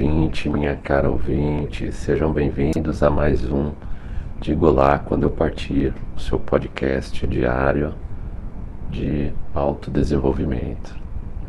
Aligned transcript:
ouvinte, 0.00 0.48
minha 0.48 0.76
cara 0.76 1.10
ouvinte, 1.10 1.92
sejam 1.92 2.32
bem-vindos 2.32 3.02
a 3.02 3.10
mais 3.10 3.44
um 3.44 3.70
Digo 4.40 4.70
Lá 4.70 4.98
Quando 4.98 5.24
Eu 5.24 5.30
Partir, 5.30 5.92
o 6.16 6.20
seu 6.20 6.38
podcast 6.38 7.26
diário 7.26 7.92
de 8.88 9.30
autodesenvolvimento. 9.54 10.96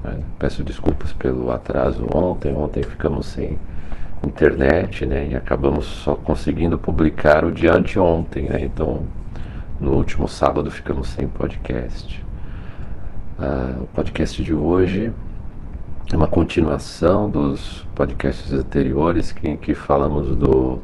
Né? 0.04 0.20
Peço 0.38 0.66
desculpas 0.66 1.14
pelo 1.14 1.50
atraso 1.50 2.06
ontem, 2.14 2.54
ontem 2.54 2.84
ficamos 2.84 3.28
sem 3.28 3.58
internet, 4.22 5.06
né, 5.06 5.30
e 5.30 5.36
acabamos 5.36 5.86
só 5.86 6.14
conseguindo 6.16 6.78
publicar 6.78 7.45
o 7.45 7.54
dia 7.54 7.73
anteontem, 7.73 8.50
né, 8.50 8.59
então 8.59 9.04
no 9.80 9.94
último 9.94 10.28
sábado 10.28 10.70
ficamos 10.70 11.08
sem 11.08 11.26
podcast. 11.26 12.22
Ah, 13.40 13.78
o 13.80 13.88
podcast 13.88 14.44
de 14.44 14.54
hoje 14.54 15.14
é 16.10 16.16
uma 16.16 16.28
continuação 16.28 17.30
dos 17.30 17.86
podcasts 17.96 18.52
anteriores 18.52 19.32
que, 19.32 19.55
que 19.58 19.73
falamos 19.73 20.36
do 20.36 20.80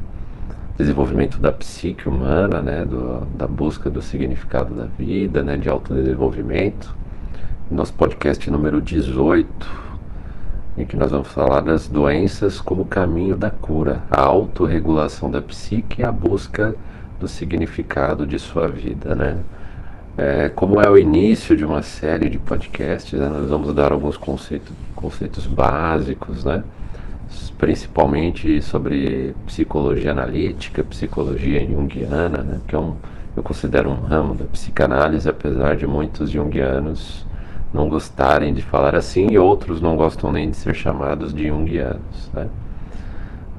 desenvolvimento 0.76 1.38
da 1.38 1.52
psique 1.52 2.08
humana, 2.08 2.62
né, 2.62 2.84
do, 2.84 3.26
da 3.36 3.46
busca 3.46 3.90
do 3.90 4.00
significado 4.00 4.74
da 4.74 4.84
vida, 4.84 5.42
né, 5.42 5.56
de 5.56 5.68
autodesenvolvimento. 5.68 6.94
Nosso 7.70 7.92
podcast 7.92 8.50
número 8.50 8.80
18, 8.80 9.48
em 10.78 10.86
que 10.86 10.96
nós 10.96 11.10
vamos 11.10 11.28
falar 11.28 11.60
das 11.60 11.88
doenças 11.88 12.60
como 12.60 12.86
caminho 12.86 13.36
da 13.36 13.50
cura, 13.50 14.02
a 14.10 14.22
autorregulação 14.22 15.30
da 15.30 15.42
psique 15.42 16.00
e 16.00 16.04
a 16.04 16.12
busca 16.12 16.74
do 17.20 17.28
significado 17.28 18.26
de 18.26 18.38
sua 18.38 18.68
vida, 18.68 19.14
né? 19.14 19.38
É, 20.18 20.48
como 20.48 20.80
é 20.80 20.90
o 20.90 20.98
início 20.98 21.56
de 21.56 21.64
uma 21.64 21.80
série 21.80 22.28
de 22.28 22.40
podcasts, 22.40 23.16
né, 23.16 23.28
nós 23.28 23.48
vamos 23.48 23.72
dar 23.72 23.92
alguns 23.92 24.16
conceitos, 24.16 24.72
conceitos 24.96 25.46
básicos, 25.46 26.44
né? 26.44 26.64
principalmente 27.56 28.60
sobre 28.60 29.32
psicologia 29.46 30.10
analítica, 30.10 30.82
psicologia 30.82 31.64
junguiana, 31.64 32.38
né? 32.42 32.60
que 32.66 32.74
é 32.74 32.78
um, 32.78 32.96
eu 33.36 33.44
considero 33.44 33.90
um 33.90 34.00
ramo 34.00 34.34
da 34.34 34.44
psicanálise, 34.46 35.28
apesar 35.28 35.76
de 35.76 35.86
muitos 35.86 36.30
junguianos 36.30 37.24
não 37.72 37.88
gostarem 37.88 38.52
de 38.52 38.62
falar 38.62 38.96
assim 38.96 39.28
e 39.30 39.38
outros 39.38 39.80
não 39.80 39.96
gostam 39.96 40.32
nem 40.32 40.50
de 40.50 40.56
ser 40.56 40.74
chamados 40.74 41.32
de 41.32 41.46
junguianos. 41.46 42.28
Né? 42.34 42.48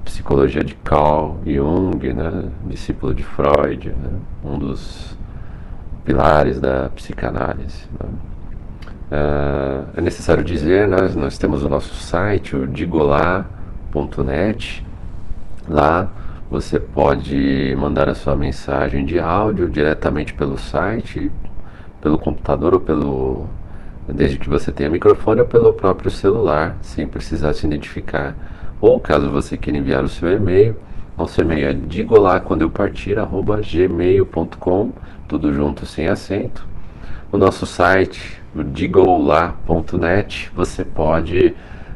Psicologia 0.03 0.63
de 0.63 0.75
Carl 0.75 1.37
Jung, 1.45 2.11
né? 2.11 2.49
discípulo 2.65 3.13
de 3.13 3.23
Freud, 3.23 3.89
né? 3.89 4.19
um 4.43 4.59
dos 4.59 5.17
pilares 6.09 6.59
da 6.59 6.89
psicanálise. 6.89 7.85
Né? 7.99 8.09
Uh, 9.11 9.85
é 9.97 10.01
necessário 10.01 10.43
dizer, 10.43 10.87
nós, 10.87 11.15
nós 11.15 11.37
temos 11.37 11.63
o 11.63 11.69
nosso 11.69 11.93
site, 11.93 12.55
o 12.55 12.65
digolá.net. 12.65 13.45
Lá 15.67 16.09
você 16.49 16.79
pode 16.79 17.75
mandar 17.77 18.09
a 18.09 18.15
sua 18.15 18.35
mensagem 18.35 19.05
de 19.05 19.19
áudio 19.19 19.69
diretamente 19.69 20.33
pelo 20.33 20.57
site, 20.57 21.31
pelo 22.01 22.17
computador 22.17 22.73
ou 22.73 22.79
pelo. 22.79 23.45
desde 24.07 24.39
que 24.39 24.49
você 24.49 24.71
tenha 24.71 24.89
microfone 24.89 25.41
ou 25.41 25.47
pelo 25.47 25.73
próprio 25.73 26.09
celular, 26.09 26.75
sem 26.81 27.07
precisar 27.07 27.53
se 27.53 27.67
identificar. 27.67 28.35
Ou 28.81 28.99
caso 28.99 29.29
você 29.29 29.55
queira 29.57 29.77
enviar 29.77 30.03
o 30.03 30.09
seu 30.09 30.31
e-mail, 30.31 30.75
e-mail 31.41 31.69
é 31.69 31.73
digolá 31.73 32.39
quando 32.39 32.61
eu 32.61 32.69
partir, 32.69 33.17
arroba 33.17 33.61
gmail.com 33.61 34.91
tudo 35.29 35.53
junto 35.53 35.85
sem 35.85 36.07
acento. 36.07 36.67
O 37.31 37.37
nosso 37.37 37.65
site, 37.67 38.41
digolá.net, 38.73 40.51
você 40.55 40.83
pode 40.83 41.55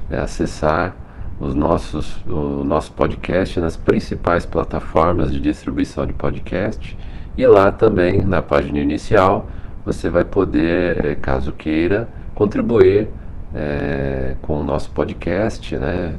é, 0.10 0.20
acessar 0.20 0.96
os 1.40 1.56
nossos, 1.56 2.24
o 2.28 2.64
nosso 2.64 2.92
podcast 2.92 3.60
nas 3.60 3.76
principais 3.76 4.46
plataformas 4.46 5.32
de 5.32 5.40
distribuição 5.40 6.06
de 6.06 6.14
podcast. 6.14 6.96
E 7.36 7.46
lá 7.48 7.72
também, 7.72 8.22
na 8.22 8.44
página 8.44 8.78
inicial, 8.78 9.48
você 9.84 10.12
vai 10.12 10.24
poder, 10.24 11.04
é, 11.04 11.16
caso 11.16 11.52
queira, 11.52 12.08
contribuir 12.36 13.08
é, 13.56 14.36
com 14.44 14.62
o 14.62 14.64
nosso 14.64 14.92
podcast, 14.92 15.76
né, 15.76 16.14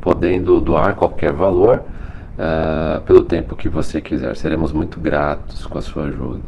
podendo 0.00 0.60
doar 0.60 0.94
qualquer 0.94 1.32
valor 1.32 1.82
uh, 2.38 3.00
pelo 3.02 3.24
tempo 3.24 3.56
que 3.56 3.68
você 3.68 4.00
quiser. 4.00 4.36
Seremos 4.36 4.72
muito 4.72 5.00
gratos 5.00 5.66
com 5.66 5.78
a 5.78 5.82
sua 5.82 6.04
ajuda. 6.04 6.42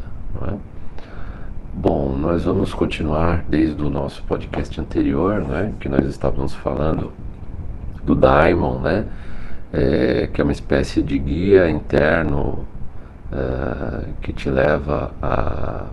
É? 0.49 0.55
Bom, 1.73 2.17
nós 2.17 2.45
vamos 2.45 2.73
continuar 2.73 3.45
desde 3.49 3.83
o 3.83 3.91
nosso 3.91 4.23
podcast 4.23 4.81
anterior, 4.81 5.43
né, 5.43 5.75
que 5.79 5.89
nós 5.89 6.07
estávamos 6.07 6.55
falando 6.55 7.13
do 8.03 8.15
Daimon, 8.15 8.79
né, 8.81 9.05
é, 9.73 10.27
que 10.33 10.41
é 10.41 10.45
uma 10.45 10.53
espécie 10.53 11.03
de 11.03 11.19
guia 11.19 11.69
interno 11.69 12.67
uh, 13.31 14.07
que 14.23 14.33
te 14.33 14.49
leva 14.49 15.11
a 15.21 15.85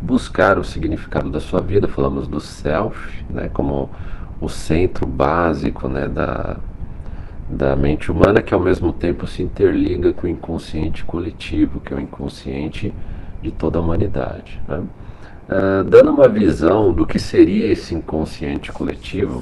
buscar 0.00 0.58
o 0.58 0.64
significado 0.64 1.30
da 1.30 1.40
sua 1.40 1.60
vida. 1.60 1.88
Falamos 1.88 2.28
do 2.28 2.40
self, 2.40 3.24
né, 3.28 3.50
como 3.52 3.90
o 4.40 4.48
centro 4.48 5.04
básico, 5.06 5.88
né, 5.88 6.06
da 6.06 6.56
da 7.52 7.76
mente 7.76 8.10
humana 8.10 8.40
que 8.40 8.54
ao 8.54 8.60
mesmo 8.60 8.92
tempo 8.92 9.26
se 9.26 9.42
interliga 9.42 10.12
com 10.12 10.26
o 10.26 10.30
inconsciente 10.30 11.04
coletivo, 11.04 11.80
que 11.80 11.92
é 11.92 11.96
o 11.96 12.00
inconsciente 12.00 12.92
de 13.42 13.50
toda 13.50 13.78
a 13.78 13.82
humanidade. 13.82 14.60
Né? 14.66 14.78
Uh, 14.78 15.84
dando 15.84 16.12
uma 16.12 16.28
visão 16.28 16.92
do 16.92 17.06
que 17.06 17.18
seria 17.18 17.70
esse 17.70 17.94
inconsciente 17.94 18.72
coletivo, 18.72 19.40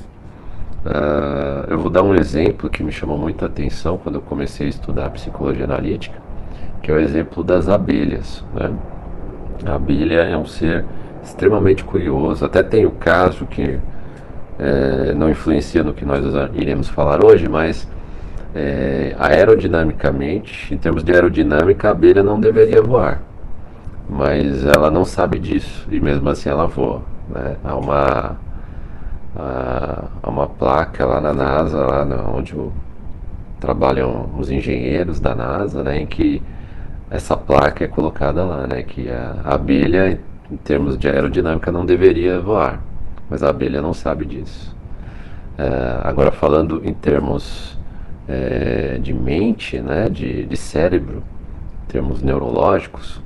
uh, 0.85 1.69
eu 1.69 1.79
vou 1.79 1.89
dar 1.89 2.03
um 2.03 2.15
exemplo 2.15 2.69
que 2.69 2.83
me 2.83 2.91
chamou 2.91 3.17
muita 3.17 3.47
atenção 3.47 3.97
quando 3.97 4.17
eu 4.17 4.23
comecei 4.23 4.67
a 4.67 4.71
estudar 4.71 5.11
psicologia 5.11 5.65
analítica, 5.65 6.21
que 6.83 6.91
é 6.91 6.95
o 6.95 6.99
exemplo 6.99 7.45
das 7.45 7.69
abelhas. 7.69 8.45
Né? 8.53 8.73
A 9.65 9.75
abelha 9.77 10.23
é 10.23 10.37
um 10.37 10.47
ser 10.47 10.85
extremamente 11.23 11.85
curioso, 11.85 12.45
até 12.45 12.63
tem 12.63 12.87
o 12.87 12.91
caso 12.91 13.47
que 13.47 13.79
é, 14.59 15.15
não 15.15 15.31
influencia 15.31 15.85
no 15.85 15.93
que 15.93 16.05
nós 16.05 16.25
iremos 16.55 16.89
falar 16.89 17.25
hoje, 17.25 17.49
mas 17.49 17.87
é, 18.55 19.15
aerodinamicamente, 19.19 20.73
em 20.73 20.77
termos 20.77 21.05
de 21.05 21.13
aerodinâmica, 21.13 21.89
a 21.89 21.91
abelha 21.93 22.23
não 22.23 22.41
deveria 22.41 22.83
voar. 22.83 23.23
Mas 24.09 24.65
ela 24.65 24.91
não 24.91 25.05
sabe 25.05 25.39
disso 25.39 25.87
e 25.91 26.01
mesmo 26.01 26.29
assim 26.29 26.49
ela 26.49 26.67
voa. 26.67 27.03
Né? 27.29 27.57
Há, 27.63 27.77
uma, 27.77 28.37
há, 29.37 30.29
uma 30.29 30.49
placa 30.49 31.07
lá 31.07 31.21
na 31.21 31.33
NASA, 31.33 31.79
lá 31.79 32.05
no, 32.05 32.37
onde 32.37 32.57
o, 32.57 32.73
trabalham 33.61 34.29
os 34.37 34.51
engenheiros 34.51 35.21
da 35.21 35.35
NASA, 35.35 35.85
né, 35.85 36.01
em 36.01 36.07
que 36.07 36.43
essa 37.11 37.37
placa 37.37 37.85
é 37.85 37.89
colocada 37.89 38.45
lá, 38.45 38.67
né, 38.67 38.83
que 38.83 39.09
a, 39.09 39.37
a 39.45 39.55
abelha, 39.55 40.19
em 40.51 40.57
termos 40.57 40.99
de 40.99 41.09
aerodinâmica, 41.09 41.71
não 41.71 41.87
deveria 41.87 42.41
voar. 42.41 42.81
Mas 43.29 43.45
a 43.45 43.51
abelha 43.51 43.81
não 43.81 43.95
sabe 43.95 44.25
disso. 44.25 44.75
É, 45.57 46.01
agora, 46.03 46.33
falando 46.33 46.81
em 46.85 46.93
termos 46.93 47.79
é, 48.31 48.99
de 49.03 49.13
mente, 49.13 49.81
né, 49.81 50.09
de, 50.09 50.47
de 50.47 50.57
cérebro, 50.57 51.25
termos 51.89 52.23
neurológicos, 52.23 53.21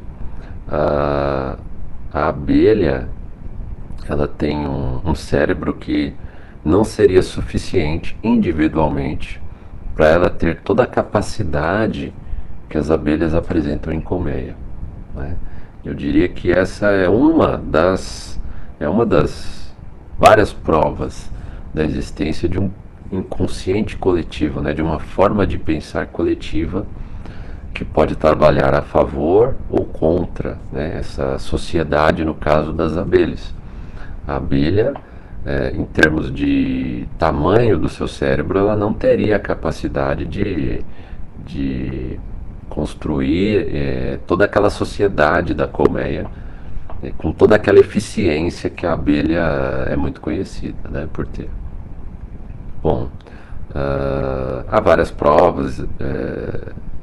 a, 0.67 1.59
a 2.11 2.29
abelha 2.29 3.07
ela 4.09 4.27
tem 4.27 4.67
um, 4.67 5.01
um 5.05 5.15
cérebro 5.15 5.75
que 5.75 6.15
não 6.65 6.85
seria 6.85 7.23
suficiente 7.23 8.17
individualmente 8.23 9.43
para 9.95 10.09
ela 10.09 10.31
ter 10.31 10.63
toda 10.63 10.85
a 10.85 10.87
capacidade 10.87 12.13
que 12.69 12.79
as 12.79 12.91
abelhas 12.91 13.35
apresentam 13.35 13.93
em 13.93 14.01
colmeia. 14.01 14.57
Né? 15.15 15.37
Eu 15.85 15.93
diria 15.93 16.29
que 16.29 16.51
essa 16.51 16.87
é 16.87 17.09
uma 17.09 17.59
das 17.59 18.41
é 18.81 18.89
uma 18.89 19.05
das 19.05 19.75
várias 20.19 20.53
provas 20.53 21.31
da 21.75 21.85
existência 21.85 22.49
de 22.49 22.59
um 22.59 22.71
inconsciente 23.15 23.97
coletivo, 23.97 24.61
né, 24.61 24.73
de 24.73 24.83
uma 24.83 24.99
forma 24.99 25.47
de 25.47 25.59
pensar 25.59 26.07
coletiva 26.07 26.87
que 27.73 27.85
pode 27.85 28.15
trabalhar 28.15 28.73
a 28.75 28.83
favor 28.83 29.57
ou 29.69 29.85
contra 29.85 30.59
né, 30.73 30.97
essa 30.99 31.39
sociedade, 31.39 32.25
no 32.25 32.35
caso 32.35 32.73
das 32.73 32.97
abelhas. 32.97 33.53
A 34.27 34.37
abelha, 34.37 34.95
é, 35.45 35.73
em 35.75 35.85
termos 35.85 36.33
de 36.33 37.07
tamanho 37.19 37.79
do 37.79 37.89
seu 37.89 38.07
cérebro, 38.07 38.59
ela 38.59 38.77
não 38.77 38.93
teria 38.93 39.37
a 39.37 39.41
capacidade 39.41 40.25
de, 40.25 40.85
de 41.45 42.19
construir 42.69 43.75
é, 43.75 44.19
toda 44.27 44.45
aquela 44.45 44.71
sociedade 44.71 45.53
da 45.53 45.67
colmeia 45.67 46.27
é, 47.03 47.11
com 47.19 47.33
toda 47.33 47.57
aquela 47.57 47.79
eficiência 47.79 48.71
que 48.71 48.87
a 48.87 48.93
abelha 48.93 49.41
é 49.89 49.97
muito 49.97 50.21
conhecida 50.21 50.89
né, 50.89 51.09
por 51.13 51.27
ter. 51.27 51.51
Bom, 52.85 53.09
uh, 53.71 54.65
há 54.69 54.79
várias 54.79 55.11
provas 55.11 55.79
uh, 55.79 55.87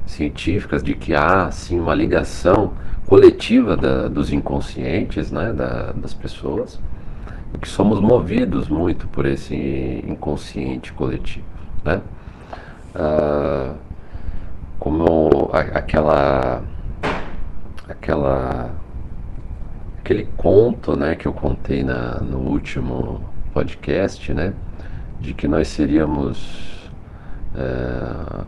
científicas 0.06 0.84
de 0.84 0.94
que 0.94 1.16
há 1.16 1.50
sim 1.50 1.80
uma 1.80 1.96
ligação 1.96 2.74
coletiva 3.08 3.76
da, 3.76 4.08
dos 4.08 4.32
inconscientes 4.32 5.32
né, 5.32 5.52
da, 5.52 5.92
das 5.94 6.14
pessoas 6.14 6.80
e 7.52 7.58
que 7.58 7.68
somos 7.68 8.00
movidos 8.00 8.70
muito 8.70 9.08
por 9.08 9.26
esse 9.26 10.06
inconsciente 10.08 10.94
coletivo. 10.94 11.46
Né? 11.84 12.00
uh, 12.96 13.76
como 14.80 15.50
aquela 15.54 16.62
aquela 17.88 18.70
aquele 20.00 20.28
conto, 20.38 20.96
né, 20.96 21.16
que 21.16 21.28
eu 21.28 21.34
contei 21.34 21.84
na, 21.84 22.20
no 22.20 22.38
último 22.38 23.22
podcast, 23.54 24.32
né, 24.34 24.54
de 25.22 25.34
que 25.34 25.48
nós 25.48 25.68
seríamos 25.68 26.90
é, 27.56 28.44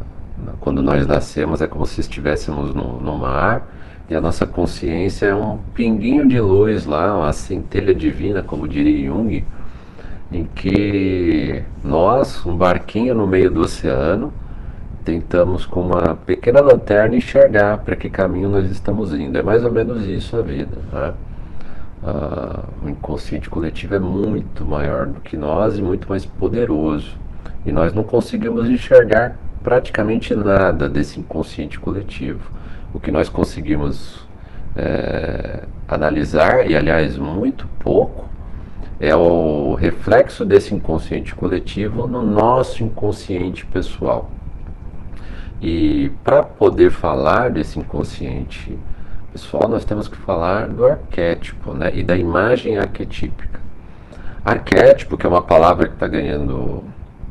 quando 0.60 0.82
nós 0.82 1.06
nascemos 1.06 1.62
é 1.62 1.68
como 1.68 1.86
se 1.86 2.02
estivéssemos 2.02 2.74
no, 2.74 3.00
no 3.00 3.18
mar 3.18 3.68
e 4.10 4.16
a 4.16 4.20
nossa 4.20 4.46
consciência 4.46 5.28
é 5.28 5.36
um 5.36 5.58
pinguinho 5.74 6.28
de 6.28 6.40
luz 6.40 6.86
lá, 6.86 7.18
uma 7.18 7.32
centelha 7.32 7.96
divina, 7.96 8.44
como 8.44 8.68
diria 8.68 9.08
Jung, 9.08 9.46
em 10.32 10.44
que 10.56 11.64
nós, 11.84 12.46
um 12.46 12.56
barquinho 12.56 13.16
no 13.16 13.26
meio 13.26 13.50
do 13.50 13.62
oceano, 13.62 14.34
tentamos 15.06 15.66
com 15.66 15.82
uma 15.82 16.16
pequena 16.16 16.60
lanterna 16.60 17.16
enxergar 17.16 17.78
para 17.80 17.96
que 17.96 18.10
caminho 18.10 18.50
nós 18.50 18.70
estamos 18.70 19.14
indo. 19.14 19.38
É 19.38 19.44
mais 19.44 19.64
ou 19.64 19.72
menos 19.72 20.06
isso 20.06 20.36
a 20.36 20.42
vida. 20.42 20.78
Né? 20.92 21.14
Ah, 22.06 22.66
o 22.84 22.90
inconsciente 22.90 23.50
coletivo 23.50 23.96
é 23.96 24.00
muito 24.00 24.66
maior 24.66 25.08
do 25.08 25.22
que 25.22 25.38
nós 25.38 25.78
e 25.78 25.82
muito 25.82 26.10
mais 26.10 26.26
poderoso. 26.26 27.16
E 27.66 27.72
nós 27.72 27.94
não 27.94 28.04
conseguimos 28.04 28.70
enxergar 28.70 29.38
praticamente 29.64 30.36
nada 30.36 30.90
desse 30.90 31.20
inconsciente 31.20 31.80
coletivo. 31.80 32.52
O 32.94 33.00
que 33.00 33.10
nós 33.10 33.30
conseguimos 33.30 34.28
é, 34.76 35.64
analisar, 35.88 36.70
e 36.70 36.76
aliás, 36.76 37.18
muito 37.18 37.68
pouco, 37.80 38.28
é 39.00 39.16
o 39.16 39.74
reflexo 39.74 40.44
desse 40.44 40.76
inconsciente 40.76 41.34
coletivo 41.34 42.06
no 42.06 42.22
nosso 42.22 42.84
inconsciente 42.84 43.66
pessoal. 43.66 44.30
E 45.62 46.12
para 46.22 46.44
poder 46.44 46.92
falar 46.92 47.50
desse 47.50 47.80
inconsciente 47.80 48.78
pessoal, 49.34 49.68
nós 49.68 49.84
temos 49.84 50.08
que 50.08 50.16
falar 50.16 50.68
do 50.68 50.86
arquétipo 50.86 51.74
né, 51.74 51.92
e 51.92 52.04
da 52.04 52.16
imagem 52.16 52.78
arquetípica. 52.78 53.60
Arquétipo, 54.46 55.18
que 55.18 55.26
é 55.26 55.30
uma 55.30 55.42
palavra 55.42 55.88
que 55.88 55.96
está 55.96 56.08
ganhando 56.08 56.84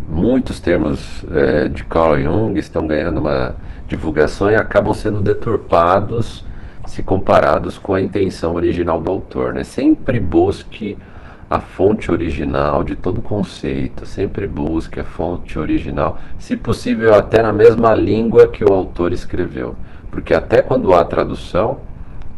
muitos 0.08 0.58
termos 0.58 1.24
é, 1.30 1.68
de 1.68 1.84
Carl 1.84 2.20
Jung, 2.20 2.58
estão 2.58 2.88
ganhando 2.88 3.20
uma 3.20 3.54
divulgação 3.86 4.50
e 4.50 4.56
acabam 4.56 4.92
sendo 4.92 5.20
deturpados 5.20 6.44
se 6.88 7.04
comparados 7.04 7.78
com 7.78 7.94
a 7.94 8.00
intenção 8.00 8.56
original 8.56 9.00
do 9.00 9.08
autor. 9.08 9.54
Né? 9.54 9.62
Sempre 9.62 10.18
busque 10.18 10.98
a 11.48 11.60
fonte 11.60 12.10
original 12.10 12.82
de 12.82 12.96
todo 12.96 13.22
conceito, 13.22 14.06
sempre 14.06 14.48
busque 14.48 14.98
a 14.98 15.04
fonte 15.04 15.56
original, 15.56 16.18
se 16.36 16.56
possível 16.56 17.14
até 17.14 17.42
na 17.42 17.52
mesma 17.52 17.94
língua 17.94 18.48
que 18.48 18.64
o 18.64 18.72
autor 18.72 19.12
escreveu, 19.12 19.76
porque 20.10 20.34
até 20.34 20.62
quando 20.62 20.94
há 20.94 21.04
tradução, 21.04 21.78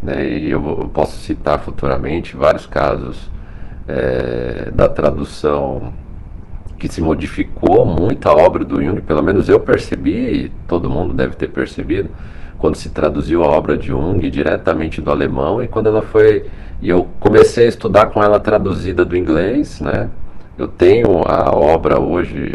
né, 0.05 0.27
e 0.27 0.51
eu 0.51 0.91
posso 0.93 1.17
citar 1.19 1.59
futuramente 1.61 2.37
vários 2.37 2.67
casos 2.67 3.31
é, 3.89 4.71
da 4.73 4.89
tradução 4.89 5.93
que 6.79 6.89
se 6.89 7.01
modificou 7.01 7.87
muito 7.87 8.29
a 8.29 8.35
obra 8.35 8.65
do 8.65 8.83
Jung, 8.83 9.01
pelo 9.01 9.23
menos 9.23 9.49
eu 9.49 9.59
percebi, 9.59 10.45
e 10.45 10.49
todo 10.69 10.91
mundo 10.91 11.15
deve 11.15 11.35
ter 11.35 11.49
percebido, 11.49 12.11
quando 12.59 12.77
se 12.77 12.91
traduziu 12.91 13.43
a 13.43 13.49
obra 13.49 13.77
de 13.77 13.89
Jung 13.89 14.29
diretamente 14.31 15.01
do 15.01 15.11
alemão 15.11 15.63
e 15.63 15.69
quando 15.69 15.87
ela 15.87 16.03
foi 16.03 16.47
e 16.81 16.89
eu 16.89 17.09
comecei 17.21 17.67
a 17.67 17.69
estudar 17.69 18.07
com 18.07 18.23
ela 18.23 18.39
traduzida 18.39 19.05
do 19.05 19.17
inglês, 19.17 19.81
né? 19.81 20.11
Eu 20.57 20.69
tenho 20.69 21.23
a 21.27 21.55
obra 21.55 21.99
hoje 21.99 22.53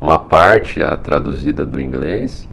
uma 0.00 0.18
parte 0.18 0.82
a 0.82 0.96
traduzida 0.96 1.64
do 1.64 1.80
inglês 1.80 2.48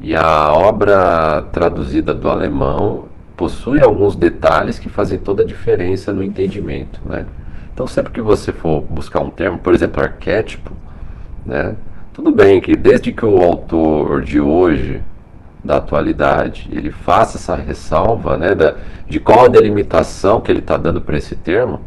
e 0.00 0.14
a 0.14 0.52
obra 0.52 1.42
traduzida 1.52 2.14
do 2.14 2.28
alemão 2.28 3.06
possui 3.36 3.82
alguns 3.82 4.16
detalhes 4.16 4.78
que 4.78 4.88
fazem 4.88 5.18
toda 5.18 5.42
a 5.42 5.46
diferença 5.46 6.12
no 6.12 6.22
entendimento, 6.22 7.00
né? 7.04 7.26
Então 7.72 7.86
sempre 7.86 8.12
que 8.12 8.20
você 8.20 8.52
for 8.52 8.80
buscar 8.82 9.20
um 9.20 9.30
termo, 9.30 9.58
por 9.58 9.74
exemplo, 9.74 10.02
arquétipo, 10.02 10.72
né? 11.44 11.76
Tudo 12.12 12.32
bem 12.32 12.60
que 12.60 12.74
desde 12.74 13.12
que 13.12 13.24
o 13.24 13.42
autor 13.42 14.22
de 14.22 14.40
hoje 14.40 15.02
da 15.66 15.76
atualidade, 15.76 16.68
ele 16.72 16.90
faça 16.90 17.36
essa 17.36 17.56
ressalva 17.56 18.38
né, 18.38 18.54
da, 18.54 18.76
de 19.06 19.18
qual 19.18 19.44
a 19.44 19.48
delimitação 19.48 20.40
que 20.40 20.50
ele 20.50 20.60
está 20.60 20.76
dando 20.76 21.00
para 21.00 21.16
esse 21.18 21.34
termo, 21.34 21.80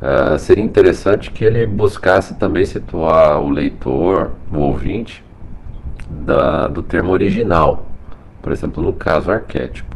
uh, 0.00 0.38
seria 0.38 0.62
interessante 0.64 1.30
que 1.30 1.44
ele 1.44 1.66
buscasse 1.66 2.34
também 2.36 2.64
situar 2.64 3.40
o 3.42 3.50
leitor, 3.50 4.30
o 4.52 4.58
ouvinte, 4.58 5.24
da, 6.08 6.68
do 6.68 6.82
termo 6.82 7.10
original. 7.12 7.86
Por 8.40 8.52
exemplo, 8.52 8.82
no 8.82 8.92
caso 8.92 9.30
arquétipo. 9.30 9.87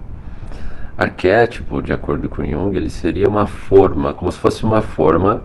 Arquétipo, 0.97 1.83
de 1.83 1.93
acordo 1.93 2.29
com 2.29 2.45
Jung, 2.45 2.77
ele 2.77 2.91
seria 2.91 3.29
uma 3.29 3.47
forma, 3.47 4.13
como 4.13 4.31
se 4.31 4.39
fosse 4.39 4.65
uma 4.65 4.83
forma 4.83 5.43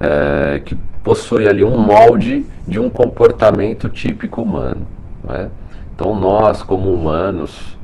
é, 0.00 0.60
que 0.64 0.74
possui 1.04 1.46
ali 1.46 1.62
um 1.62 1.78
molde 1.78 2.44
de 2.66 2.80
um 2.80 2.90
comportamento 2.90 3.88
típico 3.88 4.42
humano. 4.42 4.86
É? 5.28 5.48
Então, 5.94 6.18
nós, 6.18 6.62
como 6.62 6.92
humanos, 6.92 7.76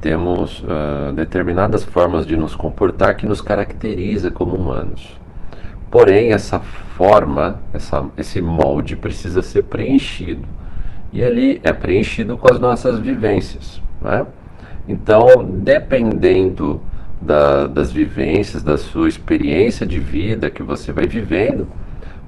temos 0.00 0.60
uh, 0.60 1.12
determinadas 1.12 1.84
formas 1.84 2.24
de 2.24 2.36
nos 2.36 2.54
comportar 2.54 3.16
que 3.16 3.26
nos 3.26 3.40
caracteriza 3.40 4.30
como 4.30 4.54
humanos. 4.54 5.18
Porém, 5.90 6.32
essa 6.32 6.60
forma, 6.60 7.60
essa, 7.72 8.06
esse 8.16 8.40
molde 8.40 8.94
precisa 8.94 9.42
ser 9.42 9.64
preenchido. 9.64 10.46
E 11.12 11.20
ele 11.20 11.60
é 11.64 11.72
preenchido 11.72 12.36
com 12.36 12.52
as 12.52 12.60
nossas 12.60 12.98
vivências. 12.98 13.82
Né? 14.00 14.24
Então, 14.88 15.44
dependendo 15.44 16.80
da, 17.20 17.66
das 17.66 17.92
vivências, 17.92 18.62
da 18.62 18.78
sua 18.78 19.08
experiência 19.08 19.86
de 19.86 19.98
vida 19.98 20.50
que 20.50 20.62
você 20.62 20.92
vai 20.92 21.06
vivendo, 21.06 21.68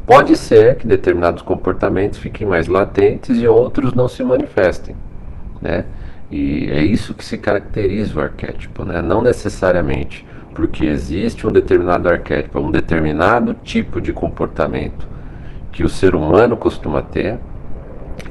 pode 0.07 0.37
ser 0.37 0.77
que 0.77 0.87
determinados 0.87 1.43
comportamentos 1.43 2.19
fiquem 2.19 2.47
mais 2.47 2.67
latentes 2.69 3.41
e 3.41 3.47
outros 3.47 3.95
não 3.95 4.09
se 4.09 4.23
manifestem 4.23 4.95
né? 5.61 5.85
E 6.31 6.71
é 6.71 6.83
isso 6.83 7.13
que 7.13 7.25
se 7.25 7.37
caracteriza 7.37 8.19
o 8.19 8.23
arquétipo, 8.23 8.85
né? 8.85 9.03
Não 9.03 9.21
necessariamente 9.21 10.27
porque 10.55 10.85
existe 10.85 11.47
um 11.47 11.51
determinado 11.51 12.09
arquétipo, 12.09 12.59
um 12.59 12.71
determinado 12.71 13.55
tipo 13.55 14.01
de 14.01 14.13
comportamento 14.13 15.07
que 15.73 15.85
o 15.85 15.89
ser 15.89 16.15
humano 16.15 16.57
costuma 16.57 17.03
ter, 17.03 17.39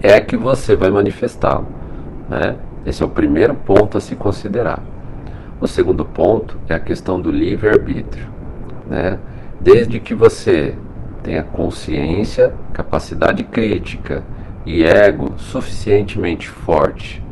é 0.01 0.19
que 0.19 0.35
você 0.37 0.75
vai 0.75 0.89
manifestá-lo, 0.89 1.67
né? 2.29 2.55
Esse 2.85 3.03
é 3.03 3.05
o 3.05 3.09
primeiro 3.09 3.53
ponto 3.53 3.97
a 3.97 4.01
se 4.01 4.15
considerar. 4.15 4.81
O 5.59 5.67
segundo 5.67 6.05
ponto 6.05 6.57
é 6.67 6.73
a 6.73 6.79
questão 6.79 7.19
do 7.19 7.31
livre-arbítrio, 7.31 8.27
né? 8.89 9.19
Desde 9.59 9.99
que 9.99 10.15
você 10.15 10.75
tenha 11.21 11.43
consciência, 11.43 12.53
capacidade 12.73 13.43
crítica, 13.43 14.23
e 14.65 14.83
ego 14.83 15.33
suficientemente 15.37 16.47
forte 16.47 17.23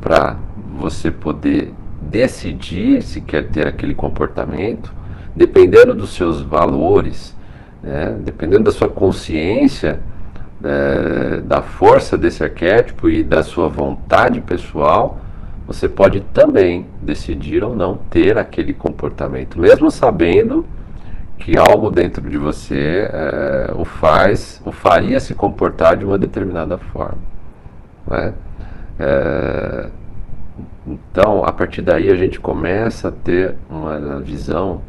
para 0.00 0.36
você 0.76 1.10
poder 1.10 1.72
decidir 2.02 3.02
se 3.02 3.20
quer 3.20 3.48
ter 3.48 3.66
aquele 3.66 3.94
comportamento, 3.94 4.92
dependendo 5.34 5.94
dos 5.94 6.10
seus 6.14 6.42
valores, 6.42 7.34
né, 7.82 8.16
dependendo 8.22 8.64
da 8.64 8.72
sua 8.72 8.88
consciência, 8.88 10.00
é, 10.64 11.40
da 11.42 11.60
força 11.60 12.16
desse 12.16 12.42
arquétipo 12.42 13.08
e 13.08 13.22
da 13.22 13.42
sua 13.42 13.68
vontade 13.68 14.40
pessoal, 14.40 15.18
você 15.66 15.88
pode 15.88 16.20
também 16.20 16.86
decidir 17.00 17.62
ou 17.62 17.74
não 17.76 17.96
ter 17.96 18.38
aquele 18.38 18.72
comportamento, 18.72 19.58
mesmo 19.58 19.90
sabendo 19.90 20.64
que 21.38 21.56
algo 21.58 21.90
dentro 21.90 22.28
de 22.28 22.38
você 22.38 23.08
é, 23.10 23.72
o 23.74 23.84
faz, 23.84 24.62
o 24.64 24.72
faria 24.72 25.20
se 25.20 25.34
comportar 25.34 25.96
de 25.96 26.04
uma 26.04 26.16
determinada 26.16 26.78
forma. 26.78 27.18
Né? 28.06 28.32
É, 28.98 29.88
então, 30.86 31.44
a 31.44 31.52
partir 31.52 31.82
daí, 31.82 32.10
a 32.10 32.16
gente 32.16 32.38
começa 32.38 33.08
a 33.08 33.12
ter 33.12 33.56
uma 33.68 34.20
visão 34.20 34.82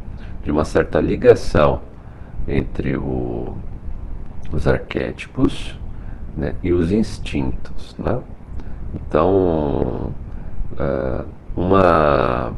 de 0.44 0.50
uma 0.50 0.64
certa 0.64 1.00
ligação 1.00 1.80
entre 2.46 2.96
o, 2.96 3.56
os 4.52 4.66
arquétipos 4.66 5.78
né, 6.36 6.54
e 6.62 6.72
os 6.72 6.92
instintos. 6.92 7.96
Né? 7.98 8.20
Então, 8.94 10.12
é, 10.78 11.24
uma, 11.56 12.52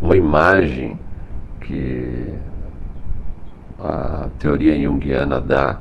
uma 0.00 0.16
imagem 0.16 0.98
que 1.60 2.34
a 3.78 4.28
teoria 4.38 4.80
junguiana 4.80 5.40
dá 5.40 5.80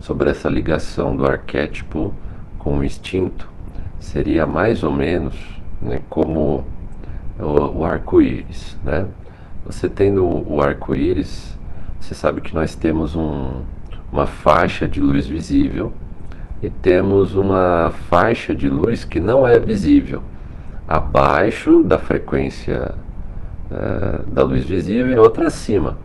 sobre 0.00 0.30
essa 0.30 0.48
ligação 0.48 1.16
do 1.16 1.26
arquétipo 1.26 2.14
com 2.58 2.78
o 2.78 2.84
instinto 2.84 3.48
seria 3.98 4.46
mais 4.46 4.82
ou 4.82 4.92
menos 4.92 5.34
né, 5.80 6.00
como 6.08 6.64
o, 7.38 7.78
o 7.78 7.84
arco-íris. 7.84 8.76
Né? 8.84 9.06
Você 9.64 9.88
tendo 9.88 10.24
o 10.26 10.60
arco-íris, 10.60 11.58
você 11.98 12.14
sabe 12.14 12.40
que 12.40 12.54
nós 12.54 12.74
temos 12.74 13.16
um, 13.16 13.62
uma 14.14 14.26
faixa 14.26 14.86
de 14.86 15.00
luz 15.00 15.26
visível 15.26 15.92
e 16.62 16.70
temos 16.70 17.34
uma 17.34 17.92
faixa 18.08 18.54
de 18.54 18.68
luz 18.68 19.02
que 19.02 19.18
não 19.18 19.46
é 19.46 19.58
visível, 19.58 20.22
abaixo 20.86 21.82
da 21.82 21.98
frequência 21.98 22.94
uh, 23.72 24.24
da 24.30 24.44
luz 24.44 24.64
visível 24.64 25.12
e 25.12 25.18
outra 25.18 25.48
acima. 25.48 25.98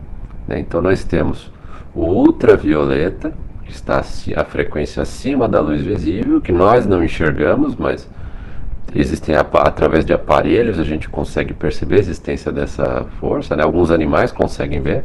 Né? 0.48 0.58
Então 0.58 0.82
nós 0.82 1.04
temos 1.04 1.52
o 1.94 2.04
ultravioleta, 2.04 3.32
que 3.64 3.70
está 3.70 4.00
a 4.00 4.44
frequência 4.44 5.00
acima 5.00 5.48
da 5.48 5.60
luz 5.60 5.80
visível, 5.80 6.40
que 6.40 6.50
nós 6.50 6.86
não 6.86 7.04
enxergamos, 7.04 7.76
mas 7.76 8.10
existem 8.92 9.36
através 9.36 10.04
de 10.04 10.12
aparelhos 10.12 10.80
a 10.80 10.84
gente 10.84 11.08
consegue 11.08 11.54
perceber 11.54 11.94
a 11.94 12.00
existência 12.00 12.50
dessa 12.50 13.06
força, 13.20 13.54
né? 13.54 13.62
alguns 13.62 13.92
animais 13.92 14.32
conseguem 14.32 14.80
ver, 14.80 15.04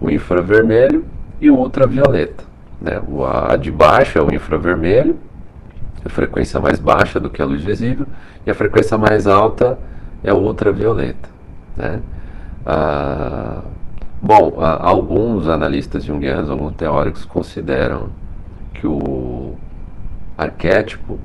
o 0.00 0.10
infravermelho 0.10 1.04
e 1.40 1.50
o 1.50 1.56
ultravioleta. 1.56 2.44
Né? 2.80 3.00
O 3.08 3.24
a 3.24 3.56
de 3.56 3.70
baixo 3.70 4.18
é 4.18 4.22
o 4.22 4.34
infravermelho, 4.34 5.16
a 6.04 6.08
frequência 6.08 6.60
mais 6.60 6.78
baixa 6.78 7.18
do 7.18 7.28
que 7.28 7.42
a 7.42 7.44
luz 7.44 7.62
visível, 7.62 8.06
e 8.46 8.50
a 8.50 8.54
frequência 8.54 8.96
mais 8.96 9.26
alta 9.26 9.78
é 10.22 10.32
o 10.32 10.38
ultravioleta. 10.38 11.28
Né? 11.76 12.00
Ah, 12.64 13.62
bom, 14.20 14.54
ah, 14.58 14.78
alguns 14.80 15.48
analistas 15.48 16.04
junguianos, 16.04 16.50
alguns 16.50 16.74
teóricos 16.74 17.24
consideram 17.24 18.08
que 18.74 18.86
o 18.86 19.54
arquétipo 20.36 21.18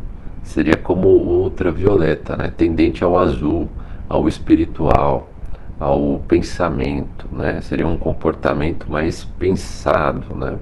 seria 0.44 0.76
como 0.76 1.08
o 1.08 1.44
ultravioleta, 1.44 2.36
né? 2.36 2.52
tendente 2.56 3.04
ao 3.04 3.18
azul, 3.18 3.70
ao 4.10 4.28
espiritual, 4.28 5.30
ao 5.82 6.22
pensamento, 6.28 7.28
né? 7.32 7.60
seria 7.62 7.88
um 7.88 7.98
comportamento 7.98 8.86
mais 8.88 9.24
pensado, 9.24 10.36
né? 10.36 10.60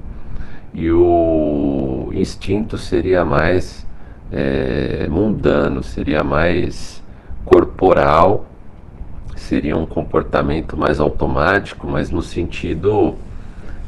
e 0.73 0.89
o 0.89 2.09
instinto 2.13 2.77
seria 2.77 3.25
mais 3.25 3.85
é, 4.31 5.07
mundano, 5.09 5.83
seria 5.83 6.23
mais 6.23 7.03
corporal, 7.43 8.45
seria 9.35 9.75
um 9.75 9.85
comportamento 9.85 10.77
mais 10.77 11.01
automático, 11.01 11.85
mas 11.85 12.09
no 12.09 12.21
sentido 12.21 13.15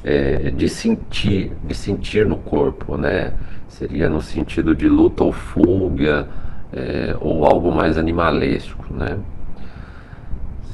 é, 0.03 0.51
de 0.51 0.67
sentir, 0.67 1.53
de 1.63 1.73
sentir 1.73 2.25
no 2.25 2.35
corpo, 2.35 2.97
né? 2.97 3.33
Seria 3.69 4.09
no 4.09 4.21
sentido 4.21 4.75
de 4.75 4.89
luta 4.89 5.23
ou 5.23 5.31
fuga, 5.31 6.27
é, 6.73 7.15
ou 7.21 7.45
algo 7.45 7.71
mais 7.71 7.97
animalesco, 7.97 8.93
né? 8.93 9.17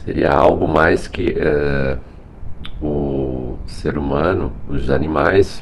Seria 0.08 0.32
algo 0.32 0.70
mais 0.70 1.06
que 1.06 1.36
é, 1.38 1.98
o 2.82 3.58
ser 3.66 3.98
humano, 3.98 4.54
os 4.70 4.90
animais, 4.90 5.62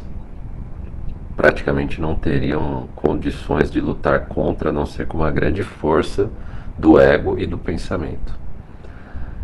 praticamente 1.36 2.00
não 2.00 2.14
teriam 2.14 2.88
condições 2.96 3.72
de 3.72 3.82
lutar 3.82 4.28
contra, 4.28 4.70
a 4.70 4.72
não 4.72 4.86
ser 4.86 5.08
com 5.08 5.18
uma 5.18 5.32
grande 5.32 5.64
força 5.64 6.30
do 6.78 7.00
ego 7.00 7.40
e 7.40 7.48
do 7.48 7.58
pensamento. 7.58 8.38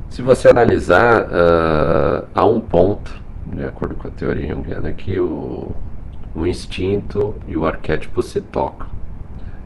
Se 0.07 0.21
você 0.21 0.49
analisar, 0.49 1.23
uh, 1.23 2.27
há 2.35 2.45
um 2.45 2.61
ponto, 2.61 3.11
de 3.47 3.63
acordo 3.65 3.95
com 3.95 4.07
a 4.07 4.11
teoria 4.11 4.53
junguiana, 4.53 4.93
que 4.93 5.19
o, 5.19 5.71
o 6.35 6.45
instinto 6.45 7.33
e 7.47 7.57
o 7.57 7.65
arquétipo 7.65 8.21
se 8.21 8.39
tocam. 8.39 8.85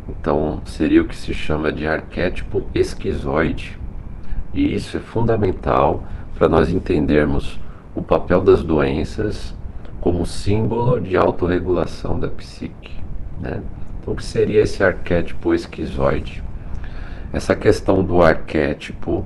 Então, 0.07 0.61
seria 0.63 1.01
o 1.01 1.05
que 1.05 1.15
se 1.15 1.33
chama 1.33 1.73
de 1.73 1.85
arquétipo 1.85 2.63
esquizoide. 2.73 3.77
E 4.55 4.74
isso 4.74 4.95
é 4.95 5.01
fundamental 5.01 6.03
para 6.38 6.47
nós 6.47 6.71
entendermos 6.71 7.59
o 7.93 8.01
papel 8.01 8.39
das 8.41 8.63
doenças 8.63 9.53
como 10.00 10.25
símbolo 10.25 11.00
de 11.00 11.17
autorregulação 11.17 12.17
da 12.17 12.29
psique. 12.29 12.93
Né? 13.41 13.62
Então, 14.00 14.13
o 14.13 14.17
que 14.17 14.24
seria 14.24 14.62
esse 14.62 14.81
arquétipo 14.81 15.53
esquizoide? 15.53 16.41
Essa 17.33 17.53
questão 17.53 18.01
do 18.01 18.21
arquétipo 18.21 19.25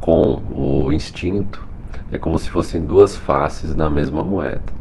com 0.00 0.40
o 0.54 0.90
instinto 0.90 1.68
é 2.10 2.16
como 2.16 2.38
se 2.38 2.48
fossem 2.48 2.80
duas 2.80 3.14
faces 3.14 3.74
da 3.74 3.90
mesma 3.90 4.24
moeda. 4.24 4.72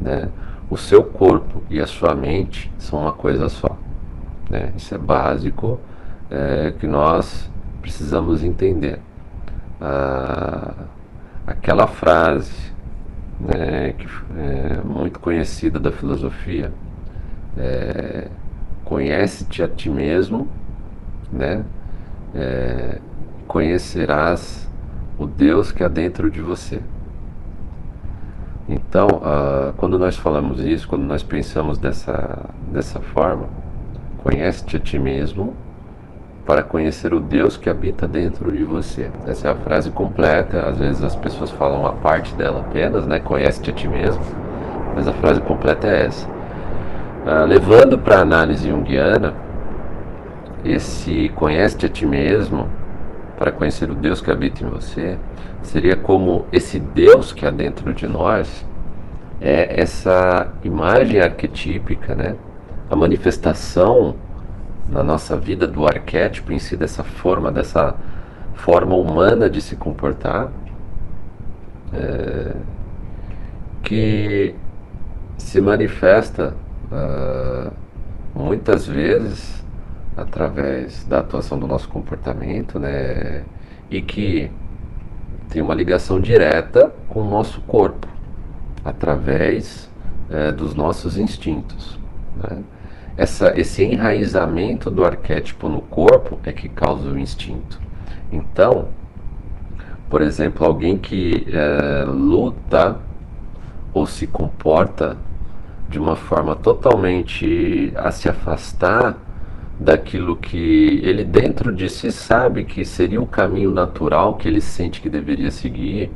Né? 0.00 0.28
O 0.70 0.76
seu 0.76 1.02
corpo 1.02 1.64
e 1.68 1.80
a 1.80 1.86
sua 1.86 2.14
mente 2.14 2.70
são 2.78 3.00
uma 3.00 3.12
coisa 3.12 3.48
só. 3.48 3.76
Né? 4.48 4.72
Isso 4.76 4.94
é 4.94 4.98
básico 4.98 5.80
é, 6.30 6.72
que 6.78 6.86
nós 6.86 7.50
precisamos 7.88 8.44
entender. 8.44 9.00
Ah, 9.80 10.74
aquela 11.46 11.86
frase 11.86 12.52
né, 13.40 13.94
que 13.96 14.06
é 14.36 14.82
muito 14.84 15.18
conhecida 15.18 15.80
da 15.80 15.90
filosofia. 15.90 16.70
É, 17.56 18.28
Conhece-te 18.84 19.62
a 19.62 19.68
ti 19.68 19.90
mesmo, 19.90 20.48
né? 21.30 21.62
É, 22.34 22.98
conhecerás 23.46 24.66
o 25.18 25.26
Deus 25.26 25.70
que 25.70 25.84
há 25.84 25.88
dentro 25.88 26.30
de 26.30 26.40
você. 26.40 26.80
Então, 28.66 29.06
uh, 29.08 29.74
quando 29.76 29.98
nós 29.98 30.16
falamos 30.16 30.60
isso, 30.60 30.88
quando 30.88 31.02
nós 31.02 31.22
pensamos 31.22 31.76
dessa, 31.76 32.46
dessa 32.72 32.98
forma, 33.00 33.48
conhece-te 34.22 34.78
a 34.78 34.80
ti 34.80 34.98
mesmo, 34.98 35.54
para 36.48 36.62
conhecer 36.62 37.12
o 37.12 37.20
Deus 37.20 37.58
que 37.58 37.68
habita 37.68 38.08
dentro 38.08 38.50
de 38.50 38.64
você. 38.64 39.10
Essa 39.26 39.48
é 39.48 39.50
a 39.50 39.54
frase 39.54 39.90
completa. 39.90 40.66
Às 40.66 40.78
vezes 40.78 41.04
as 41.04 41.14
pessoas 41.14 41.50
falam 41.50 41.80
uma 41.80 41.92
parte 41.92 42.34
dela 42.34 42.60
apenas, 42.60 43.06
né? 43.06 43.20
Conhece-te 43.20 43.68
a 43.68 43.72
ti 43.74 43.86
mesmo. 43.86 44.22
Mas 44.94 45.06
a 45.06 45.12
frase 45.12 45.42
completa 45.42 45.86
é 45.86 46.06
essa. 46.06 46.26
Ah, 47.26 47.44
levando 47.44 47.98
para 47.98 48.16
a 48.16 48.20
análise 48.22 48.66
junguiana, 48.66 49.34
esse 50.64 51.28
conhece-te 51.34 51.84
a 51.84 51.88
ti 51.90 52.06
mesmo 52.06 52.66
para 53.38 53.52
conhecer 53.52 53.90
o 53.90 53.94
Deus 53.94 54.22
que 54.22 54.30
habita 54.30 54.64
em 54.64 54.68
você 54.68 55.18
seria 55.60 55.96
como 55.96 56.46
esse 56.50 56.80
Deus 56.80 57.30
que 57.30 57.44
há 57.44 57.50
dentro 57.50 57.92
de 57.92 58.08
nós 58.08 58.66
é 59.38 59.82
essa 59.82 60.50
imagem 60.64 61.20
arquetípica, 61.20 62.14
né? 62.14 62.36
A 62.88 62.96
manifestação 62.96 64.16
na 64.88 65.02
nossa 65.02 65.36
vida 65.36 65.66
do 65.66 65.86
arquétipo 65.86 66.52
em 66.52 66.58
si, 66.58 66.76
dessa 66.76 67.04
forma, 67.04 67.52
dessa 67.52 67.94
forma 68.54 68.94
humana 68.96 69.48
de 69.48 69.60
se 69.60 69.76
comportar, 69.76 70.50
é, 71.92 72.54
que 73.82 74.54
se 75.36 75.60
manifesta 75.60 76.54
uh, 76.90 77.72
muitas 78.34 78.86
vezes 78.86 79.64
através 80.16 81.04
da 81.04 81.20
atuação 81.20 81.58
do 81.58 81.66
nosso 81.66 81.88
comportamento, 81.88 82.78
né, 82.78 83.44
e 83.88 84.02
que 84.02 84.50
tem 85.48 85.62
uma 85.62 85.74
ligação 85.74 86.20
direta 86.20 86.92
com 87.08 87.22
o 87.22 87.30
nosso 87.30 87.60
corpo, 87.62 88.06
através 88.84 89.88
é, 90.28 90.52
dos 90.52 90.74
nossos 90.74 91.16
instintos. 91.16 91.98
Né? 92.36 92.62
Essa, 93.18 93.52
esse 93.58 93.82
enraizamento 93.82 94.88
do 94.92 95.04
arquétipo 95.04 95.68
no 95.68 95.80
corpo 95.80 96.38
é 96.44 96.52
que 96.52 96.68
causa 96.68 97.10
o 97.10 97.18
instinto. 97.18 97.80
Então, 98.30 98.90
por 100.08 100.22
exemplo, 100.22 100.64
alguém 100.64 100.96
que 100.96 101.44
é, 101.52 102.04
luta 102.04 102.96
ou 103.92 104.06
se 104.06 104.24
comporta 104.24 105.16
de 105.88 105.98
uma 105.98 106.14
forma 106.14 106.54
totalmente 106.54 107.92
a 107.96 108.12
se 108.12 108.28
afastar 108.28 109.16
daquilo 109.80 110.36
que 110.36 111.00
ele 111.02 111.24
dentro 111.24 111.74
de 111.74 111.88
si 111.88 112.12
sabe 112.12 112.64
que 112.64 112.84
seria 112.84 113.20
o 113.20 113.26
caminho 113.26 113.72
natural 113.72 114.34
que 114.34 114.46
ele 114.46 114.60
sente 114.60 115.00
que 115.00 115.08
deveria 115.08 115.50
seguir, 115.50 116.10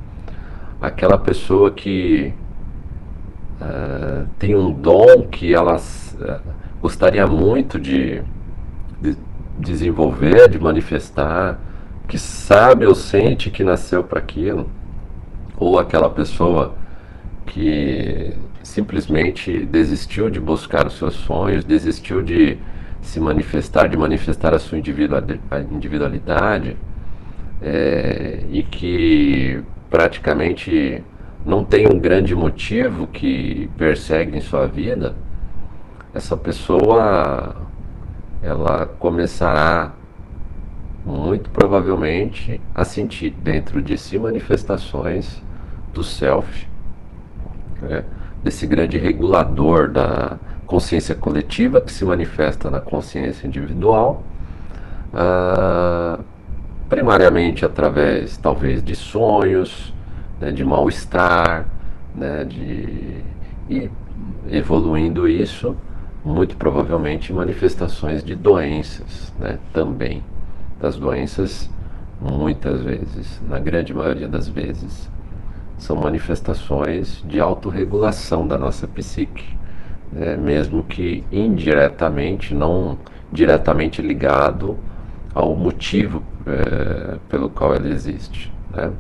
aquela 0.81 1.19
pessoa 1.19 1.71
que 1.71 2.33
uh, 3.61 4.27
tem 4.39 4.55
um 4.55 4.73
dom 4.73 5.27
que 5.31 5.55
ela 5.55 5.77
uh, 5.77 6.62
gostaria 6.83 7.25
muito 7.29 7.79
de, 7.79 8.21
de 9.01 9.17
desenvolver, 9.57 10.49
de 10.49 10.59
manifestar, 10.59 11.61
que 12.09 12.19
sabe 12.19 12.85
ou 12.85 12.95
sente 12.95 13.51
que 13.51 13.63
nasceu 13.63 14.03
para 14.03 14.19
aquilo, 14.19 14.69
ou 15.57 15.79
aquela 15.79 16.11
pessoa 16.11 16.75
que 17.47 18.35
simplesmente 18.65 19.65
desistiu 19.65 20.29
de 20.29 20.41
buscar 20.41 20.87
os 20.87 20.99
seus 20.99 21.15
sonhos, 21.15 21.65
desistiu 21.65 22.21
de 22.21 22.59
se 23.01 23.21
manifestar, 23.21 23.89
de 23.89 23.97
manifestar 23.97 24.53
a 24.53 24.59
sua 24.59 24.77
individualidade, 24.77 26.77
é, 27.61 28.45
e 28.51 28.63
que 28.65 29.63
praticamente 29.89 31.03
não 31.47 31.65
tem 31.65 31.87
um 31.87 31.99
grande 31.99 32.35
motivo 32.35 33.07
que 33.07 33.71
persegue 33.77 34.37
em 34.37 34.41
sua 34.41 34.67
vida, 34.67 35.15
essa 36.15 36.37
pessoa 36.37 37.57
ela 38.43 38.87
começará 38.99 39.93
muito 41.05 41.51
provavelmente 41.51 42.61
a 42.75 42.85
sentir 42.85 43.31
dentro 43.31 43.81
de 43.81 43.97
si 43.97 44.19
manifestações 44.19 45.43
do 45.93 46.03
self, 46.03 46.69
né? 47.81 48.05
desse 48.43 48.67
grande 48.67 48.99
regulador 48.99 49.91
da 49.91 50.39
consciência 50.67 51.15
coletiva 51.15 51.81
que 51.81 51.93
se 51.93 52.05
manifesta 52.05 52.71
na 52.71 52.81
consciência 52.81 53.47
individual, 53.47 54.23
ah, 55.13 56.19
primariamente 56.89 57.65
através 57.65 58.37
talvez 58.37 58.83
de 58.83 58.95
sonhos, 58.95 59.95
né, 60.41 60.51
de 60.51 60.65
mal-estar, 60.65 61.67
né, 62.15 62.45
de 62.45 63.23
e 63.71 63.91
evoluindo 64.51 65.29
isso, 65.29 65.77
muito 66.25 66.57
provavelmente 66.57 67.33
manifestações 67.33 68.23
de 68.23 68.35
doenças, 68.35 69.33
né, 69.39 69.59
também 69.73 70.23
das 70.81 70.97
doenças 70.97 71.71
muitas 72.21 72.83
vezes, 72.83 73.41
na 73.49 73.59
grande 73.59 73.93
maioria 73.93 74.29
das 74.29 74.49
vezes, 74.49 75.11
são 75.77 75.97
manifestações 75.97 77.23
de 77.27 77.41
autorregulação 77.41 78.47
da 78.47 78.57
nossa 78.57 78.87
psique, 78.87 79.57
né? 80.13 80.37
mesmo 80.37 80.85
que 80.85 81.25
indiretamente, 81.33 82.55
não 82.55 82.99
diretamente 83.33 84.01
ligado 84.01 84.79
ao 85.35 85.57
motivo 85.57 86.23
é, 86.47 87.19
pelo 87.29 87.51
qual 87.51 87.75
ela 87.75 87.89
existe. 87.89 88.53
Né? 88.71 88.93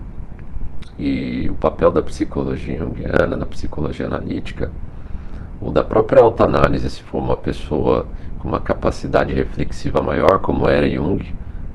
E 0.98 1.48
o 1.48 1.54
papel 1.54 1.90
da 1.90 2.02
psicologia 2.02 2.78
junguiana, 2.78 3.36
da 3.36 3.46
psicologia 3.46 4.06
analítica, 4.06 4.70
ou 5.62 5.70
da 5.70 5.84
própria 5.84 6.20
autoanálise, 6.20 6.90
se 6.90 7.02
for 7.02 7.18
uma 7.18 7.36
pessoa 7.36 8.06
com 8.38 8.48
uma 8.48 8.60
capacidade 8.60 9.32
reflexiva 9.32 10.02
maior, 10.02 10.40
como 10.40 10.68
era 10.68 10.88
Jung, 10.88 11.24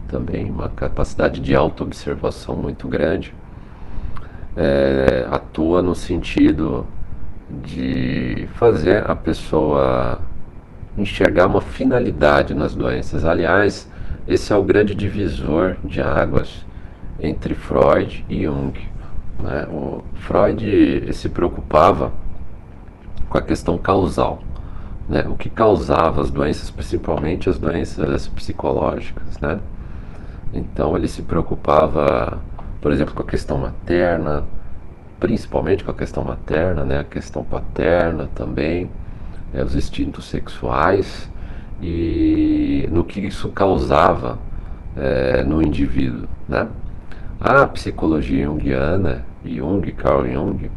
também 0.09 0.49
uma 0.49 0.67
capacidade 0.69 1.39
de 1.39 1.55
autoobservação 1.55 2.55
muito 2.55 2.87
grande, 2.87 3.33
é, 4.55 5.25
atua 5.31 5.81
no 5.81 5.95
sentido 5.95 6.85
de 7.49 8.47
fazer 8.55 9.09
a 9.09 9.15
pessoa 9.15 10.19
enxergar 10.97 11.47
uma 11.47 11.61
finalidade 11.61 12.53
nas 12.53 12.75
doenças. 12.75 13.23
Aliás, 13.23 13.89
esse 14.27 14.51
é 14.51 14.55
o 14.55 14.63
grande 14.63 14.93
divisor 14.93 15.77
de 15.83 16.01
águas 16.01 16.65
entre 17.19 17.55
Freud 17.55 18.25
e 18.27 18.43
Jung. 18.43 18.77
Né? 19.39 19.65
O 19.71 20.03
Freud 20.15 21.13
se 21.13 21.29
preocupava 21.29 22.11
com 23.29 23.37
a 23.37 23.41
questão 23.41 23.77
causal. 23.77 24.39
Né? 25.07 25.25
O 25.27 25.35
que 25.35 25.49
causava 25.49 26.21
as 26.21 26.29
doenças, 26.29 26.69
principalmente 26.69 27.49
as 27.49 27.57
doenças 27.57 28.27
psicológicas. 28.27 29.39
Né? 29.39 29.59
Então 30.53 30.95
ele 30.95 31.07
se 31.07 31.21
preocupava, 31.21 32.39
por 32.81 32.91
exemplo, 32.91 33.13
com 33.13 33.21
a 33.21 33.25
questão 33.25 33.57
materna, 33.57 34.45
principalmente 35.19 35.83
com 35.83 35.91
a 35.91 35.93
questão 35.93 36.23
materna, 36.23 36.83
né, 36.83 36.99
a 36.99 37.03
questão 37.03 37.43
paterna 37.43 38.29
também, 38.35 38.89
né, 39.53 39.63
os 39.63 39.75
instintos 39.75 40.25
sexuais 40.25 41.29
e 41.81 42.87
no 42.91 43.03
que 43.03 43.19
isso 43.19 43.49
causava 43.49 44.37
é, 44.95 45.43
no 45.43 45.61
indivíduo. 45.61 46.27
Né? 46.47 46.67
A 47.39 47.65
psicologia 47.67 48.45
junguiana, 48.45 49.25
Jung, 49.45 49.91
Carl 49.91 50.25
Jung, 50.27 50.69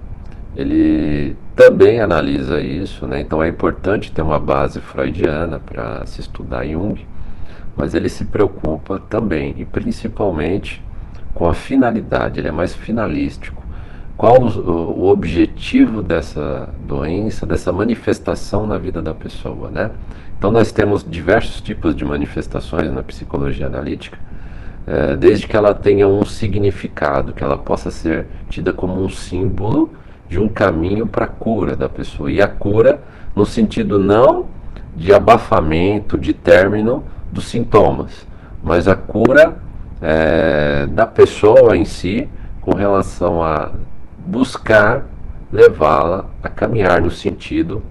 ele 0.56 1.36
também 1.54 2.00
analisa 2.00 2.60
isso, 2.60 3.06
né? 3.06 3.20
então 3.20 3.42
é 3.42 3.48
importante 3.48 4.10
ter 4.10 4.22
uma 4.22 4.38
base 4.38 4.80
freudiana 4.80 5.58
para 5.60 6.04
se 6.06 6.20
estudar 6.20 6.66
Jung, 6.66 7.06
mas 7.76 7.94
ele 7.94 8.08
se 8.08 8.24
preocupa 8.24 8.98
também 8.98 9.54
e 9.58 9.64
principalmente 9.64 10.82
com 11.32 11.48
a 11.48 11.54
finalidade, 11.54 12.40
ele 12.40 12.48
é 12.48 12.52
mais 12.52 12.74
finalístico 12.74 13.60
qual 14.20 14.38
o, 14.42 15.08
objetivo 15.08 16.02
dessa 16.02 16.68
doença, 16.86 17.46
dessa 17.46 17.72
manifestação 17.72 18.66
na 18.66 18.76
vida 18.76 19.00
da 19.00 19.14
pessoa, 19.14 19.70
né? 19.70 19.90
Então 20.36 20.52
nós 20.52 20.70
temos 20.70 21.02
diversos 21.02 21.62
tipos 21.62 21.96
de 21.96 22.04
manifestações 22.04 22.92
na 22.92 23.02
psicologia 23.02 23.66
analítica, 23.66 24.18
é, 24.86 25.16
desde 25.16 25.48
que 25.48 25.56
ela 25.56 25.72
tenha 25.72 26.06
um 26.06 26.22
significado, 26.26 27.32
que 27.32 27.42
ela 27.42 27.56
possa 27.56 27.90
ser 27.90 28.26
tida 28.50 28.74
como 28.74 29.02
um 29.02 29.08
símbolo 29.08 29.90
de 30.30 30.38
um 30.38 30.48
caminho 30.48 31.08
para 31.08 31.24
a 31.24 31.28
cura 31.28 31.76
da 31.76 31.88
pessoa. 31.88 32.30
E 32.30 32.40
a 32.40 32.46
cura 32.46 33.02
no 33.34 33.44
sentido 33.44 33.98
não 33.98 34.46
de 34.94 35.12
abafamento, 35.12 36.16
de 36.16 36.32
término 36.32 37.04
dos 37.32 37.46
sintomas, 37.46 38.26
mas 38.62 38.86
a 38.86 38.94
cura 38.94 39.56
é, 40.00 40.86
da 40.86 41.06
pessoa 41.06 41.76
em 41.76 41.84
si 41.84 42.28
com 42.60 42.74
relação 42.74 43.42
a 43.42 43.72
buscar 44.24 45.04
levá-la 45.52 46.26
a 46.42 46.48
caminhar 46.48 47.00
no 47.00 47.10
sentido 47.10 47.82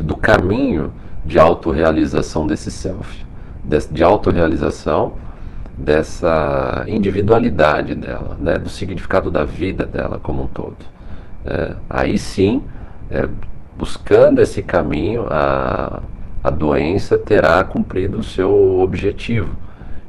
do 0.00 0.16
caminho 0.16 0.92
de 1.24 1.38
autorrealização 1.38 2.46
desse 2.46 2.70
self, 2.70 3.24
de, 3.62 3.78
de 3.88 4.02
autorrealização 4.02 5.14
dessa 5.76 6.84
individualidade 6.88 7.94
dela, 7.94 8.36
né, 8.40 8.58
do 8.58 8.68
significado 8.68 9.30
da 9.30 9.44
vida 9.44 9.84
dela 9.84 10.18
como 10.22 10.44
um 10.44 10.46
todo. 10.46 10.97
É, 11.44 11.74
aí 11.88 12.18
sim, 12.18 12.62
é, 13.10 13.28
buscando 13.76 14.40
esse 14.40 14.62
caminho, 14.62 15.26
a, 15.30 16.02
a 16.42 16.50
doença 16.50 17.16
terá 17.16 17.62
cumprido 17.64 18.18
o 18.18 18.22
seu 18.22 18.80
objetivo, 18.80 19.54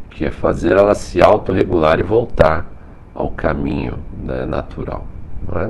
que 0.10 0.26
é 0.26 0.32
fazer 0.32 0.74
ela 0.74 0.96
se 0.96 1.22
autorregular 1.22 2.00
e 2.00 2.04
voltar 2.04 2.65
ao 3.13 3.30
caminho 3.30 4.00
né, 4.24 4.46
natural. 4.46 5.06
Não, 5.48 5.62
é? 5.62 5.70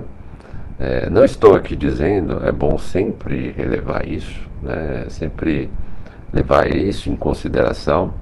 É, 0.82 1.10
não 1.10 1.26
estou 1.26 1.56
aqui 1.56 1.76
dizendo, 1.76 2.40
é 2.46 2.54
bom 2.54 2.78
sempre 2.78 3.52
relevar 3.52 4.08
isso, 4.08 4.40
né? 4.62 5.06
sempre 5.10 5.70
levar 6.32 6.74
isso 6.74 7.10
em 7.10 7.18
consideração, 7.18 8.14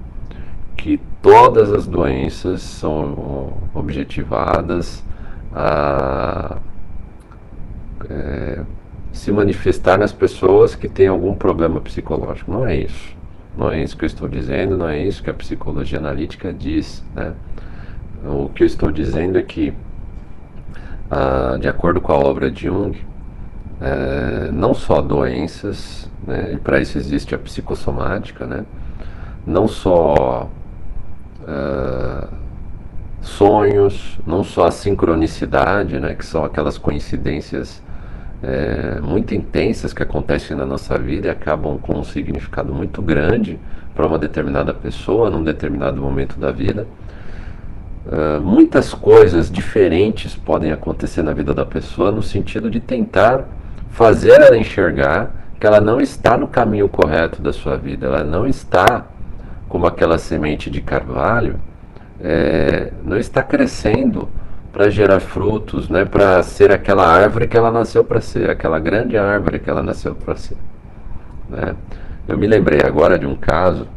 que 0.76 1.00
todas 1.22 1.72
as 1.72 1.86
doenças 1.86 2.62
são 2.62 3.52
objetivadas 3.74 5.04
a 5.54 6.56
é, 8.08 8.60
se 9.12 9.32
manifestar 9.32 9.98
nas 9.98 10.12
pessoas 10.12 10.74
que 10.74 10.88
têm 10.88 11.08
algum 11.08 11.34
problema 11.34 11.80
psicológico. 11.80 12.50
Não 12.50 12.66
é 12.66 12.76
isso. 12.76 13.16
Não 13.56 13.70
é 13.70 13.82
isso 13.82 13.96
que 13.96 14.04
eu 14.04 14.06
estou 14.06 14.28
dizendo, 14.28 14.76
não 14.76 14.88
é 14.88 15.02
isso 15.02 15.22
que 15.22 15.30
a 15.30 15.34
psicologia 15.34 15.98
analítica 15.98 16.52
diz. 16.52 17.04
Né? 17.14 17.32
O 18.24 18.48
que 18.48 18.62
eu 18.62 18.66
estou 18.66 18.92
dizendo 18.92 19.38
é 19.38 19.42
que 19.42 19.74
ah, 21.10 21.56
de 21.58 21.66
acordo 21.66 22.02
com 22.02 22.12
a 22.12 22.16
obra 22.16 22.50
de 22.50 22.66
Jung, 22.66 22.98
é, 23.80 24.50
não 24.52 24.74
só 24.74 25.00
doenças, 25.00 26.10
né, 26.26 26.52
e 26.52 26.56
para 26.58 26.80
isso 26.80 26.98
existe 26.98 27.34
a 27.34 27.38
psicossomática, 27.38 28.46
né, 28.46 28.66
não 29.46 29.66
só 29.66 30.50
é, 31.46 32.28
sonhos, 33.22 34.18
não 34.26 34.44
só 34.44 34.66
a 34.66 34.70
sincronicidade, 34.70 35.98
né, 35.98 36.14
que 36.14 36.26
são 36.26 36.44
aquelas 36.44 36.76
coincidências 36.76 37.82
é, 38.42 39.00
muito 39.00 39.34
intensas 39.34 39.92
que 39.92 40.02
acontecem 40.02 40.56
na 40.56 40.64
nossa 40.64 40.96
vida 40.96 41.26
e 41.26 41.30
acabam 41.30 41.78
com 41.78 41.98
um 41.98 42.04
significado 42.04 42.72
muito 42.72 43.02
grande 43.02 43.58
para 43.94 44.06
uma 44.06 44.18
determinada 44.18 44.72
pessoa 44.72 45.28
num 45.28 45.42
determinado 45.42 46.00
momento 46.00 46.38
da 46.38 46.52
vida. 46.52 46.86
Uh, 48.06 48.40
muitas 48.40 48.94
coisas 48.94 49.50
diferentes 49.50 50.34
podem 50.34 50.72
acontecer 50.72 51.22
na 51.22 51.34
vida 51.34 51.52
da 51.52 51.66
pessoa 51.66 52.10
no 52.10 52.22
sentido 52.22 52.70
de 52.70 52.80
tentar 52.80 53.44
fazer 53.90 54.40
ela 54.40 54.56
enxergar 54.56 55.30
que 55.60 55.66
ela 55.66 55.80
não 55.80 56.00
está 56.00 56.38
no 56.38 56.48
caminho 56.48 56.88
correto 56.88 57.42
da 57.42 57.52
sua 57.52 57.76
vida, 57.76 58.06
ela 58.06 58.24
não 58.24 58.46
está 58.46 59.04
como 59.68 59.86
aquela 59.86 60.16
semente 60.16 60.70
de 60.70 60.80
carvalho, 60.80 61.56
é, 62.20 62.92
não 63.04 63.18
está 63.18 63.42
crescendo 63.42 64.28
para 64.78 64.90
gerar 64.90 65.18
frutos, 65.18 65.88
né, 65.88 66.04
para 66.04 66.40
ser 66.40 66.70
aquela 66.70 67.04
árvore 67.04 67.48
que 67.48 67.56
ela 67.56 67.68
nasceu 67.68 68.04
para 68.04 68.20
ser, 68.20 68.48
aquela 68.48 68.78
grande 68.78 69.18
árvore 69.18 69.58
que 69.58 69.68
ela 69.68 69.82
nasceu 69.82 70.14
para 70.14 70.36
ser. 70.36 70.56
Né? 71.50 71.74
Eu 72.28 72.38
me 72.38 72.46
lembrei 72.46 72.80
agora 72.84 73.18
de 73.18 73.26
um 73.26 73.34
caso 73.34 73.88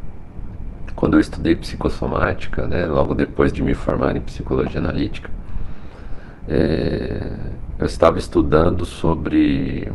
quando 0.95 1.17
eu 1.17 1.19
estudei 1.19 1.55
psicossomática, 1.55 2.65
né, 2.65 2.87
logo 2.87 3.13
depois 3.13 3.53
de 3.53 3.61
me 3.61 3.75
formar 3.75 4.15
em 4.15 4.21
psicologia 4.21 4.79
analítica, 4.79 5.29
é, 6.49 7.27
eu 7.77 7.85
estava 7.85 8.17
estudando 8.17 8.83
sobre, 8.83 9.87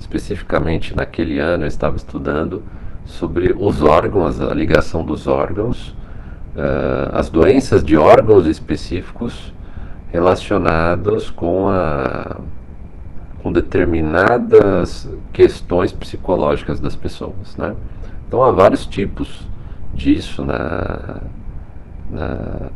especificamente 0.00 0.96
naquele 0.96 1.38
ano, 1.38 1.64
eu 1.64 1.68
estava 1.68 1.96
estudando 1.96 2.62
sobre 3.04 3.54
os 3.54 3.82
órgãos, 3.82 4.40
a 4.40 4.54
ligação 4.54 5.04
dos 5.04 5.26
órgãos, 5.26 5.90
uh, 6.56 7.12
as 7.12 7.28
doenças 7.28 7.84
de 7.84 7.98
órgãos 7.98 8.46
específicos 8.46 9.52
relacionados 10.14 11.28
com 11.28 11.68
a 11.68 12.36
com 13.42 13.52
determinadas 13.52 15.06
questões 15.32 15.92
psicológicas 15.92 16.80
das 16.80 16.96
pessoas, 16.96 17.56
né? 17.58 17.74
Então 18.26 18.42
há 18.42 18.50
vários 18.50 18.86
tipos 18.86 19.46
disso 19.92 20.42
na, 20.42 21.20
na 22.10 22.70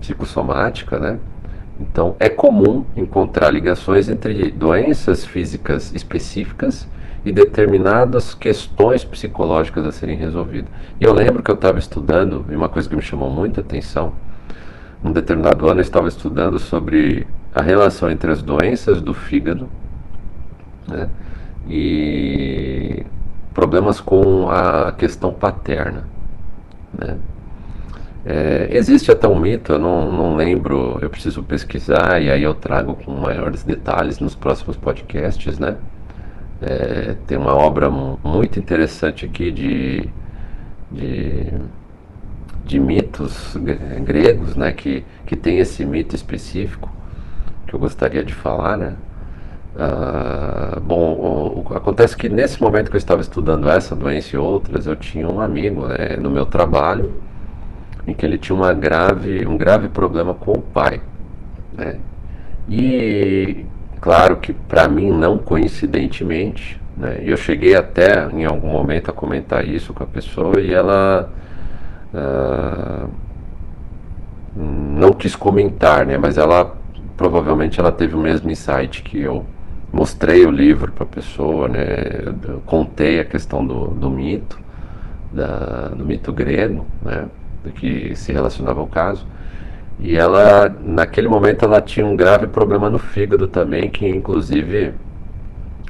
psicossomática, 0.00 0.98
né? 0.98 1.18
Então, 1.78 2.16
é 2.18 2.30
comum 2.30 2.86
encontrar 2.96 3.50
ligações 3.50 4.08
entre 4.08 4.50
doenças 4.50 5.26
físicas 5.26 5.94
específicas 5.94 6.88
e 7.22 7.30
determinadas 7.30 8.32
questões 8.32 9.04
psicológicas 9.04 9.84
a 9.84 9.92
serem 9.92 10.16
resolvidas. 10.16 10.70
E 10.98 11.04
eu 11.04 11.12
lembro 11.12 11.42
que 11.42 11.50
eu 11.50 11.54
estava 11.54 11.78
estudando, 11.78 12.46
e 12.48 12.56
uma 12.56 12.70
coisa 12.70 12.88
que 12.88 12.96
me 12.96 13.02
chamou 13.02 13.28
muita 13.28 13.60
atenção, 13.60 14.14
um 15.06 15.12
determinado 15.12 15.68
ano 15.68 15.80
eu 15.80 15.82
estava 15.82 16.08
estudando 16.08 16.58
sobre 16.58 17.26
a 17.54 17.62
relação 17.62 18.10
entre 18.10 18.30
as 18.30 18.42
doenças 18.42 19.00
do 19.00 19.14
fígado 19.14 19.68
né, 20.86 21.08
e 21.68 23.06
problemas 23.54 24.00
com 24.00 24.50
a 24.50 24.92
questão 24.92 25.32
paterna. 25.32 26.04
Né. 26.98 27.16
É, 28.24 28.68
existe 28.72 29.10
até 29.12 29.28
um 29.28 29.38
mito, 29.38 29.72
eu 29.72 29.78
não, 29.78 30.10
não 30.10 30.34
lembro, 30.34 30.98
eu 31.00 31.08
preciso 31.08 31.44
pesquisar 31.44 32.20
e 32.20 32.28
aí 32.28 32.42
eu 32.42 32.52
trago 32.54 32.96
com 32.96 33.12
maiores 33.12 33.62
detalhes 33.62 34.18
nos 34.18 34.34
próximos 34.34 34.76
podcasts, 34.76 35.60
né? 35.60 35.76
É, 36.60 37.14
tem 37.26 37.38
uma 37.38 37.54
obra 37.54 37.88
muito 37.88 38.58
interessante 38.58 39.24
aqui 39.24 39.52
de, 39.52 40.08
de, 40.90 41.52
de 42.66 42.80
mitos 42.80 43.56
gregos, 44.04 44.56
né? 44.56 44.72
Que, 44.72 45.04
que 45.24 45.36
tem 45.36 45.58
esse 45.58 45.84
mito 45.84 46.14
específico 46.14 46.90
que 47.66 47.74
eu 47.74 47.78
gostaria 47.78 48.24
de 48.24 48.34
falar, 48.34 48.76
né? 48.76 48.94
Ah, 49.78 50.80
bom, 50.82 51.12
o, 51.12 51.70
o, 51.70 51.76
acontece 51.76 52.16
que 52.16 52.28
nesse 52.28 52.60
momento 52.60 52.90
que 52.90 52.96
eu 52.96 52.98
estava 52.98 53.20
estudando 53.20 53.68
essa 53.68 53.94
doença 53.94 54.34
e 54.34 54.38
outras, 54.38 54.86
eu 54.86 54.96
tinha 54.96 55.28
um 55.28 55.40
amigo 55.40 55.86
né, 55.86 56.16
no 56.18 56.30
meu 56.30 56.46
trabalho 56.46 57.12
em 58.06 58.14
que 58.14 58.24
ele 58.24 58.38
tinha 58.38 58.56
uma 58.56 58.72
grave, 58.72 59.46
um 59.46 59.56
grave 59.56 59.88
problema 59.88 60.32
com 60.32 60.52
o 60.52 60.62
pai. 60.62 61.00
Né? 61.76 61.98
E 62.68 63.66
claro 64.00 64.38
que 64.38 64.52
para 64.52 64.88
mim 64.88 65.10
não 65.12 65.36
coincidentemente, 65.38 66.80
né, 66.96 67.20
eu 67.22 67.36
cheguei 67.36 67.74
até 67.74 68.26
em 68.32 68.44
algum 68.44 68.68
momento 68.68 69.10
a 69.10 69.12
comentar 69.12 69.66
isso 69.68 69.92
com 69.92 70.02
a 70.02 70.06
pessoa 70.06 70.58
e 70.60 70.72
ela 70.72 71.30
uh, 72.14 73.08
não 74.54 75.12
quis 75.12 75.36
comentar, 75.36 76.06
né, 76.06 76.16
mas 76.16 76.38
ela 76.38 76.74
provavelmente 77.16 77.80
ela 77.80 77.92
teve 77.92 78.14
o 78.14 78.18
mesmo 78.18 78.50
insight 78.50 79.02
que 79.02 79.20
eu. 79.20 79.44
Mostrei 79.92 80.44
o 80.44 80.50
livro 80.50 80.92
para 80.92 81.04
a 81.04 81.06
pessoa, 81.06 81.68
né, 81.68 81.84
contei 82.66 83.20
a 83.20 83.24
questão 83.24 83.64
do, 83.66 83.88
do 83.88 84.10
mito, 84.10 84.58
da, 85.32 85.88
do 85.88 86.04
mito 86.04 86.32
grego, 86.32 86.84
né, 87.02 87.26
que 87.76 88.14
se 88.16 88.32
relacionava 88.32 88.80
ao 88.80 88.86
caso. 88.86 89.26
E 89.98 90.16
ela, 90.16 90.74
naquele 90.84 91.28
momento, 91.28 91.64
ela 91.64 91.80
tinha 91.80 92.04
um 92.04 92.16
grave 92.16 92.46
problema 92.46 92.90
no 92.90 92.98
fígado 92.98 93.48
também, 93.48 93.88
que 93.88 94.06
inclusive 94.06 94.92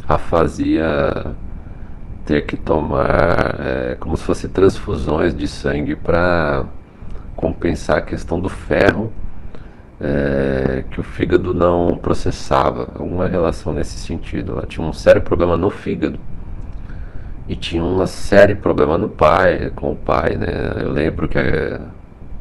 a 0.09 0.19
fazia 0.19 1.35
ter 2.27 2.45
que 2.45 2.57
tomar 2.57 3.57
é, 3.61 3.97
como 3.99 4.17
se 4.17 4.25
fosse 4.25 4.49
transfusões 4.49 5.35
de 5.35 5.47
sangue 5.47 5.95
para 5.95 6.65
compensar 7.37 7.99
a 7.99 8.03
questão 8.03 8.41
do 8.41 8.49
ferro 8.49 9.13
é, 10.01 10.85
que 10.91 11.01
o 11.01 11.03
fígado 11.03 11.55
não 11.55 11.97
processava, 11.97 12.89
alguma 12.95 13.27
relação 13.27 13.73
nesse 13.73 13.99
sentido. 13.99 14.53
Ela 14.53 14.67
tinha 14.67 14.87
um 14.87 14.93
sério 14.93 15.23
problema 15.23 15.57
no 15.57 15.71
fígado 15.71 16.19
e 17.49 17.55
tinha 17.55 17.83
uma 17.83 18.07
série 18.07 18.55
de 18.55 18.61
problema 18.61 18.99
no 18.99 19.09
pai, 19.09 19.71
com 19.75 19.93
o 19.93 19.97
pai, 19.97 20.37
né? 20.37 20.49
Eu 20.83 20.91
lembro 20.91 21.29
que 21.29 21.39
eh, 21.39 21.81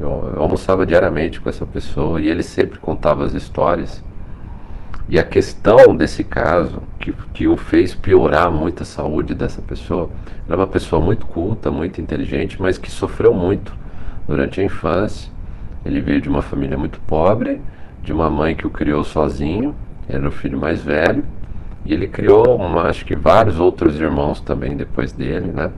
eu, 0.00 0.32
eu 0.34 0.42
almoçava 0.42 0.84
diariamente 0.84 1.40
com 1.40 1.48
essa 1.48 1.64
pessoa 1.64 2.20
e 2.20 2.28
ele 2.28 2.42
sempre 2.42 2.78
contava 2.78 3.24
as 3.24 3.32
histórias. 3.32 4.02
E 5.08 5.18
a 5.20 5.22
questão 5.22 5.94
desse 5.94 6.24
caso, 6.24 6.82
que, 6.98 7.12
que 7.32 7.46
o 7.46 7.56
fez 7.56 7.94
piorar 7.94 8.50
muito 8.50 8.82
a 8.82 8.86
saúde 8.86 9.34
dessa 9.34 9.62
pessoa, 9.62 10.10
era 10.48 10.56
uma 10.56 10.66
pessoa 10.66 11.00
muito 11.00 11.26
culta, 11.26 11.70
muito 11.70 12.00
inteligente, 12.00 12.60
mas 12.60 12.76
que 12.76 12.90
sofreu 12.90 13.32
muito 13.32 13.72
durante 14.26 14.60
a 14.60 14.64
infância. 14.64 15.30
Ele 15.84 16.00
veio 16.00 16.20
de 16.20 16.28
uma 16.28 16.42
família 16.42 16.76
muito 16.76 16.98
pobre, 17.00 17.60
de 18.02 18.12
uma 18.12 18.28
mãe 18.28 18.56
que 18.56 18.66
o 18.66 18.70
criou 18.70 19.04
sozinho, 19.04 19.76
era 20.08 20.26
o 20.26 20.32
filho 20.32 20.58
mais 20.58 20.82
velho, 20.82 21.24
e 21.84 21.92
ele 21.92 22.08
criou, 22.08 22.56
uma, 22.56 22.82
acho 22.82 23.04
que 23.04 23.14
vários 23.14 23.60
outros 23.60 24.00
irmãos 24.00 24.40
também 24.40 24.76
depois 24.76 25.12
dele, 25.12 25.52
né? 25.52 25.70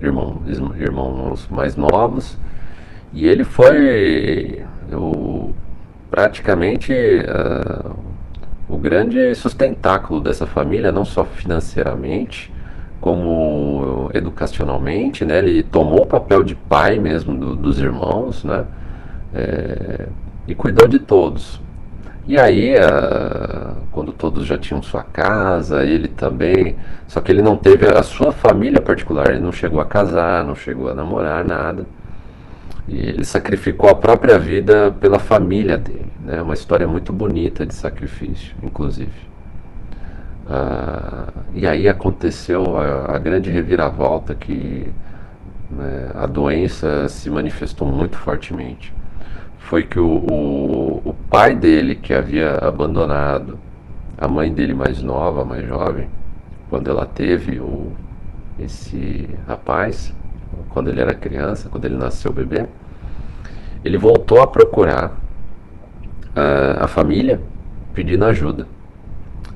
Irmãos, 0.00 0.42
irmãos 0.78 1.48
mais 1.50 1.74
novos. 1.74 2.38
E 3.12 3.26
ele 3.26 3.44
foi 3.44 4.62
o, 4.92 5.54
praticamente 6.10 6.92
uh, 6.92 7.96
o 8.68 8.76
grande 8.76 9.34
sustentáculo 9.34 10.20
dessa 10.20 10.46
família, 10.46 10.90
não 10.92 11.04
só 11.04 11.24
financeiramente, 11.24 12.52
como 13.00 14.10
educacionalmente, 14.12 15.24
né? 15.24 15.38
Ele 15.38 15.62
tomou 15.62 16.02
o 16.02 16.06
papel 16.06 16.42
de 16.42 16.54
pai 16.54 16.98
mesmo 16.98 17.34
do, 17.36 17.56
dos 17.56 17.78
irmãos, 17.78 18.44
né? 18.44 18.64
É, 19.34 20.06
e 20.46 20.54
cuidou 20.54 20.86
de 20.86 20.98
todos. 20.98 21.60
E 22.26 22.38
aí, 22.38 22.74
uh, 22.76 23.74
quando 23.90 24.12
todos 24.12 24.46
já 24.46 24.58
tinham 24.58 24.82
sua 24.82 25.02
casa, 25.02 25.84
ele 25.84 26.08
também. 26.08 26.76
Só 27.08 27.20
que 27.20 27.32
ele 27.32 27.42
não 27.42 27.56
teve 27.56 27.86
a 27.86 28.02
sua 28.02 28.30
família 28.30 28.80
particular, 28.80 29.30
ele 29.30 29.40
não 29.40 29.52
chegou 29.52 29.80
a 29.80 29.84
casar, 29.84 30.44
não 30.44 30.54
chegou 30.54 30.90
a 30.90 30.94
namorar, 30.94 31.44
nada. 31.44 31.86
E 32.90 32.98
ele 32.98 33.24
sacrificou 33.24 33.88
a 33.88 33.94
própria 33.94 34.36
vida 34.36 34.90
pela 35.00 35.20
família 35.20 35.78
dele. 35.78 36.10
Né? 36.24 36.42
Uma 36.42 36.54
história 36.54 36.88
muito 36.88 37.12
bonita 37.12 37.64
de 37.64 37.72
sacrifício, 37.72 38.56
inclusive. 38.62 39.30
Uh, 40.46 41.32
e 41.54 41.64
aí 41.68 41.88
aconteceu 41.88 42.76
a, 42.76 43.14
a 43.14 43.18
grande 43.18 43.48
reviravolta 43.48 44.34
que 44.34 44.92
né, 45.70 46.10
a 46.14 46.26
doença 46.26 47.08
se 47.08 47.30
manifestou 47.30 47.86
muito 47.86 48.16
fortemente 48.16 48.92
foi 49.60 49.84
que 49.84 50.00
o, 50.00 50.08
o, 50.08 51.02
o 51.04 51.14
pai 51.30 51.54
dele, 51.54 51.94
que 51.94 52.12
havia 52.12 52.56
abandonado 52.56 53.56
a 54.18 54.26
mãe 54.26 54.52
dele 54.52 54.74
mais 54.74 55.00
nova, 55.00 55.44
mais 55.44 55.64
jovem, 55.64 56.08
quando 56.68 56.90
ela 56.90 57.06
teve 57.06 57.60
o, 57.60 57.92
esse 58.58 59.30
rapaz, 59.46 60.12
quando 60.70 60.88
ele 60.88 61.00
era 61.00 61.14
criança, 61.14 61.68
quando 61.68 61.84
ele 61.84 61.96
nasceu 61.96 62.32
bebê, 62.32 62.66
ele 63.84 63.98
voltou 63.98 64.40
a 64.40 64.46
procurar 64.46 65.18
a, 66.34 66.84
a 66.84 66.88
família 66.88 67.40
pedindo 67.94 68.24
ajuda. 68.24 68.66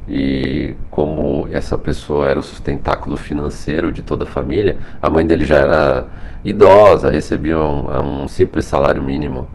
E 0.08 0.74
como 0.90 1.48
essa 1.50 1.78
pessoa 1.78 2.28
era 2.28 2.38
o 2.38 2.42
sustentáculo 2.42 3.16
financeiro 3.16 3.90
de 3.90 4.02
toda 4.02 4.24
a 4.24 4.26
família, 4.26 4.76
a 5.00 5.08
mãe 5.08 5.26
dele 5.26 5.44
já 5.44 5.56
era 5.56 6.06
idosa, 6.44 7.10
recebia 7.10 7.58
um, 7.58 8.22
um 8.24 8.28
simples 8.28 8.66
salário 8.66 9.02
mínimo 9.02 9.48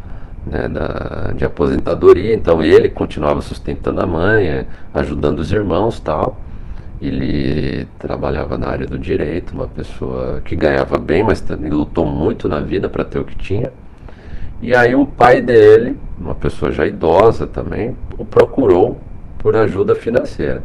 né, 0.46 0.68
da, 0.68 1.34
de 1.36 1.46
aposentadoria, 1.46 2.34
então 2.34 2.64
ele 2.64 2.90
continuava 2.90 3.42
sustentando 3.42 4.02
a 4.02 4.08
mãe, 4.08 4.48
é, 4.48 4.66
ajudando 4.94 5.40
os 5.40 5.52
irmãos 5.52 6.00
tal. 6.00 6.38
Ele 7.02 7.88
trabalhava 7.98 8.58
na 8.58 8.68
área 8.68 8.86
do 8.86 8.98
direito, 8.98 9.54
uma 9.54 9.68
pessoa 9.68 10.42
que 10.44 10.56
ganhava 10.56 10.98
bem, 10.98 11.24
mas 11.24 11.40
também 11.40 11.70
lutou 11.70 12.06
muito 12.06 12.50
na 12.50 12.60
vida 12.60 12.90
para 12.90 13.06
ter 13.06 13.20
o 13.20 13.24
que 13.24 13.38
tinha. 13.38 13.72
E 14.62 14.76
aí 14.76 14.94
o 14.94 15.06
pai 15.06 15.42
dele, 15.42 15.98
uma 16.20 16.36
pessoa 16.36 16.72
já 16.72 16.86
idosa 16.86 17.48
também, 17.48 17.96
o 18.18 18.26
procurou 18.26 19.00
por 19.38 19.56
ajuda 19.56 19.96
financeira. 19.96 20.62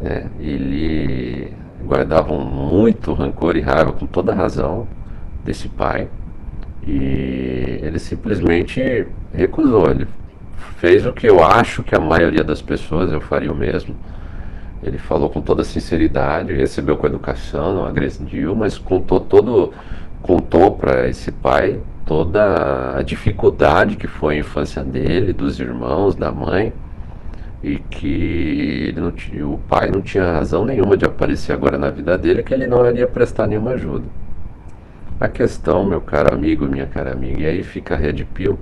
É, 0.00 0.26
ele 0.38 1.52
guardava 1.84 2.32
muito 2.32 3.12
rancor 3.12 3.56
e 3.56 3.60
raiva, 3.60 3.92
com 3.92 4.06
toda 4.06 4.32
razão, 4.32 4.86
desse 5.44 5.68
pai. 5.68 6.08
E 6.86 7.80
ele 7.82 7.98
simplesmente 7.98 9.06
recusou. 9.34 9.90
Ele 9.90 10.06
fez 10.78 11.04
o 11.04 11.12
que 11.12 11.26
eu 11.26 11.42
acho 11.42 11.82
que 11.82 11.96
a 11.96 12.00
maioria 12.00 12.44
das 12.44 12.62
pessoas 12.62 13.10
eu 13.10 13.20
faria 13.20 13.52
o 13.52 13.56
mesmo. 13.56 13.96
Ele 14.80 14.98
falou 14.98 15.28
com 15.28 15.40
toda 15.40 15.64
sinceridade, 15.64 16.52
recebeu 16.52 16.96
com 16.96 17.06
educação, 17.06 17.74
não 17.74 17.84
agrediu, 17.84 18.54
mas 18.54 18.78
contou 18.78 19.20
todo, 19.20 19.72
contou 20.22 20.72
para 20.72 21.08
esse 21.08 21.30
pai 21.30 21.80
toda 22.12 22.98
a 22.98 23.02
dificuldade 23.02 23.96
que 23.96 24.06
foi 24.06 24.34
a 24.36 24.38
infância 24.40 24.84
dele, 24.84 25.32
dos 25.32 25.58
irmãos, 25.58 26.14
da 26.14 26.30
mãe, 26.30 26.70
e 27.62 27.78
que 27.78 28.92
não 28.94 29.10
tinha, 29.10 29.48
o 29.48 29.56
pai 29.56 29.90
não 29.90 30.02
tinha 30.02 30.30
razão 30.30 30.62
nenhuma 30.62 30.94
de 30.94 31.06
aparecer 31.06 31.54
agora 31.54 31.78
na 31.78 31.88
vida 31.88 32.18
dele, 32.18 32.42
que 32.42 32.52
ele 32.52 32.66
não 32.66 32.86
iria 32.86 33.06
prestar 33.06 33.46
nenhuma 33.46 33.70
ajuda. 33.70 34.04
A 35.18 35.26
questão, 35.26 35.86
meu 35.86 36.02
caro 36.02 36.34
amigo, 36.34 36.66
minha 36.66 36.84
cara 36.84 37.12
amiga, 37.12 37.40
e 37.40 37.46
aí 37.46 37.62
fica 37.62 37.94
a 37.94 37.96
Red 37.96 38.26
Pill, 38.34 38.58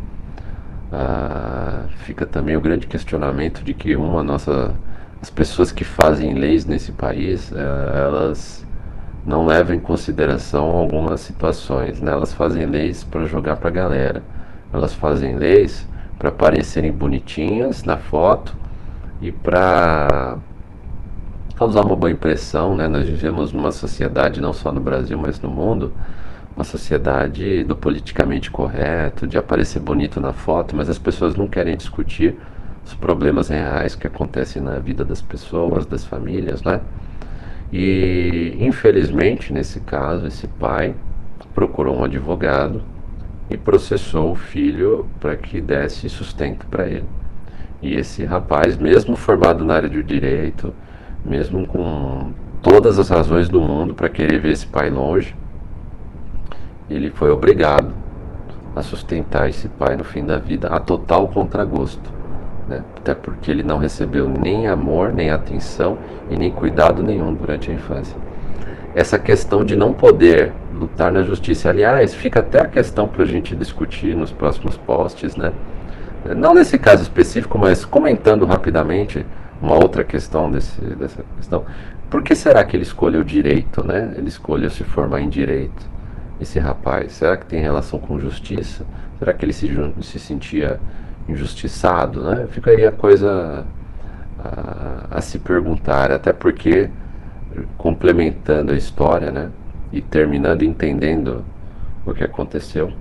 ah, 0.93 1.87
fica 2.05 2.25
também 2.25 2.57
o 2.57 2.61
grande 2.61 2.87
questionamento 2.87 3.65
de 3.65 3.75
que 3.75 3.97
uma 3.97 4.23
nossa, 4.23 4.77
as 5.21 5.29
pessoas 5.29 5.73
que 5.73 5.83
fazem 5.83 6.35
leis 6.35 6.65
nesse 6.67 6.93
país, 6.93 7.51
eh, 7.53 8.03
elas 8.07 8.65
não 9.25 9.47
levam 9.47 9.75
em 9.75 9.81
consideração 9.81 10.71
algumas 10.71 11.21
situações, 11.21 12.01
né? 12.01 12.13
Elas 12.13 12.33
fazem 12.33 12.67
leis 12.67 13.05
para 13.05 13.25
jogar 13.27 13.57
para 13.57 13.69
a 13.69 13.73
galera, 13.73 14.23
elas 14.73 14.95
fazem 14.95 15.37
leis 15.37 15.87
para 16.19 16.31
parecerem 16.31 16.93
bonitinhas 16.93 17.85
na 17.85 17.97
foto 17.97 18.55
e 19.21 19.31
para 19.31 20.39
causar 21.57 21.85
uma 21.85 21.97
boa 21.97 22.11
impressão, 22.11 22.75
né? 22.75 22.89
Nós 22.89 23.07
vivemos 23.07 23.53
numa 23.53 23.73
sociedade, 23.73 24.41
não 24.41 24.53
só 24.53 24.73
no 24.73 24.81
Brasil, 24.81 25.19
mas 25.19 25.41
no 25.41 25.51
mundo, 25.51 25.93
uma 26.57 26.65
sociedade 26.65 27.65
do 27.65 27.77
politicamente 27.77 28.51
correto, 28.51 29.27
de 29.27 29.37
aparecer 29.37 29.81
bonito 29.81 30.21
na 30.21 30.33
foto, 30.33 30.75
mas 30.75 30.89
as 30.89 30.99
pessoas 30.99 31.35
não 31.37 31.47
querem 31.47 31.77
discutir 31.77 32.37
os 32.85 32.95
problemas 32.95 33.49
reais 33.49 33.95
que 33.95 34.07
acontecem 34.07 34.61
na 34.63 34.79
vida 34.79 35.05
das 35.05 35.21
pessoas, 35.21 35.85
das 35.87 36.05
famílias, 36.05 36.63
né? 36.63 36.81
E 37.73 38.57
infelizmente, 38.59 39.53
nesse 39.53 39.81
caso, 39.81 40.27
esse 40.27 40.47
pai 40.49 40.95
procurou 41.55 41.99
um 41.99 42.05
advogado 42.05 42.83
e 43.49 43.57
processou 43.57 44.33
o 44.33 44.35
filho 44.35 45.07
para 45.19 45.37
que 45.37 45.61
desse 45.61 46.09
sustento 46.09 46.67
para 46.67 46.87
ele. 46.87 47.07
E 47.83 47.95
esse 47.95 48.25
rapaz, 48.25 48.77
mesmo 48.77 49.17
formado 49.17 49.65
na 49.65 49.75
área 49.75 49.89
de 49.89 50.03
direito, 50.03 50.73
mesmo 51.25 51.67
com 51.67 52.33
todas 52.63 52.99
as 52.99 53.09
razões 53.09 53.49
do 53.49 53.61
mundo 53.61 53.95
para 53.95 54.09
querer 54.09 54.39
ver 54.39 54.53
esse 54.53 54.67
pai 54.67 54.91
longe, 54.91 55.35
ele 56.89 57.11
foi 57.11 57.31
obrigado 57.31 57.93
a 58.75 58.83
sustentar 58.83 59.49
esse 59.49 59.69
pai 59.69 59.97
no 59.97 60.05
fim 60.05 60.25
da 60.25 60.39
vida 60.39 60.69
a 60.69 60.79
total 60.79 61.29
contragosto. 61.29 62.20
Né? 62.71 62.85
Até 62.97 63.15
porque 63.17 63.51
ele 63.51 63.65
não 63.65 63.79
recebeu 63.79 64.29
nem 64.29 64.69
amor, 64.69 65.13
nem 65.13 65.31
atenção 65.31 65.99
e 66.31 66.37
nem 66.37 66.53
cuidado 66.53 67.03
nenhum 67.03 67.35
durante 67.35 67.69
a 67.69 67.75
infância. 67.75 68.17
Essa 68.95 69.19
questão 69.19 69.65
de 69.65 69.75
não 69.75 69.93
poder 69.93 70.53
lutar 70.73 71.11
na 71.11 71.23
justiça, 71.23 71.69
aliás, 71.69 72.15
fica 72.15 72.39
até 72.39 72.61
a 72.61 72.67
questão 72.67 73.09
para 73.09 73.25
a 73.25 73.27
gente 73.27 73.57
discutir 73.57 74.17
nos 74.17 74.31
próximos 74.31 74.77
posts, 74.77 75.37
né? 75.37 75.53
Não 76.37 76.55
nesse 76.55 76.79
caso 76.79 77.03
específico, 77.03 77.59
mas 77.59 77.85
comentando 77.85 78.47
rapidamente 78.47 79.27
uma 79.61 79.75
outra 79.75 80.05
questão 80.05 80.51
desse, 80.51 80.81
dessa 80.81 81.25
questão. 81.37 81.65
Por 82.09 82.23
que 82.23 82.35
será 82.35 82.63
que 82.65 82.77
ele 82.77 82.83
escolheu 82.85 83.25
direito, 83.25 83.85
né? 83.85 84.15
Ele 84.17 84.29
escolheu 84.29 84.71
se 84.71 84.85
formar 84.85 85.21
em 85.21 85.29
direito, 85.29 85.89
esse 86.41 86.59
rapaz. 86.59 87.13
Será 87.13 87.37
que 87.37 87.47
tem 87.47 87.61
relação 87.61 87.99
com 87.99 88.19
justiça? 88.19 88.85
Será 89.19 89.33
que 89.33 89.45
ele 89.45 89.53
se, 89.53 89.69
se 90.03 90.19
sentia 90.19 90.81
injustiçado, 91.31 92.23
né? 92.23 92.47
Fica 92.51 92.71
aí 92.71 92.87
a 92.87 92.93
coisa 92.93 93.65
a, 94.39 95.19
a 95.19 95.21
se 95.21 95.39
perguntar, 95.39 96.11
até 96.13 96.33
porque 96.33 96.91
complementando 97.77 98.73
a 98.73 98.77
história, 98.77 99.31
né? 99.31 99.51
E 99.93 100.01
terminando 100.01 100.63
entendendo 100.63 101.45
o 102.07 102.15
que 102.15 102.23
aconteceu. 102.23 102.93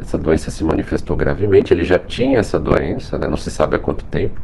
Essa 0.00 0.16
doença 0.16 0.50
se 0.50 0.64
manifestou 0.64 1.16
gravemente. 1.16 1.72
Ele 1.72 1.84
já 1.84 1.98
tinha 1.98 2.38
essa 2.38 2.58
doença, 2.58 3.18
né? 3.18 3.28
não 3.28 3.36
se 3.36 3.50
sabe 3.50 3.76
há 3.76 3.78
quanto 3.78 4.04
tempo. 4.04 4.40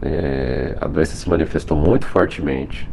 É, 0.00 0.76
a 0.80 0.86
doença 0.86 1.14
se 1.14 1.28
manifestou 1.28 1.76
muito 1.76 2.06
fortemente 2.06 2.88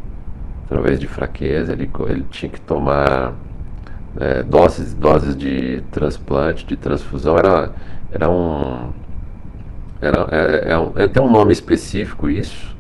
através 0.66 1.00
de 1.00 1.08
fraqueza. 1.08 1.74
Ele, 1.74 1.90
ele 2.08 2.26
tinha 2.30 2.50
que 2.50 2.62
tomar 2.62 3.34
é, 4.20 4.44
doses 4.44 4.94
doses 4.94 5.36
de 5.36 5.82
transplante, 5.92 6.66
de 6.66 6.78
transfusão. 6.78 7.38
Era, 7.38 7.72
era 8.12 8.30
um. 8.30 8.92
Era, 10.02 10.28
é, 10.32 10.72
é, 10.72 10.78
um, 10.78 10.92
é, 10.96 11.08
tem 11.08 11.22
um 11.22 11.30
nome 11.30 11.52
específico 11.52 12.30
isso, 12.30 12.76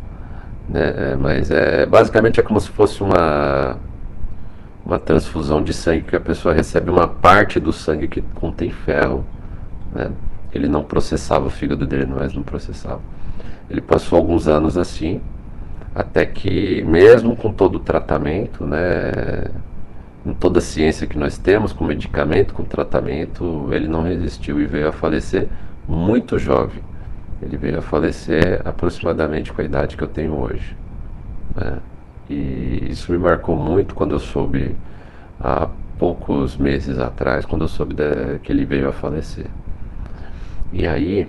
né? 0.69 0.93
É, 1.11 1.15
mas 1.15 1.51
é, 1.51 1.85
basicamente 1.85 2.39
é 2.39 2.43
como 2.43 2.59
se 2.59 2.69
fosse 2.69 3.03
uma 3.03 3.77
uma 4.85 4.97
transfusão 4.97 5.61
de 5.61 5.71
sangue 5.71 6.01
que 6.01 6.15
a 6.15 6.19
pessoa 6.19 6.53
recebe 6.53 6.89
uma 6.89 7.07
parte 7.07 7.59
do 7.59 7.71
sangue 7.71 8.07
que 8.07 8.21
contém 8.21 8.71
ferro. 8.71 9.23
Né? 9.93 10.09
Ele 10.51 10.67
não 10.67 10.83
processava 10.83 11.45
o 11.45 11.49
fígado 11.49 11.85
dele, 11.85 12.07
mas 12.07 12.33
não 12.33 12.41
processava. 12.41 13.01
Ele 13.69 13.81
passou 13.81 14.17
alguns 14.17 14.47
anos 14.47 14.77
assim, 14.77 15.21
até 15.93 16.25
que, 16.25 16.81
mesmo 16.83 17.35
com 17.35 17.53
todo 17.53 17.75
o 17.75 17.79
tratamento, 17.79 18.65
né, 18.65 19.45
com 20.23 20.33
toda 20.33 20.57
a 20.57 20.61
ciência 20.61 21.05
que 21.05 21.19
nós 21.19 21.37
temos, 21.37 21.71
com 21.71 21.83
medicamento, 21.83 22.55
com 22.55 22.63
tratamento, 22.63 23.69
ele 23.71 23.87
não 23.87 24.01
resistiu 24.01 24.59
e 24.59 24.65
veio 24.65 24.87
a 24.87 24.91
falecer 24.91 25.47
muito 25.87 26.39
jovem. 26.39 26.81
Ele 27.41 27.57
veio 27.57 27.79
a 27.79 27.81
falecer 27.81 28.61
aproximadamente 28.65 29.51
com 29.53 29.61
a 29.61 29.65
idade 29.65 29.95
que 29.95 30.03
eu 30.03 30.07
tenho 30.07 30.33
hoje. 30.33 30.75
Né? 31.55 31.79
E 32.29 32.87
isso 32.89 33.11
me 33.11 33.17
marcou 33.17 33.55
muito 33.55 33.95
quando 33.95 34.11
eu 34.11 34.19
soube, 34.19 34.75
há 35.39 35.69
poucos 35.97 36.57
meses 36.57 36.99
atrás, 36.99 37.45
quando 37.45 37.63
eu 37.63 37.67
soube 37.67 37.93
de, 37.93 38.39
que 38.43 38.51
ele 38.51 38.65
veio 38.65 38.87
a 38.89 38.91
falecer. 38.91 39.47
E 40.71 40.85
aí, 40.85 41.27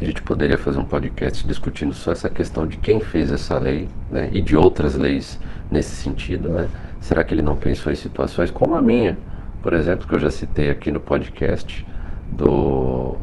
a 0.00 0.04
gente 0.04 0.22
poderia 0.22 0.58
fazer 0.58 0.78
um 0.78 0.84
podcast 0.84 1.46
discutindo 1.46 1.94
só 1.94 2.10
essa 2.10 2.28
questão 2.28 2.66
de 2.66 2.76
quem 2.76 3.00
fez 3.00 3.30
essa 3.30 3.58
lei, 3.58 3.88
né, 4.10 4.28
e 4.32 4.40
de 4.42 4.56
outras 4.56 4.96
leis 4.96 5.38
nesse 5.70 5.94
sentido, 5.94 6.48
né? 6.48 6.68
Será 7.00 7.22
que 7.22 7.32
ele 7.32 7.42
não 7.42 7.56
pensou 7.56 7.92
em 7.92 7.96
situações 7.96 8.50
como 8.50 8.74
a 8.74 8.82
minha, 8.82 9.16
por 9.62 9.72
exemplo, 9.72 10.06
que 10.06 10.14
eu 10.14 10.18
já 10.18 10.30
citei 10.30 10.70
aqui 10.70 10.90
no 10.90 11.00
podcast, 11.00 11.86
do, 12.32 13.16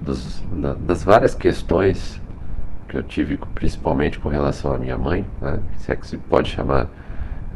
dos, 0.00 0.42
da, 0.52 0.74
das 0.74 1.02
várias 1.02 1.34
questões 1.34 2.20
que 2.88 2.96
eu 2.96 3.02
tive 3.02 3.36
principalmente 3.54 4.18
com 4.18 4.28
relação 4.28 4.72
à 4.72 4.78
minha 4.78 4.96
mãe, 4.96 5.24
né? 5.40 5.60
se 5.78 5.92
é 5.92 5.96
que 5.96 6.06
se 6.06 6.16
pode 6.16 6.50
chamar 6.50 6.88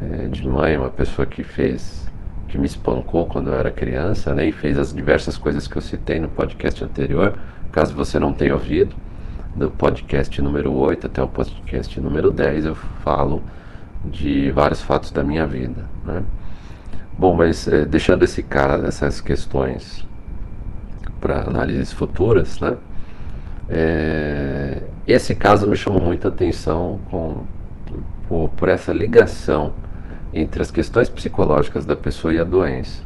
é, 0.01 0.27
de 0.27 0.47
mãe, 0.47 0.77
uma 0.77 0.89
pessoa 0.89 1.25
que 1.25 1.43
fez, 1.43 2.09
que 2.47 2.57
me 2.57 2.65
espancou 2.65 3.25
quando 3.25 3.49
eu 3.49 3.53
era 3.53 3.71
criança, 3.71 4.33
né? 4.35 4.45
e 4.45 4.51
fez 4.51 4.77
as 4.77 4.93
diversas 4.93 5.37
coisas 5.37 5.67
que 5.67 5.77
eu 5.77 5.81
citei 5.81 6.19
no 6.19 6.27
podcast 6.27 6.83
anterior, 6.83 7.37
caso 7.71 7.95
você 7.95 8.19
não 8.19 8.33
tenha 8.33 8.53
ouvido, 8.53 8.95
do 9.55 9.69
podcast 9.69 10.41
número 10.41 10.71
8 10.73 11.07
até 11.07 11.21
o 11.21 11.27
podcast 11.27 11.99
número 11.99 12.31
10 12.31 12.65
eu 12.65 12.75
falo 12.75 13.43
de 14.05 14.49
vários 14.51 14.81
fatos 14.81 15.11
da 15.11 15.23
minha 15.23 15.45
vida, 15.45 15.85
né? 16.05 16.23
Bom, 17.17 17.35
mas 17.35 17.67
é, 17.67 17.85
deixando 17.85 18.23
esse 18.23 18.41
cara 18.41 18.87
essas 18.87 19.19
questões 19.19 20.07
para 21.21 21.43
análises 21.43 21.93
futuras, 21.93 22.59
né? 22.59 22.75
É, 23.69 24.81
esse 25.07 25.33
caso 25.33 25.67
me 25.67 25.77
chamou 25.77 26.01
muita 26.01 26.27
atenção 26.27 26.99
com, 27.09 27.43
por, 28.27 28.49
por, 28.49 28.67
essa 28.67 28.91
ligação 28.91 29.71
entre 30.33 30.61
as 30.61 30.69
questões 30.69 31.07
psicológicas 31.07 31.85
da 31.85 31.95
pessoa 31.95 32.33
e 32.33 32.39
a 32.39 32.43
doença. 32.43 33.01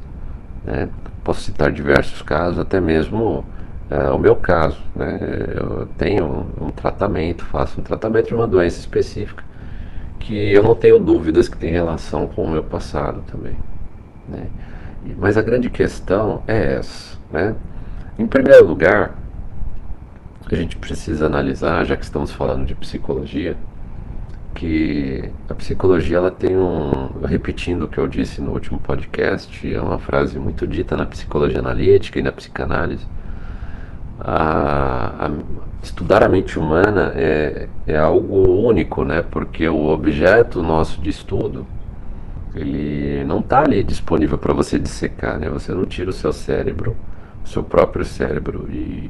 Né? 0.64 0.90
Posso 1.24 1.42
citar 1.42 1.72
diversos 1.72 2.22
casos, 2.24 2.58
até 2.58 2.82
mesmo 2.82 3.46
é, 3.92 4.10
o 4.10 4.18
meu 4.18 4.36
caso. 4.36 4.82
Né? 4.96 5.20
Eu 5.56 5.88
tenho 5.98 6.26
um, 6.26 6.68
um 6.68 6.70
tratamento, 6.72 7.46
faço 7.46 7.80
um 7.80 7.84
tratamento 7.84 8.30
de 8.30 8.34
uma 8.34 8.48
doença 8.48 8.80
específica 8.80 9.44
que 10.20 10.36
eu 10.52 10.64
não 10.64 10.74
tenho 10.74 10.98
dúvidas 10.98 11.48
que 11.48 11.58
tem 11.58 11.72
relação 11.72 12.26
com 12.28 12.44
o 12.44 12.50
meu 12.50 12.64
passado 12.64 13.22
também. 13.32 13.56
Né? 14.28 14.48
Mas 15.18 15.38
a 15.38 15.42
grande 15.44 15.70
questão 15.70 16.42
é 16.48 16.78
essa. 16.78 17.18
Né? 17.32 17.56
Em 18.18 18.26
primeiro 18.26 18.66
lugar, 18.66 19.14
a 20.50 20.56
gente 20.56 20.78
precisa 20.78 21.26
analisar, 21.26 21.84
já 21.84 21.98
que 21.98 22.04
estamos 22.06 22.32
falando 22.32 22.66
de 22.66 22.74
psicologia, 22.74 23.58
que 24.54 25.30
a 25.50 25.54
psicologia 25.54 26.16
ela 26.16 26.32
tem 26.32 26.56
um, 26.56 26.92
repetindo 27.26 27.84
o 27.84 27.88
que 27.90 27.98
eu 27.98 28.08
disse 28.08 28.42
no 28.42 28.52
último 28.52 28.80
podcast, 28.80 29.74
é 29.74 29.82
uma 29.82 30.00
frase 30.00 30.40
muito 30.40 30.66
dita 30.66 30.96
na 30.96 31.06
psicologia 31.06 31.60
analítica 31.60 32.18
e 32.18 32.24
na 32.24 32.32
psicanálise. 32.32 33.06
A, 34.18 35.26
a, 35.26 35.32
estudar 35.84 36.24
a 36.24 36.30
mente 36.30 36.58
humana 36.58 37.12
é, 37.16 37.68
é 37.86 37.98
algo 37.98 38.50
único, 38.66 39.04
né? 39.04 39.22
Porque 39.22 39.68
o 39.68 39.88
objeto 39.88 40.64
nosso 40.64 41.02
de 41.02 41.10
estudo 41.10 41.68
ele 42.56 43.26
não 43.26 43.40
está 43.40 43.64
ali 43.64 43.84
disponível 43.84 44.38
para 44.38 44.54
você 44.54 44.80
dissecar, 44.80 45.38
né? 45.38 45.50
Você 45.50 45.74
não 45.74 45.86
tira 45.86 46.10
o 46.10 46.14
seu 46.14 46.32
cérebro, 46.32 46.96
seu 47.46 47.64
próprio 47.64 48.04
cérebro 48.04 48.68
e 48.70 49.10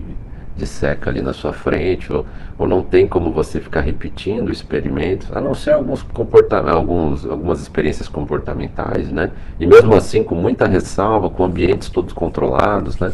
disseca 0.56 1.10
ali 1.10 1.22
na 1.22 1.34
sua 1.34 1.52
frente, 1.52 2.12
ou, 2.12 2.26
ou 2.58 2.68
não 2.68 2.82
tem 2.82 3.08
como 3.08 3.32
você 3.32 3.60
ficar 3.60 3.82
repetindo 3.82 4.52
experimentos, 4.52 5.28
a 5.36 5.42
não 5.42 5.54
ser 5.54 5.72
alguns 5.72 6.02
comportamentos, 6.02 6.76
alguns, 6.76 7.26
algumas 7.26 7.62
experiências 7.62 8.08
comportamentais, 8.08 9.12
né? 9.12 9.32
E 9.60 9.68
mesmo 9.68 9.94
assim, 9.96 10.24
com 10.24 10.36
muita 10.36 10.66
ressalva, 10.66 11.30
com 11.30 11.44
ambientes 11.44 11.90
todos 11.90 12.14
controlados, 12.14 12.98
né? 13.00 13.12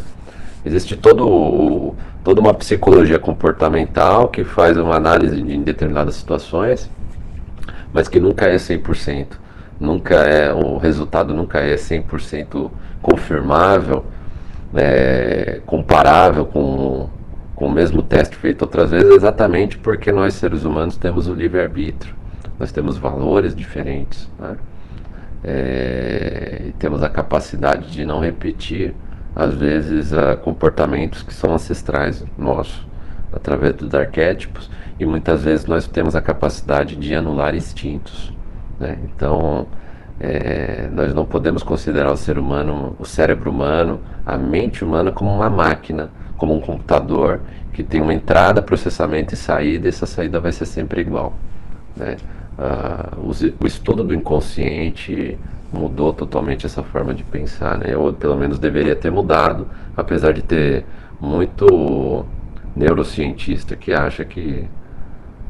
Existe 0.63 0.95
todo, 0.95 1.95
toda 2.23 2.39
uma 2.39 2.53
psicologia 2.53 3.17
comportamental 3.17 4.27
que 4.27 4.43
faz 4.43 4.77
uma 4.77 4.95
análise 4.95 5.41
de, 5.41 5.55
em 5.55 5.63
determinadas 5.63 6.15
situações, 6.15 6.89
mas 7.91 8.07
que 8.07 8.19
nunca 8.19 8.45
é 8.45 8.55
100%. 8.55 9.27
Nunca 9.79 10.13
é, 10.13 10.53
o 10.53 10.77
resultado 10.77 11.33
nunca 11.33 11.57
é 11.57 11.73
100% 11.73 12.69
confirmável, 13.01 14.05
é, 14.73 15.61
comparável 15.65 16.45
com 16.45 17.09
com 17.61 17.67
o 17.67 17.71
mesmo 17.71 18.01
teste 18.01 18.35
feito 18.35 18.63
outras 18.63 18.89
vezes, 18.89 19.11
exatamente 19.11 19.77
porque 19.77 20.11
nós 20.11 20.33
seres 20.33 20.65
humanos 20.65 20.97
temos 20.97 21.27
o 21.27 21.33
livre-arbítrio, 21.35 22.15
nós 22.57 22.71
temos 22.71 22.97
valores 22.97 23.53
diferentes, 23.53 24.27
né? 24.39 24.57
é, 25.43 26.61
e 26.69 26.71
temos 26.73 27.03
a 27.03 27.09
capacidade 27.09 27.91
de 27.91 28.03
não 28.03 28.19
repetir, 28.19 28.95
às 29.35 29.53
vezes, 29.53 30.11
comportamentos 30.41 31.21
que 31.21 31.31
são 31.31 31.53
ancestrais 31.53 32.25
nossos. 32.35 32.83
através 33.31 33.75
dos 33.75 33.93
arquétipos, 33.93 34.69
e 34.99 35.05
muitas 35.05 35.43
vezes 35.43 35.67
nós 35.67 35.87
temos 35.87 36.15
a 36.15 36.21
capacidade 36.21 36.95
de 36.95 37.13
anular 37.13 37.55
instintos. 37.55 38.33
Né? 38.79 38.97
Então, 39.05 39.67
é, 40.23 40.87
nós 40.93 41.15
não 41.15 41.25
podemos 41.25 41.63
considerar 41.63 42.11
o 42.11 42.15
ser 42.15 42.37
humano, 42.37 42.95
o 42.99 43.05
cérebro 43.05 43.49
humano, 43.49 43.99
a 44.23 44.37
mente 44.37 44.85
humana 44.85 45.11
como 45.11 45.33
uma 45.33 45.49
máquina, 45.49 46.11
como 46.37 46.53
um 46.53 46.59
computador 46.59 47.39
que 47.73 47.81
tem 47.81 48.01
uma 48.01 48.13
entrada, 48.13 48.61
processamento 48.61 49.33
e 49.33 49.37
saída, 49.37 49.87
e 49.87 49.89
essa 49.89 50.05
saída 50.05 50.39
vai 50.39 50.51
ser 50.51 50.67
sempre 50.67 51.01
igual. 51.01 51.33
Né? 51.97 52.17
Ah, 52.59 53.17
o, 53.17 53.65
estudo 53.65 54.03
do 54.03 54.13
inconsciente 54.13 55.39
mudou 55.73 56.13
totalmente 56.13 56.67
essa 56.67 56.83
forma 56.83 57.15
de 57.15 57.23
pensar, 57.23 57.79
né? 57.79 57.97
ou 57.97 58.13
pelo 58.13 58.37
menos 58.37 58.59
deveria 58.59 58.95
ter 58.95 59.09
mudado, 59.09 59.67
apesar 59.97 60.33
de 60.33 60.43
ter 60.43 60.85
muito 61.19 62.25
neurocientista 62.75 63.75
que 63.75 63.91
acha 63.91 64.23
que 64.23 64.67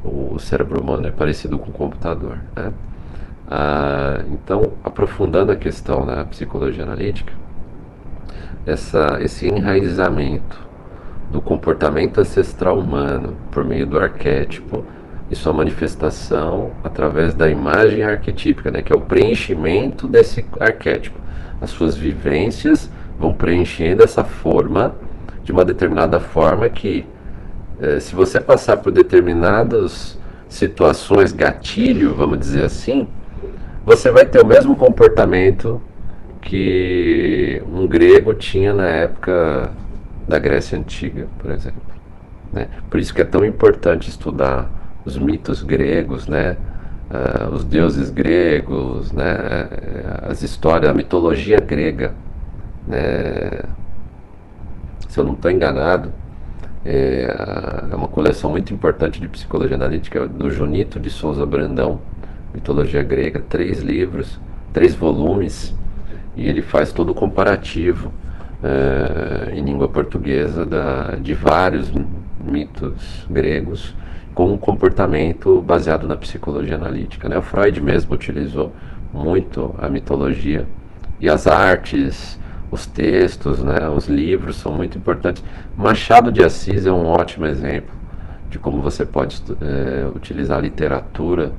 o 0.02 0.40
cérebro 0.40 0.82
humano 0.82 1.08
é 1.08 1.12
parecido 1.12 1.60
com 1.60 1.72
o 1.72 1.74
computador. 1.74 2.38
Né? 2.56 2.72
Ah, 3.54 4.24
então, 4.32 4.72
aprofundando 4.82 5.52
a 5.52 5.58
questão 5.58 6.06
da 6.06 6.24
psicologia 6.24 6.84
analítica, 6.84 7.34
essa, 8.66 9.18
esse 9.20 9.46
enraizamento 9.46 10.58
do 11.30 11.42
comportamento 11.42 12.22
ancestral 12.22 12.80
humano 12.80 13.36
por 13.52 13.66
meio 13.66 13.86
do 13.86 14.00
arquétipo 14.00 14.86
e 15.30 15.36
sua 15.36 15.52
manifestação 15.52 16.72
através 16.82 17.34
da 17.34 17.50
imagem 17.50 18.04
arquetípica, 18.04 18.72
né, 18.72 18.82
que 18.82 18.94
é 18.94 18.96
o 18.96 19.02
preenchimento 19.02 20.08
desse 20.08 20.46
arquétipo. 20.58 21.20
As 21.60 21.72
suas 21.72 21.98
vivências 21.98 22.90
vão 23.20 23.34
preenchendo 23.34 24.02
essa 24.02 24.24
forma 24.24 24.96
de 25.44 25.52
uma 25.52 25.66
determinada 25.66 26.22
forma 26.22 26.70
que, 26.70 27.06
eh, 27.82 28.00
se 28.00 28.16
você 28.16 28.40
passar 28.40 28.78
por 28.78 28.94
determinadas 28.94 30.18
situações 30.48 31.34
gatilho, 31.34 32.14
vamos 32.14 32.40
dizer 32.40 32.64
assim, 32.64 33.10
você 33.86 34.12
vai 34.12 34.26
ter 34.26 34.42
o 34.42 34.46
mesmo 34.46 34.76
comportamento 34.76 35.82
que 36.42 37.62
um 37.72 37.88
grego 37.88 38.34
tinha 38.34 38.74
na 38.74 38.88
época 38.88 39.72
da 40.28 40.40
Grécia 40.40 40.78
Antiga, 40.78 41.28
por 41.40 41.52
exemplo. 41.52 41.82
Né? 42.52 42.68
Por 42.90 43.00
isso 43.00 43.14
que 43.14 43.22
é 43.22 43.26
tão 43.26 43.46
importante 43.46 44.10
estudar 44.10 44.70
os 45.06 45.18
mitos 45.18 45.64
gregos, 45.64 46.28
né? 46.28 46.58
Uh, 47.10 47.54
os 47.54 47.66
deuses 47.66 48.10
gregos, 48.10 49.12
né? 49.12 49.68
as 50.22 50.42
histórias, 50.42 50.90
a 50.90 50.94
mitologia 50.94 51.60
grega. 51.60 52.14
Né? 52.88 53.64
Se 55.10 55.20
eu 55.20 55.26
não 55.26 55.34
estou 55.34 55.52
enganado, 55.52 56.14
é, 56.86 57.36
é, 57.92 57.96
uma 57.96 58.08
coleção 58.08 58.50
muito 58.50 58.74
importante 58.74 59.20
de 59.20 59.28
psicologia 59.28 59.76
analítica 59.76 60.26
do 60.26 60.50
Junito 60.50 61.00
de 61.00 61.10
Souza 61.10 61.46
Brandão 61.46 62.00
mitologia 62.54 63.04
grega, 63.04 63.40
três 63.40 63.82
livros, 63.82 64.40
três 64.74 64.96
volumes, 64.96 65.76
e 66.36 66.48
ele 66.48 66.62
faz 66.62 66.92
todo 66.92 67.12
o 67.12 67.16
comparativo 67.16 68.12
é, 68.64 69.54
em 69.56 69.64
língua 69.64 69.88
portuguesa 69.88 70.66
da, 70.66 71.16
de 71.16 71.34
vários 71.34 71.92
mitos 72.44 73.26
gregos 73.30 73.96
com 74.34 74.54
um 74.54 74.58
comportamento 74.58 75.62
baseado 75.62 76.08
na 76.08 76.16
psicologia 76.16 76.76
analítica. 76.76 77.28
Né? 77.28 77.38
O 77.38 77.42
Freud 77.42 77.82
mesmo 77.82 78.14
utilizou 78.14 78.72
muito 79.14 79.76
a 79.78 79.90
mitologia 79.90 80.66
e 81.20 81.30
as 81.30 81.48
artes, 81.48 82.40
os 82.72 82.86
textos, 82.86 83.62
né? 83.62 83.90
os 83.90 84.08
livros 84.08 84.56
são 84.56 84.72
muito 84.72 84.98
importantes. 84.98 85.44
Machado 85.78 86.32
de 86.32 86.44
Assis 86.44 86.86
é 86.86 86.92
um 86.92 87.06
ótimo 87.06 87.46
exemplo 87.46 87.94
de 88.50 88.60
como 88.60 88.82
você 88.82 89.06
pode 89.06 89.42
é, 89.62 90.08
utilizar 90.16 90.58
a 90.58 90.62
literatura 90.62 91.52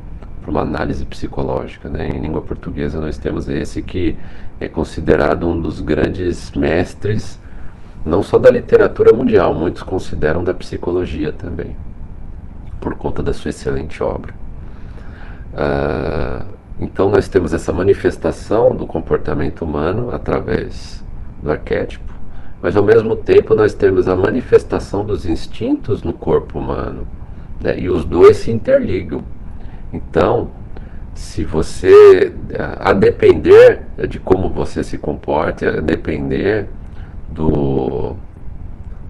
para 0.43 0.51
uma 0.51 0.61
análise 0.61 1.07
psicológica. 1.07 1.89
Né? 1.89 2.09
Em 2.09 2.21
língua 2.21 2.43
portuguesa 2.43 3.01
nós 3.01 3.17
temos 3.17 3.49
esse 3.49 3.81
que 3.81 4.17
é 4.61 4.69
considerado 4.69 5.49
um 5.49 5.59
dos 5.59 5.81
grandes 5.81 6.51
mestres, 6.53 7.41
não 8.05 8.23
só 8.23 8.39
da 8.39 8.51
literatura 8.51 9.13
mundial, 9.13 9.55
muitos 9.55 9.83
consideram 9.83 10.43
da 10.43 10.53
psicologia 10.53 11.33
também, 11.33 11.77
por 12.81 12.97
conta 12.97 13.23
da 13.23 13.33
sua 13.33 13.51
excelente 13.51 14.03
obra. 14.03 14.35
Ah, 15.55 16.45
então 16.81 17.09
nós 17.09 17.29
temos 17.29 17.53
essa 17.53 17.73
manifestação 17.73 18.75
do 18.75 18.87
comportamento 18.87 19.63
humano 19.63 20.11
através 20.11 21.05
do 21.43 21.51
arquétipo, 21.51 22.13
mas 22.61 22.77
ao 22.77 22.83
mesmo 22.83 23.15
tempo 23.17 23.55
nós 23.55 23.75
temos 23.75 24.09
a 24.09 24.17
manifestação 24.17 25.05
dos 25.05 25.27
instintos 25.27 26.03
no 26.03 26.13
corpo 26.13 26.59
humano, 26.59 27.07
né? 27.61 27.79
e 27.79 27.89
os 27.89 28.05
dois 28.05 28.39
se 28.39 28.51
interligam. 28.51 29.23
Então, 29.93 30.51
se 31.15 31.45
você, 31.45 32.33
a 32.81 32.93
depender 32.93 33.83
de 34.09 34.19
como 34.19 34.49
você 34.49 34.83
se 34.83 34.97
comporta, 34.97 35.79
a 35.79 35.81
depender 35.81 36.69
do, 37.29 38.17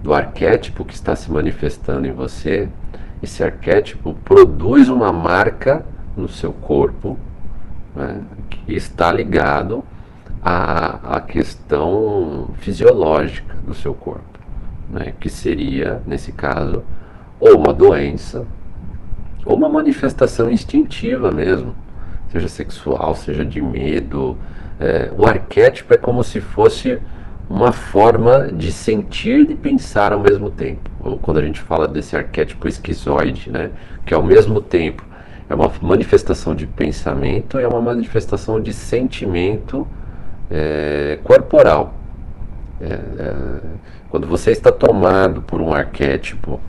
do 0.01 0.13
arquétipo 0.13 0.83
que 0.83 0.93
está 0.93 1.15
se 1.15 1.31
manifestando 1.31 2.05
em 2.07 2.11
você, 2.11 2.67
esse 3.21 3.43
arquétipo 3.43 4.13
produz 4.25 4.89
uma 4.89 5.13
marca 5.13 5.85
no 6.15 6.27
seu 6.27 6.51
corpo 6.51 7.17
né, 7.95 8.21
que 8.49 8.73
está 8.73 9.11
ligado 9.11 9.83
à, 10.43 11.15
à 11.17 11.21
questão 11.21 12.49
fisiológica 12.59 13.55
do 13.65 13.73
seu 13.73 13.93
corpo, 13.93 14.39
né, 14.89 15.13
que 15.19 15.29
seria, 15.29 16.01
nesse 16.05 16.33
caso, 16.33 16.83
ou 17.39 17.57
uma 17.57 17.73
doença, 17.73 18.45
ou 19.45 19.55
uma 19.55 19.69
manifestação 19.69 20.49
instintiva 20.49 21.31
mesmo, 21.31 21.75
seja 22.31 22.47
sexual, 22.47 23.15
seja 23.15 23.45
de 23.45 23.61
medo. 23.61 24.37
É, 24.79 25.11
o 25.17 25.25
arquétipo 25.25 25.93
é 25.93 25.97
como 25.97 26.23
se 26.23 26.41
fosse 26.41 26.99
uma 27.49 27.71
forma 27.71 28.49
de 28.51 28.71
sentir 28.71 29.49
e 29.49 29.55
pensar 29.55 30.13
ao 30.13 30.19
mesmo 30.19 30.49
tempo. 30.49 30.89
Ou 30.99 31.17
quando 31.17 31.37
a 31.37 31.41
gente 31.41 31.59
fala 31.59 31.87
desse 31.87 32.15
arquétipo 32.15 32.67
esquizoide, 32.67 33.51
né, 33.51 33.69
que 34.05 34.13
ao 34.13 34.23
mesmo 34.23 34.61
tempo 34.61 35.05
é 35.49 35.53
uma 35.53 35.71
manifestação 35.81 36.55
de 36.55 36.65
pensamento 36.65 37.59
e 37.59 37.63
é 37.63 37.67
uma 37.67 37.81
manifestação 37.81 38.61
de 38.61 38.73
sentimento 38.73 39.87
é, 40.49 41.19
corporal. 41.23 41.93
É, 42.81 42.93
é 42.93 43.83
quando 44.09 44.27
você 44.27 44.51
está 44.51 44.71
tomado 44.71 45.41
por 45.41 45.59
um 45.59 45.73
arquétipo 45.73 46.61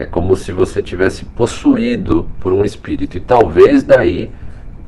é 0.00 0.06
como 0.06 0.34
se 0.34 0.50
você 0.50 0.82
tivesse 0.82 1.26
possuído 1.26 2.26
por 2.40 2.54
um 2.54 2.64
espírito. 2.64 3.18
E 3.18 3.20
talvez 3.20 3.82
daí, 3.82 4.30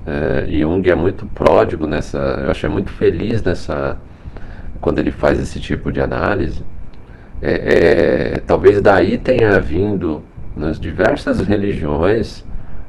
é, 0.06 0.46
Jung 0.50 0.88
é 0.88 0.94
muito 0.94 1.26
pródigo 1.26 1.86
nessa, 1.86 2.16
eu 2.16 2.50
achei 2.50 2.68
muito 2.70 2.90
feliz 2.90 3.42
nessa, 3.42 3.98
quando 4.80 5.00
ele 5.00 5.10
faz 5.10 5.38
esse 5.38 5.60
tipo 5.60 5.92
de 5.92 6.00
análise. 6.00 6.64
É, 7.42 7.52
é, 8.36 8.40
talvez 8.46 8.80
daí 8.80 9.18
tenha 9.18 9.60
vindo 9.60 10.22
nas 10.56 10.80
diversas 10.80 11.40
religiões 11.40 12.42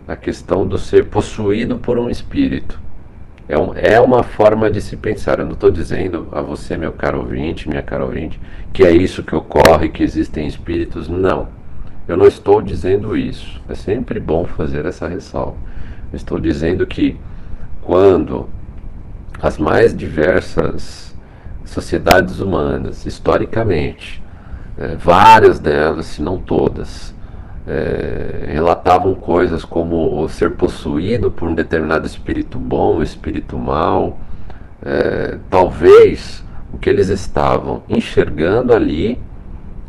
a 0.08 0.16
questão 0.16 0.66
do 0.66 0.78
ser 0.78 1.08
possuído 1.08 1.78
por 1.78 2.00
um 2.00 2.10
espírito. 2.10 2.80
É, 3.50 3.58
um, 3.58 3.74
é 3.76 4.00
uma 4.00 4.24
forma 4.24 4.72
de 4.72 4.80
se 4.80 4.96
pensar. 4.96 5.40
Eu 5.40 5.46
não 5.46 5.54
estou 5.54 5.70
dizendo 5.70 6.30
a 6.32 6.42
você, 6.42 6.78
meu 6.78 6.94
caro 6.94 7.20
ouvinte, 7.20 7.68
minha 7.68 7.82
cara 7.82 8.06
ouvinte, 8.06 8.40
que 8.72 8.82
é 8.82 8.92
isso 8.92 9.24
que 9.24 9.36
ocorre, 9.36 9.90
que 9.90 10.02
existem 10.02 10.48
espíritos. 10.48 11.10
Não 11.10 11.62
eu 12.08 12.18
não 12.18 12.28
estou 12.28 12.62
dizendo 12.62 13.16
isso. 13.16 13.62
É 13.68 13.76
sempre 13.76 14.20
bom 14.20 14.46
fazer 14.46 14.86
essa 14.86 15.08
ressalva. 15.08 15.58
Estou 16.14 16.40
dizendo 16.40 16.86
que 16.86 17.18
quando 17.82 18.50
as 19.42 19.58
mais 19.58 19.96
diversas 19.96 21.16
sociedades 21.66 22.40
humanas, 22.40 23.06
historicamente, 23.06 24.22
é, 24.78 24.96
várias 24.96 25.60
delas, 25.60 26.06
se 26.08 26.22
não 26.22 26.38
todas, 26.38 27.14
é, 27.66 28.46
relatavam 28.48 29.16
coisas 29.16 29.64
como 29.64 30.28
ser 30.28 30.52
possuído 30.52 31.32
por 31.32 31.48
um 31.48 31.56
determinado 31.56 32.06
espírito 32.06 32.60
bom, 32.60 33.02
espírito 33.02 33.58
mau, 33.58 34.20
é, 34.82 35.38
talvez 35.50 36.44
o 36.74 36.78
que 36.78 36.90
eles 36.90 37.10
estavam 37.10 37.84
enxergando 37.88 38.74
ali 38.74 39.20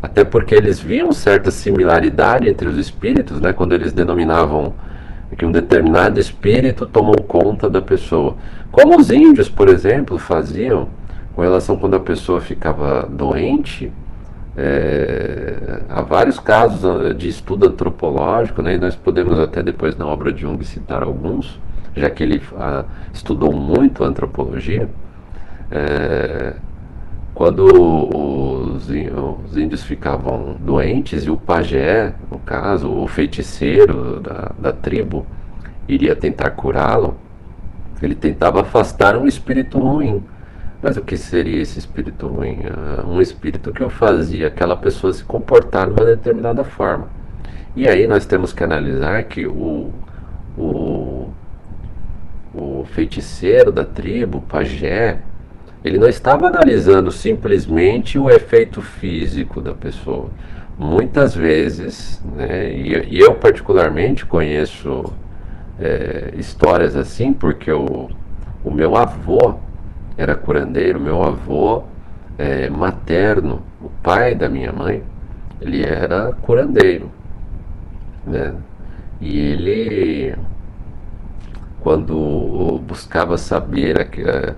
até 0.04 0.22
porque 0.22 0.54
eles 0.54 0.78
viam 0.78 1.10
certa 1.12 1.50
similaridade 1.50 2.46
entre 2.46 2.68
os 2.68 2.76
espíritos, 2.76 3.40
né, 3.40 3.54
quando 3.54 3.72
eles 3.72 3.90
denominavam 3.90 4.74
que 5.38 5.46
um 5.46 5.50
determinado 5.50 6.20
espírito 6.20 6.84
tomou 6.84 7.16
conta 7.22 7.70
da 7.70 7.80
pessoa. 7.80 8.36
Como 8.70 8.98
os 8.98 9.10
índios, 9.10 9.48
por 9.48 9.66
exemplo, 9.66 10.18
faziam 10.18 10.88
com 11.34 11.40
relação 11.40 11.78
quando 11.78 11.94
a 11.94 12.00
pessoa 12.00 12.38
ficava 12.38 13.08
doente. 13.10 13.90
É, 14.54 15.80
há 15.88 16.02
vários 16.02 16.38
casos 16.38 16.84
ah, 16.84 17.14
de 17.14 17.26
estudo 17.30 17.66
antropológico, 17.66 18.60
né, 18.60 18.74
e 18.74 18.78
nós 18.78 18.94
podemos 18.94 19.40
até 19.40 19.62
depois 19.62 19.96
na 19.96 20.06
obra 20.06 20.30
de 20.30 20.42
Jung 20.42 20.62
citar 20.64 21.02
alguns, 21.02 21.58
já 21.96 22.10
que 22.10 22.22
ele 22.22 22.42
ah, 22.58 22.84
estudou 23.10 23.54
muito 23.54 24.04
antropologia. 24.04 24.86
É, 25.70 26.52
quando 27.34 27.64
os, 27.64 28.88
os, 28.88 29.56
índios 29.56 29.82
ficavam 29.82 30.56
doentes 30.60 31.24
e 31.24 31.30
o 31.30 31.36
pajé, 31.36 32.14
no 32.30 32.38
caso, 32.38 32.88
o 32.88 33.08
feiticeiro 33.08 34.20
da, 34.20 34.52
da 34.56 34.72
tribo, 34.72 35.26
iria 35.88 36.14
tentar 36.14 36.50
curá-lo, 36.50 37.16
ele 38.00 38.14
tentava 38.14 38.60
afastar 38.60 39.16
um 39.16 39.26
espírito 39.26 39.78
ruim. 39.78 40.22
Mas 40.80 40.96
o 40.96 41.02
que 41.02 41.16
seria 41.16 41.62
esse 41.62 41.78
espírito 41.78 42.26
ruim? 42.26 42.58
Uh, 42.60 43.08
um 43.08 43.20
espírito 43.20 43.72
que 43.72 43.88
fazia 43.88 44.48
aquela 44.48 44.76
pessoa 44.76 45.12
se 45.12 45.24
comportar 45.24 45.86
de 45.86 45.94
uma 45.94 46.04
determinada 46.04 46.62
forma. 46.62 47.08
E 47.74 47.88
aí 47.88 48.06
nós 48.06 48.26
temos 48.26 48.52
que 48.52 48.62
analisar 48.62 49.24
que 49.24 49.46
o, 49.46 49.90
o, 50.56 51.30
o 52.54 52.84
feiticeiro 52.92 53.72
da 53.72 53.84
tribo, 53.84 54.38
o 54.38 54.42
pajé, 54.42 55.20
ele 55.84 55.98
não 55.98 56.08
estava 56.08 56.46
analisando 56.46 57.12
simplesmente 57.12 58.18
o 58.18 58.30
efeito 58.30 58.80
físico 58.80 59.60
da 59.60 59.74
pessoa. 59.74 60.30
Muitas 60.78 61.34
vezes, 61.34 62.22
né, 62.34 62.72
e, 62.72 63.16
e 63.16 63.20
eu 63.20 63.34
particularmente 63.34 64.24
conheço 64.24 65.04
é, 65.78 66.32
histórias 66.38 66.96
assim, 66.96 67.34
porque 67.34 67.70
o, 67.70 68.08
o 68.64 68.70
meu 68.70 68.96
avô 68.96 69.56
era 70.16 70.34
curandeiro, 70.34 70.98
meu 70.98 71.22
avô 71.22 71.84
é, 72.38 72.70
materno, 72.70 73.62
o 73.80 73.90
pai 74.02 74.34
da 74.34 74.48
minha 74.48 74.72
mãe, 74.72 75.02
ele 75.60 75.84
era 75.84 76.32
curandeiro. 76.42 77.10
Né? 78.26 78.54
E 79.20 79.38
ele, 79.38 80.34
quando 81.80 82.80
buscava 82.86 83.36
saber 83.36 84.00
a, 84.00 84.54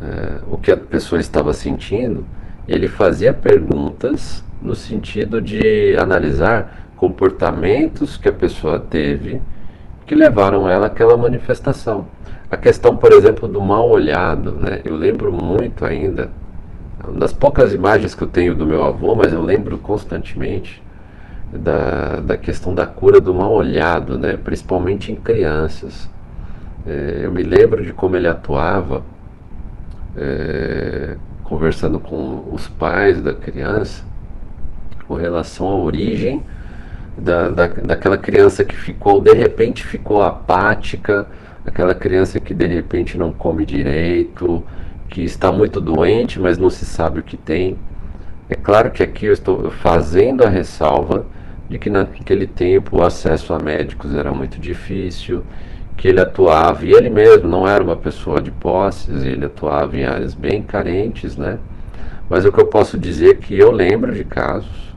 a, 0.00 0.40
o 0.50 0.58
que 0.58 0.70
a 0.70 0.76
pessoa 0.76 1.20
estava 1.20 1.52
sentindo, 1.52 2.24
ele 2.66 2.88
fazia 2.88 3.32
perguntas 3.32 4.44
no 4.60 4.74
sentido 4.74 5.40
de 5.40 5.96
analisar 5.98 6.90
comportamentos 6.96 8.16
que 8.16 8.28
a 8.28 8.32
pessoa 8.32 8.78
teve 8.78 9.40
que 10.06 10.14
levaram 10.14 10.68
ela 10.68 10.86
àquela 10.86 11.16
manifestação. 11.16 12.08
A 12.50 12.56
questão, 12.56 12.96
por 12.96 13.12
exemplo, 13.12 13.46
do 13.46 13.60
mal 13.60 13.88
olhado, 13.88 14.52
né? 14.52 14.80
Eu 14.84 14.96
lembro 14.96 15.32
muito 15.32 15.84
ainda, 15.84 16.30
das 17.14 17.32
poucas 17.32 17.72
imagens 17.72 18.14
que 18.14 18.22
eu 18.22 18.28
tenho 18.28 18.54
do 18.54 18.66
meu 18.66 18.82
avô, 18.82 19.14
mas 19.14 19.32
eu 19.32 19.40
lembro 19.40 19.78
constantemente 19.78 20.82
da, 21.52 22.16
da 22.20 22.36
questão 22.36 22.74
da 22.74 22.86
cura 22.86 23.20
do 23.20 23.32
mal 23.32 23.52
olhado, 23.52 24.18
né? 24.18 24.36
Principalmente 24.36 25.12
em 25.12 25.14
crianças. 25.14 26.10
É, 26.84 27.20
eu 27.22 27.30
me 27.30 27.44
lembro 27.44 27.84
de 27.84 27.92
como 27.92 28.16
ele 28.16 28.26
atuava, 28.26 29.02
é, 30.16 31.16
conversando 31.44 31.98
com 32.00 32.44
os 32.52 32.68
pais 32.68 33.20
da 33.22 33.34
criança, 33.34 34.04
com 35.06 35.14
relação 35.14 35.68
à 35.68 35.74
origem 35.76 36.42
da, 37.16 37.48
da, 37.48 37.66
daquela 37.66 38.16
criança 38.16 38.64
que 38.64 38.74
ficou, 38.74 39.20
de 39.20 39.32
repente 39.32 39.84
ficou 39.84 40.22
apática, 40.22 41.26
aquela 41.66 41.94
criança 41.94 42.40
que 42.40 42.54
de 42.54 42.66
repente 42.66 43.18
não 43.18 43.32
come 43.32 43.66
direito, 43.66 44.62
que 45.08 45.22
está 45.22 45.50
muito 45.50 45.80
doente, 45.80 46.38
mas 46.38 46.56
não 46.56 46.70
se 46.70 46.84
sabe 46.84 47.20
o 47.20 47.22
que 47.22 47.36
tem. 47.36 47.76
É 48.48 48.54
claro 48.54 48.90
que 48.90 49.02
aqui 49.02 49.26
eu 49.26 49.32
estou 49.32 49.70
fazendo 49.70 50.44
a 50.44 50.48
ressalva 50.48 51.26
de 51.68 51.78
que 51.78 51.90
naquele 51.90 52.46
tempo 52.46 52.98
o 52.98 53.02
acesso 53.02 53.52
a 53.54 53.58
médicos 53.58 54.14
era 54.14 54.32
muito 54.32 54.58
difícil, 54.58 55.44
que 56.00 56.08
ele 56.08 56.20
atuava, 56.20 56.84
e 56.86 56.92
ele 56.92 57.10
mesmo 57.10 57.46
não 57.46 57.68
era 57.68 57.84
uma 57.84 57.96
pessoa 57.96 58.40
de 58.40 58.50
posses, 58.50 59.22
ele 59.22 59.44
atuava 59.44 59.94
em 59.96 60.04
áreas 60.04 60.34
bem 60.34 60.62
carentes, 60.62 61.36
né? 61.36 61.58
Mas 62.28 62.46
o 62.46 62.50
que 62.50 62.58
eu 62.58 62.66
posso 62.66 62.98
dizer 62.98 63.30
é 63.32 63.34
que 63.34 63.58
eu 63.58 63.70
lembro 63.70 64.14
de 64.14 64.24
casos 64.24 64.90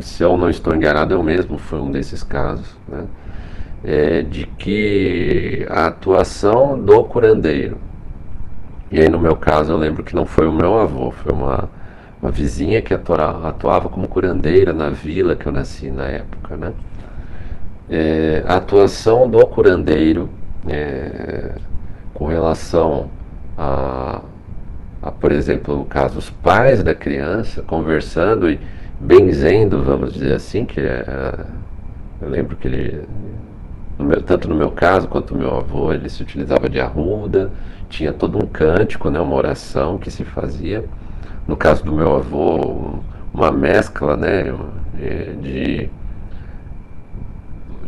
se 0.00 0.22
eu 0.22 0.36
não 0.36 0.48
estou 0.48 0.74
enganado, 0.74 1.14
eu 1.14 1.22
mesmo 1.22 1.58
fui 1.58 1.78
um 1.78 1.90
desses 1.90 2.22
casos, 2.22 2.76
né? 2.88 3.04
É, 3.84 4.22
de 4.22 4.46
que 4.46 5.66
a 5.68 5.86
atuação 5.86 6.78
do 6.78 7.04
curandeiro, 7.04 7.76
e 8.90 8.98
aí 9.00 9.08
no 9.08 9.20
meu 9.20 9.36
caso 9.36 9.72
eu 9.72 9.76
lembro 9.76 10.02
que 10.02 10.16
não 10.16 10.24
foi 10.24 10.48
o 10.48 10.52
meu 10.52 10.80
avô, 10.80 11.10
foi 11.10 11.32
uma, 11.32 11.68
uma 12.20 12.30
vizinha 12.30 12.80
que 12.80 12.94
atuava, 12.94 13.46
atuava 13.46 13.88
como 13.90 14.08
curandeira 14.08 14.72
na 14.72 14.88
vila 14.88 15.36
que 15.36 15.46
eu 15.46 15.52
nasci 15.52 15.90
na 15.90 16.06
época, 16.06 16.56
né? 16.56 16.72
É, 17.90 18.42
a 18.46 18.56
atuação 18.56 19.28
do 19.28 19.46
curandeiro 19.46 20.28
é, 20.68 21.52
com 22.12 22.26
relação 22.26 23.08
a, 23.56 24.20
a, 25.02 25.10
por 25.10 25.32
exemplo, 25.32 25.76
no 25.76 25.84
caso, 25.84 26.18
os 26.18 26.30
pais 26.30 26.82
da 26.82 26.94
criança 26.94 27.62
conversando 27.62 28.50
e 28.50 28.60
benzendo, 29.00 29.82
vamos 29.82 30.12
dizer 30.12 30.34
assim, 30.34 30.64
que 30.64 30.80
é, 30.80 31.46
eu 32.20 32.28
lembro 32.28 32.56
que 32.56 32.66
ele, 32.66 33.04
no 33.98 34.04
meu, 34.04 34.20
tanto 34.20 34.48
no 34.48 34.54
meu 34.54 34.70
caso 34.70 35.08
quanto 35.08 35.34
no 35.34 35.40
meu 35.40 35.56
avô, 35.56 35.92
ele 35.92 36.08
se 36.08 36.22
utilizava 36.22 36.68
de 36.68 36.80
arruda, 36.80 37.50
tinha 37.88 38.12
todo 38.12 38.36
um 38.36 38.46
cântico, 38.46 39.08
né, 39.10 39.20
uma 39.20 39.34
oração 39.34 39.98
que 39.98 40.10
se 40.10 40.24
fazia. 40.24 40.84
No 41.46 41.56
caso 41.56 41.84
do 41.84 41.92
meu 41.92 42.16
avô, 42.16 42.98
uma 43.32 43.50
mescla 43.50 44.16
né, 44.16 44.52
de, 45.40 45.88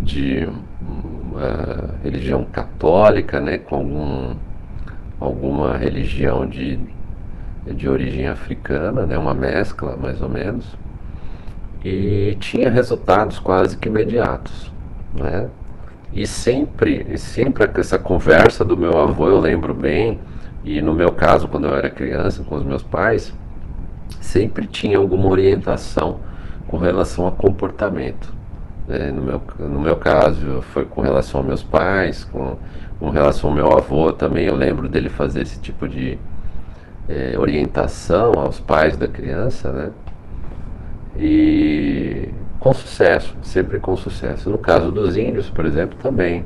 de 0.00 0.48
uma 0.82 1.94
religião 2.02 2.44
católica 2.44 3.40
né, 3.40 3.58
com 3.58 3.76
algum, 3.76 4.34
alguma 5.18 5.76
religião 5.76 6.46
de, 6.46 6.78
de 7.66 7.88
origem 7.88 8.26
africana, 8.26 9.06
né, 9.06 9.16
uma 9.18 9.34
mescla 9.34 9.96
mais 9.96 10.20
ou 10.20 10.28
menos 10.28 10.76
e 11.84 12.36
tinha 12.38 12.70
resultados 12.70 13.38
quase 13.38 13.76
que 13.76 13.88
imediatos, 13.88 14.70
né? 15.14 15.48
E 16.12 16.26
sempre, 16.26 17.06
e 17.08 17.16
sempre 17.16 17.68
essa 17.76 17.98
conversa 17.98 18.64
do 18.64 18.76
meu 18.76 18.98
avô 18.98 19.28
eu 19.28 19.38
lembro 19.38 19.72
bem, 19.72 20.18
e 20.64 20.82
no 20.82 20.92
meu 20.92 21.12
caso 21.12 21.48
quando 21.48 21.66
eu 21.66 21.74
era 21.74 21.88
criança 21.88 22.42
com 22.42 22.56
os 22.56 22.64
meus 22.64 22.82
pais, 22.82 23.32
sempre 24.20 24.66
tinha 24.66 24.98
alguma 24.98 25.28
orientação 25.28 26.20
com 26.66 26.76
relação 26.76 27.26
a 27.26 27.32
comportamento. 27.32 28.34
Né? 28.90 29.12
No, 29.12 29.22
meu, 29.22 29.42
no 29.60 29.80
meu 29.80 29.96
caso 29.96 30.62
foi 30.62 30.84
com 30.84 31.00
relação 31.00 31.40
aos 31.40 31.46
meus 31.46 31.62
pais, 31.62 32.24
com, 32.24 32.56
com 32.98 33.08
relação 33.10 33.50
ao 33.50 33.56
meu 33.56 33.72
avô 33.72 34.12
também, 34.12 34.46
eu 34.46 34.56
lembro 34.56 34.88
dele 34.88 35.08
fazer 35.08 35.42
esse 35.42 35.60
tipo 35.60 35.88
de 35.88 36.18
é, 37.08 37.38
orientação 37.38 38.32
aos 38.36 38.58
pais 38.58 38.96
da 38.96 39.06
criança, 39.06 39.70
né? 39.70 39.90
E 41.16 42.30
com 42.58 42.72
sucesso, 42.72 43.36
sempre 43.42 43.78
com 43.78 43.96
sucesso. 43.96 44.50
No 44.50 44.58
caso 44.58 44.90
dos 44.90 45.16
índios, 45.16 45.48
por 45.48 45.64
exemplo, 45.64 45.96
também. 46.02 46.44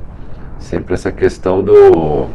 Sempre 0.59 0.93
essa 0.93 1.11
questão 1.11 1.63
do. 1.63 2.27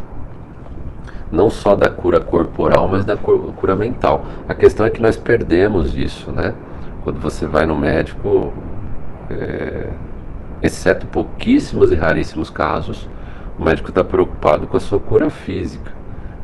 Não 1.30 1.48
só 1.48 1.76
da 1.76 1.88
cura 1.88 2.20
corporal, 2.20 2.88
mas 2.88 3.04
da 3.04 3.16
cura 3.16 3.76
mental. 3.76 4.24
A 4.48 4.54
questão 4.54 4.84
é 4.84 4.90
que 4.90 5.00
nós 5.00 5.16
perdemos 5.16 5.96
isso, 5.96 6.30
né? 6.32 6.52
Quando 7.04 7.20
você 7.20 7.46
vai 7.46 7.64
no 7.66 7.76
médico, 7.76 8.52
é, 9.30 9.88
exceto 10.62 11.06
pouquíssimos 11.06 11.92
e 11.92 11.94
raríssimos 11.94 12.50
casos, 12.50 13.08
o 13.58 13.64
médico 13.64 13.90
está 13.90 14.02
preocupado 14.02 14.66
com 14.66 14.76
a 14.76 14.80
sua 14.80 14.98
cura 14.98 15.30
física. 15.30 15.92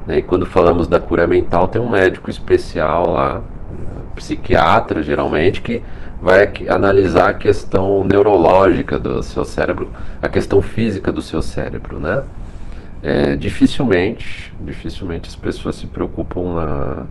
Né? 0.06 0.18
E 0.18 0.22
quando 0.22 0.46
falamos 0.46 0.86
da 0.86 1.00
cura 1.00 1.26
mental, 1.26 1.68
tem 1.68 1.80
um 1.80 1.88
médico 1.88 2.30
especial 2.30 3.10
lá, 3.10 3.42
psiquiatra, 4.16 5.02
geralmente, 5.02 5.60
que 5.60 5.82
vai 6.20 6.50
analisar 6.68 7.28
a 7.28 7.34
questão 7.34 8.02
neurológica 8.02 8.98
do 8.98 9.22
seu 9.22 9.44
cérebro, 9.44 9.90
a 10.20 10.28
questão 10.28 10.62
física 10.62 11.12
do 11.12 11.20
seu 11.20 11.42
cérebro, 11.42 12.00
né? 12.00 12.24
É, 13.02 13.36
dificilmente, 13.36 14.52
dificilmente 14.60 15.28
as 15.28 15.36
pessoas 15.36 15.76
se 15.76 15.86
preocupam 15.86 16.54
na, 16.54 17.02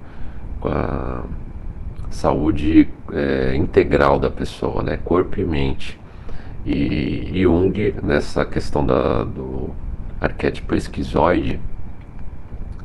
com 0.60 0.68
a 0.68 1.24
saúde 2.16 2.88
é, 3.12 3.56
integral 3.56 4.18
da 4.20 4.30
pessoa, 4.30 4.82
né? 4.82 4.98
Corpo 4.98 5.40
e 5.40 5.46
mente. 5.46 6.00
E 6.66 7.42
Jung, 7.44 7.96
nessa 8.02 8.44
questão 8.44 8.86
da, 8.86 9.24
do 9.24 9.70
arquétipo 10.20 10.74
esquizoide, 10.74 11.60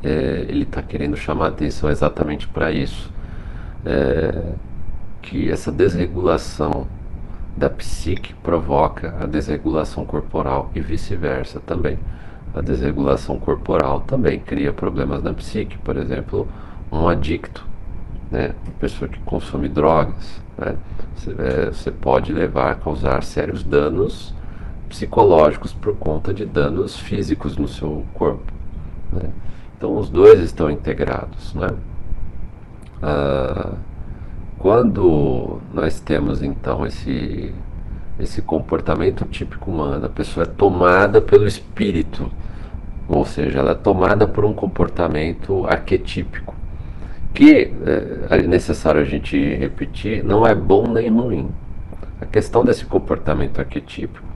é, 0.03 0.45
ele 0.47 0.63
está 0.63 0.81
querendo 0.81 1.15
chamar 1.15 1.47
atenção 1.47 1.89
exatamente 1.89 2.47
para 2.47 2.71
isso 2.71 3.11
é, 3.85 4.53
que 5.21 5.49
essa 5.49 5.71
desregulação 5.71 6.87
da 7.55 7.69
psique 7.69 8.33
provoca 8.35 9.15
a 9.19 9.25
desregulação 9.25 10.05
corporal 10.05 10.71
e 10.73 10.79
vice-versa 10.79 11.59
também. 11.59 11.97
A 12.53 12.61
desregulação 12.61 13.39
corporal 13.39 14.01
também 14.01 14.39
cria 14.39 14.73
problemas 14.73 15.23
na 15.23 15.33
psique, 15.33 15.77
por 15.77 15.97
exemplo, 15.97 16.47
um 16.91 17.07
adicto, 17.07 17.65
né? 18.31 18.55
pessoa 18.79 19.09
que 19.09 19.19
consome 19.19 19.67
drogas, 19.67 20.41
né? 20.57 20.75
você, 21.15 21.35
é, 21.37 21.65
você 21.65 21.91
pode 21.91 22.33
levar 22.33 22.71
a 22.71 22.75
causar 22.75 23.21
sérios 23.23 23.63
danos 23.63 24.33
psicológicos 24.87 25.73
por 25.73 25.95
conta 25.95 26.33
de 26.33 26.45
danos 26.45 26.97
físicos 26.97 27.57
no 27.57 27.67
seu 27.67 28.05
corpo. 28.13 28.51
Né? 29.11 29.29
Então 29.77 29.97
os 29.97 30.09
dois 30.09 30.39
estão 30.39 30.69
integrados. 30.69 31.53
Né? 31.53 31.69
Ah, 33.01 33.73
quando 34.59 35.59
nós 35.73 35.99
temos 35.99 36.43
então 36.43 36.85
esse, 36.85 37.51
esse 38.19 38.43
comportamento 38.43 39.25
típico 39.25 39.71
humano, 39.71 40.05
a 40.05 40.09
pessoa 40.09 40.43
é 40.43 40.47
tomada 40.47 41.19
pelo 41.19 41.47
espírito, 41.47 42.31
ou 43.07 43.25
seja, 43.25 43.59
ela 43.59 43.71
é 43.71 43.75
tomada 43.75 44.27
por 44.27 44.45
um 44.45 44.53
comportamento 44.53 45.65
arquetípico, 45.65 46.53
que 47.33 47.71
é, 48.29 48.37
é 48.37 48.41
necessário 48.43 49.01
a 49.01 49.05
gente 49.05 49.37
repetir, 49.55 50.23
não 50.23 50.45
é 50.45 50.53
bom 50.53 50.87
nem 50.87 51.09
ruim. 51.09 51.49
A 52.19 52.25
questão 52.25 52.63
desse 52.63 52.85
comportamento 52.85 53.59
arquetípico 53.59 54.27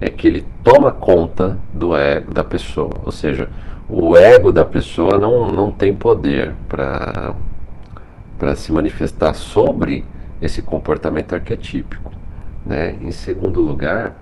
é 0.00 0.08
que 0.10 0.26
ele 0.26 0.44
toma 0.62 0.92
conta 0.92 1.58
do 1.72 1.96
ego 1.96 2.32
da 2.32 2.44
pessoa, 2.44 2.90
ou 3.04 3.10
seja, 3.10 3.48
o 3.88 4.16
ego 4.16 4.52
da 4.52 4.64
pessoa 4.64 5.18
não, 5.18 5.50
não 5.50 5.70
tem 5.70 5.94
poder 5.94 6.54
para 6.68 7.34
se 8.54 8.72
manifestar 8.72 9.32
sobre 9.34 10.04
esse 10.42 10.60
comportamento 10.60 11.34
arquetípico. 11.34 12.12
Né? 12.64 12.96
Em 13.00 13.12
segundo 13.12 13.60
lugar, 13.60 14.16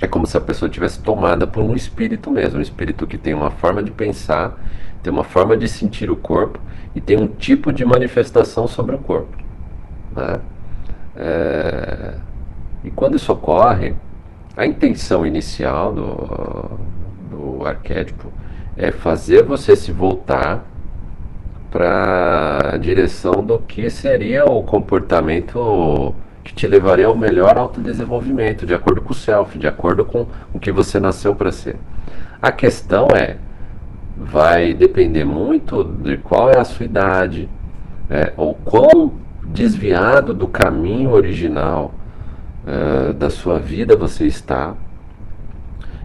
é 0.00 0.06
como 0.06 0.26
se 0.26 0.36
a 0.36 0.40
pessoa 0.40 0.68
tivesse 0.68 1.00
tomada 1.00 1.46
por 1.46 1.62
um 1.62 1.74
espírito 1.74 2.30
mesmo, 2.30 2.58
um 2.58 2.62
espírito 2.62 3.06
que 3.06 3.18
tem 3.18 3.34
uma 3.34 3.50
forma 3.50 3.82
de 3.82 3.90
pensar, 3.90 4.58
tem 5.02 5.12
uma 5.12 5.24
forma 5.24 5.56
de 5.56 5.68
sentir 5.68 6.10
o 6.10 6.16
corpo 6.16 6.60
e 6.94 7.00
tem 7.00 7.16
um 7.16 7.26
tipo 7.26 7.72
de 7.72 7.84
manifestação 7.84 8.66
sobre 8.66 8.94
o 8.94 8.98
corpo. 8.98 9.36
Né? 10.14 10.40
É... 11.16 12.14
E 12.84 12.90
quando 12.90 13.16
isso 13.16 13.32
ocorre, 13.32 13.94
a 14.56 14.64
intenção 14.66 15.26
inicial 15.26 15.92
do, 15.92 16.78
do 17.30 17.66
arquétipo 17.66 18.32
é 18.76 18.92
fazer 18.92 19.42
você 19.42 19.74
se 19.74 19.90
voltar 19.90 20.64
para 21.70 22.72
a 22.74 22.76
direção 22.76 23.44
do 23.44 23.58
que 23.58 23.90
seria 23.90 24.44
o 24.44 24.62
comportamento 24.62 26.14
que 26.48 26.54
te 26.54 26.66
levaria 26.66 27.06
ao 27.06 27.14
melhor 27.14 27.58
autodesenvolvimento, 27.58 28.64
de 28.64 28.72
acordo 28.72 29.02
com 29.02 29.12
o 29.12 29.14
self, 29.14 29.58
de 29.58 29.66
acordo 29.66 30.02
com 30.02 30.26
o 30.54 30.58
que 30.58 30.72
você 30.72 30.98
nasceu 30.98 31.34
para 31.34 31.52
ser. 31.52 31.76
A 32.40 32.50
questão 32.50 33.08
é, 33.14 33.36
vai 34.16 34.72
depender 34.72 35.26
muito 35.26 35.84
de 35.84 36.16
qual 36.16 36.50
é 36.50 36.58
a 36.58 36.64
sua 36.64 36.86
idade, 36.86 37.50
é, 38.08 38.32
ou 38.34 38.54
quão 38.54 39.12
desviado 39.44 40.32
do 40.32 40.48
caminho 40.48 41.10
original 41.10 41.92
uh, 42.64 43.12
da 43.12 43.28
sua 43.28 43.58
vida 43.58 43.94
você 43.94 44.26
está. 44.26 44.74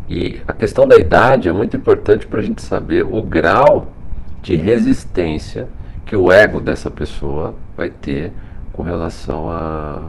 E 0.10 0.42
a 0.46 0.52
questão 0.52 0.86
da 0.86 0.98
idade 0.98 1.48
é 1.48 1.54
muito 1.54 1.78
importante 1.78 2.28
para 2.28 2.42
a 2.42 2.44
gente 2.44 2.62
saber 2.62 3.06
o 3.06 3.22
grau 3.22 3.88
de 4.42 4.58
resistência 4.58 5.70
que 6.06 6.18
o 6.18 6.30
ego 6.30 6.60
dessa 6.60 6.92
pessoa 6.92 7.56
vai 7.78 7.90
ter 7.90 8.34
com 8.74 8.84
relação 8.84 9.50
à, 9.50 10.02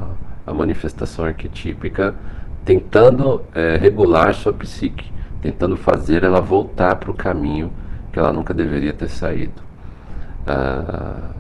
à 0.46 0.52
manifestação 0.52 1.24
arquetípica, 1.24 2.14
tentando 2.64 3.42
é, 3.54 3.76
regular 3.76 4.34
sua 4.34 4.52
psique, 4.52 5.12
tentando 5.40 5.76
fazer 5.76 6.24
ela 6.24 6.40
voltar 6.40 6.96
para 6.96 7.10
o 7.10 7.14
caminho 7.14 7.72
que 8.12 8.18
ela 8.18 8.32
nunca 8.32 8.54
deveria 8.54 8.92
ter 8.92 9.08
saído. 9.08 9.62
A 10.46 11.30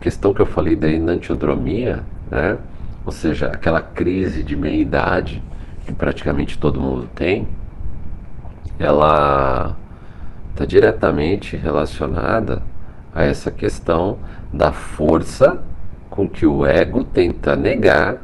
questão 0.00 0.34
que 0.34 0.42
eu 0.42 0.46
falei 0.46 0.76
da 0.76 0.88
enantiodromia, 0.88 2.02
né? 2.30 2.58
ou 3.06 3.12
seja, 3.12 3.46
aquela 3.46 3.80
crise 3.80 4.42
de 4.42 4.56
meia-idade 4.56 5.42
que 5.86 5.92
praticamente 5.92 6.58
todo 6.58 6.80
mundo 6.80 7.08
tem, 7.14 7.46
ela 8.78 9.76
está 10.50 10.64
diretamente 10.64 11.56
relacionada 11.56 12.62
a 13.14 13.22
essa 13.22 13.50
questão 13.50 14.18
da 14.52 14.72
força 14.72 15.62
com 16.10 16.28
que 16.28 16.46
o 16.46 16.64
ego 16.66 17.04
tenta 17.04 17.54
negar 17.54 18.18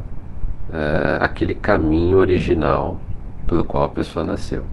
é, 0.73 1.19
aquele 1.21 1.55
caminho 1.55 2.19
original 2.19 3.01
pelo 3.47 3.65
qual 3.65 3.85
a 3.85 3.89
pessoa 3.89 4.25
nasceu. 4.25 4.65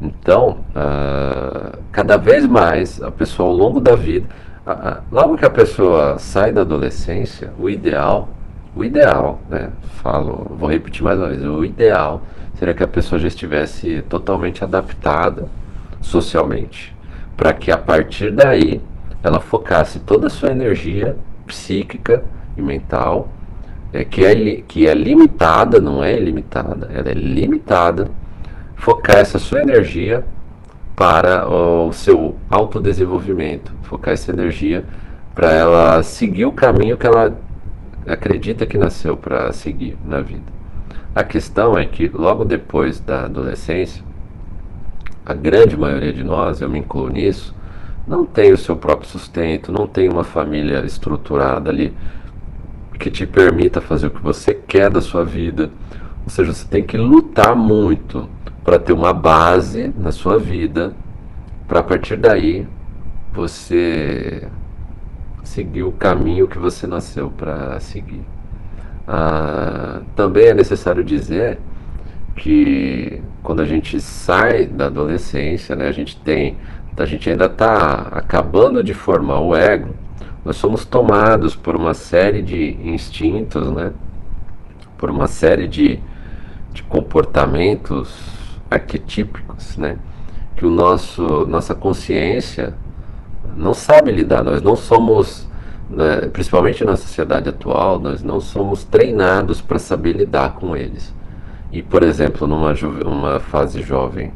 Então, 0.00 0.58
uh, 0.74 1.78
cada 1.92 2.16
vez 2.16 2.44
mais 2.44 3.00
a 3.00 3.10
pessoa 3.10 3.48
ao 3.48 3.54
longo 3.54 3.80
da 3.80 3.94
vida, 3.94 4.26
uh, 4.66 4.70
uh, 4.70 5.02
logo 5.12 5.36
que 5.36 5.44
a 5.44 5.50
pessoa 5.50 6.18
sai 6.18 6.50
da 6.50 6.62
adolescência, 6.62 7.52
o 7.56 7.70
ideal, 7.70 8.28
o 8.74 8.84
ideal, 8.84 9.38
né? 9.48 9.70
Falo, 10.02 10.56
vou 10.58 10.68
repetir 10.68 11.04
mais 11.04 11.18
uma 11.18 11.28
vez, 11.28 11.44
o 11.44 11.64
ideal 11.64 12.22
seria 12.54 12.74
que 12.74 12.82
a 12.82 12.88
pessoa 12.88 13.18
já 13.18 13.28
estivesse 13.28 14.02
totalmente 14.08 14.64
adaptada 14.64 15.46
socialmente, 16.00 16.96
para 17.36 17.52
que 17.52 17.70
a 17.70 17.78
partir 17.78 18.32
daí 18.32 18.80
ela 19.22 19.38
focasse 19.38 20.00
toda 20.00 20.26
a 20.26 20.30
sua 20.30 20.50
energia 20.50 21.16
psíquica 21.46 22.24
e 22.56 22.62
mental, 22.62 23.28
é, 23.92 24.04
que, 24.04 24.24
é, 24.24 24.62
que 24.66 24.86
é 24.86 24.94
limitada, 24.94 25.80
não 25.80 26.02
é 26.02 26.16
ilimitada, 26.16 26.90
ela 26.92 27.10
é 27.10 27.14
limitada, 27.14 28.10
focar 28.74 29.16
essa 29.16 29.38
sua 29.38 29.60
energia 29.60 30.24
para 30.96 31.48
o 31.48 31.92
seu 31.92 32.36
autodesenvolvimento, 32.50 33.72
focar 33.82 34.14
essa 34.14 34.32
energia 34.32 34.84
para 35.34 35.50
ela 35.52 36.02
seguir 36.02 36.44
o 36.44 36.52
caminho 36.52 36.96
que 36.96 37.06
ela 37.06 37.36
acredita 38.06 38.66
que 38.66 38.76
nasceu 38.76 39.16
para 39.16 39.52
seguir 39.52 39.96
na 40.04 40.20
vida. 40.20 40.52
A 41.14 41.22
questão 41.22 41.76
é 41.76 41.84
que 41.84 42.08
logo 42.08 42.44
depois 42.44 43.00
da 43.00 43.24
adolescência, 43.24 44.02
a 45.24 45.34
grande 45.34 45.76
maioria 45.76 46.12
de 46.12 46.24
nós, 46.24 46.60
eu 46.60 46.68
me 46.68 46.78
incluo 46.78 47.08
nisso, 47.08 47.54
não 48.06 48.24
tem 48.24 48.52
o 48.52 48.58
seu 48.58 48.76
próprio 48.76 49.08
sustento, 49.08 49.70
não 49.70 49.86
tem 49.86 50.08
uma 50.08 50.24
família 50.24 50.84
estruturada 50.84 51.70
ali 51.70 51.94
que 52.98 53.10
te 53.10 53.26
permita 53.26 53.80
fazer 53.80 54.06
o 54.06 54.10
que 54.10 54.22
você 54.22 54.54
quer 54.54 54.90
da 54.90 55.00
sua 55.00 55.24
vida. 55.24 55.70
Ou 56.24 56.30
seja, 56.30 56.52
você 56.52 56.66
tem 56.66 56.82
que 56.82 56.96
lutar 56.96 57.56
muito 57.56 58.28
para 58.64 58.78
ter 58.78 58.92
uma 58.92 59.12
base 59.12 59.92
na 59.96 60.12
sua 60.12 60.38
vida, 60.38 60.94
para 61.66 61.80
a 61.80 61.82
partir 61.82 62.16
daí 62.16 62.66
você 63.32 64.46
seguir 65.42 65.82
o 65.82 65.92
caminho 65.92 66.46
que 66.46 66.58
você 66.58 66.86
nasceu 66.86 67.30
para 67.30 67.78
seguir. 67.80 68.22
Ah, 69.06 70.00
também 70.14 70.46
é 70.46 70.54
necessário 70.54 71.02
dizer 71.02 71.58
que 72.36 73.20
quando 73.42 73.60
a 73.60 73.64
gente 73.64 74.00
sai 74.00 74.66
da 74.66 74.86
adolescência, 74.86 75.74
né, 75.74 75.88
a 75.88 75.92
gente 75.92 76.16
tem, 76.20 76.56
a 76.96 77.04
gente 77.04 77.28
ainda 77.28 77.46
está 77.46 78.08
acabando 78.12 78.82
de 78.82 78.94
formar 78.94 79.40
o 79.40 79.56
ego, 79.56 79.94
nós 80.44 80.56
somos 80.56 80.84
tomados 80.84 81.54
por 81.54 81.76
uma 81.76 81.94
série 81.94 82.42
de 82.42 82.76
instintos, 82.82 83.70
né, 83.70 83.92
por 84.98 85.10
uma 85.10 85.26
série 85.26 85.68
de, 85.68 86.00
de 86.72 86.82
comportamentos 86.82 88.16
arquetípicos, 88.70 89.76
né, 89.76 89.98
que 90.56 90.66
o 90.66 90.70
nosso 90.70 91.46
nossa 91.46 91.74
consciência 91.74 92.74
não 93.56 93.74
sabe 93.74 94.10
lidar. 94.10 94.42
Nós 94.42 94.62
não 94.62 94.76
somos, 94.76 95.48
né, 95.90 96.28
principalmente 96.32 96.84
na 96.84 96.96
sociedade 96.96 97.48
atual, 97.48 97.98
nós 97.98 98.22
não 98.22 98.40
somos 98.40 98.84
treinados 98.84 99.60
para 99.60 99.78
saber 99.78 100.16
lidar 100.16 100.54
com 100.54 100.76
eles. 100.76 101.14
E, 101.70 101.82
por 101.82 102.02
exemplo, 102.02 102.46
numa 102.46 102.74
uma 103.06 103.40
fase 103.40 103.82
jovem, 103.82 104.32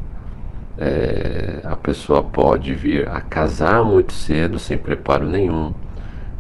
é, 0.79 1.61
a 1.65 1.77
pessoa 1.77 2.23
pode 2.23 2.75
vir 2.75 3.09
a 3.09 3.21
casar 3.21 3.85
muito 3.85 4.13
cedo, 4.13 4.59
sem 4.59 4.79
preparo 4.79 5.27
nenhum. 5.27 5.73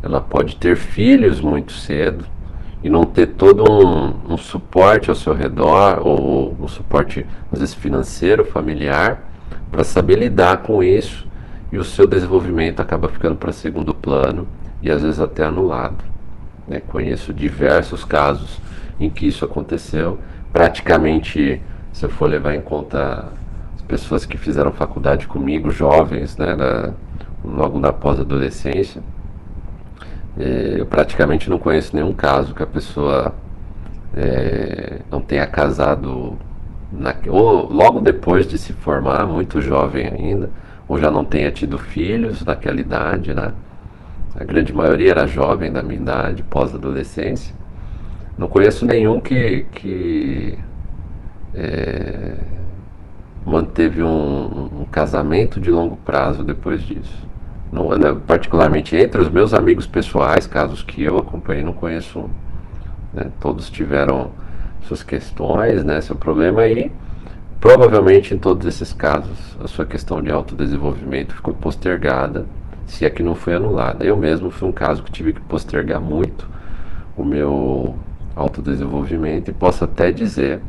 Ela 0.06 0.20
pode 0.20 0.54
ter 0.56 0.76
filhos 0.76 1.40
muito 1.40 1.72
cedo 1.72 2.24
e 2.80 2.88
não 2.88 3.02
ter 3.02 3.26
todo 3.26 3.64
um, 3.68 4.34
um 4.34 4.36
suporte 4.36 5.10
ao 5.10 5.16
seu 5.16 5.34
redor, 5.34 6.06
ou 6.06 6.56
um 6.60 6.68
suporte, 6.68 7.26
às 7.50 7.58
vezes, 7.58 7.74
financeiro, 7.74 8.44
familiar, 8.44 9.28
para 9.68 9.82
saber 9.82 10.16
lidar 10.16 10.58
com 10.58 10.80
isso. 10.80 11.26
E 11.72 11.76
o 11.76 11.82
seu 11.82 12.06
desenvolvimento 12.06 12.78
acaba 12.78 13.08
ficando 13.08 13.34
para 13.34 13.50
segundo 13.50 13.92
plano 13.92 14.46
e 14.80 14.88
às 14.88 15.02
vezes 15.02 15.18
até 15.18 15.44
anulado. 15.44 16.04
Né? 16.68 16.78
Conheço 16.78 17.34
diversos 17.34 18.04
casos 18.04 18.60
em 19.00 19.10
que 19.10 19.26
isso 19.26 19.44
aconteceu 19.44 20.20
praticamente, 20.52 21.60
se 21.92 22.06
eu 22.06 22.08
for 22.08 22.30
levar 22.30 22.54
em 22.54 22.60
conta 22.60 23.32
as 23.74 23.82
pessoas 23.82 24.24
que 24.24 24.38
fizeram 24.38 24.70
faculdade 24.70 25.26
comigo, 25.26 25.72
jovens, 25.72 26.36
né, 26.36 26.54
na, 26.54 26.92
logo 27.44 27.80
na 27.80 27.92
pós-adolescência, 27.92 29.02
é, 30.38 30.76
eu 30.78 30.86
praticamente 30.86 31.48
não 31.48 31.58
conheço 31.58 31.94
nenhum 31.94 32.12
caso 32.12 32.54
que 32.54 32.62
a 32.62 32.66
pessoa 32.66 33.34
é, 34.14 35.00
não 35.10 35.20
tenha 35.20 35.46
casado 35.46 36.36
na, 36.92 37.14
ou 37.28 37.72
logo 37.72 38.00
depois 38.00 38.46
de 38.46 38.58
se 38.58 38.72
formar, 38.72 39.26
muito 39.26 39.60
jovem 39.60 40.06
ainda, 40.06 40.50
ou 40.88 40.98
já 40.98 41.10
não 41.10 41.24
tenha 41.24 41.50
tido 41.50 41.78
filhos 41.78 42.44
naquela 42.44 42.80
idade, 42.80 43.34
né? 43.34 43.52
A 44.38 44.44
grande 44.44 44.72
maioria 44.72 45.12
era 45.12 45.26
jovem 45.26 45.72
da 45.72 45.82
minha 45.82 45.98
idade, 45.98 46.42
pós-adolescência. 46.42 47.54
Não 48.36 48.48
conheço 48.48 48.84
nenhum 48.84 49.18
que, 49.18 49.64
que 49.72 50.58
é, 51.54 52.34
manteve 53.46 54.02
um, 54.02 54.82
um, 54.82 54.84
casamento 54.84 55.58
de 55.58 55.70
longo 55.70 55.96
prazo 55.96 56.44
depois 56.44 56.82
disso. 56.82 57.26
Não, 57.72 57.90
né, 57.90 58.16
particularmente 58.26 58.96
entre 58.96 59.20
os 59.20 59.28
meus 59.28 59.52
amigos 59.52 59.86
pessoais, 59.86 60.46
casos 60.46 60.82
que 60.82 61.02
eu 61.02 61.18
acompanhei, 61.18 61.64
não 61.64 61.72
conheço. 61.72 62.30
Né? 63.12 63.30
Todos 63.40 63.70
tiveram 63.70 64.30
suas 64.82 65.02
questões, 65.02 65.84
né, 65.84 66.00
seu 66.00 66.16
problema 66.16 66.62
aí. 66.62 66.92
Provavelmente 67.60 68.34
em 68.34 68.38
todos 68.38 68.66
esses 68.66 68.92
casos 68.92 69.56
a 69.62 69.66
sua 69.66 69.84
questão 69.84 70.22
de 70.22 70.30
autodesenvolvimento 70.30 71.34
ficou 71.34 71.54
postergada, 71.54 72.46
se 72.86 73.04
é 73.04 73.10
que 73.10 73.22
não 73.22 73.34
foi 73.34 73.54
anulada. 73.54 74.04
Eu 74.04 74.16
mesmo 74.16 74.50
fui 74.50 74.68
um 74.68 74.72
caso 74.72 75.02
que 75.02 75.10
tive 75.10 75.32
que 75.32 75.40
postergar 75.40 76.00
muito 76.00 76.48
o 77.16 77.24
meu 77.24 77.96
autodesenvolvimento 78.36 79.50
e 79.50 79.54
posso 79.54 79.82
até 79.84 80.12
dizer 80.12 80.60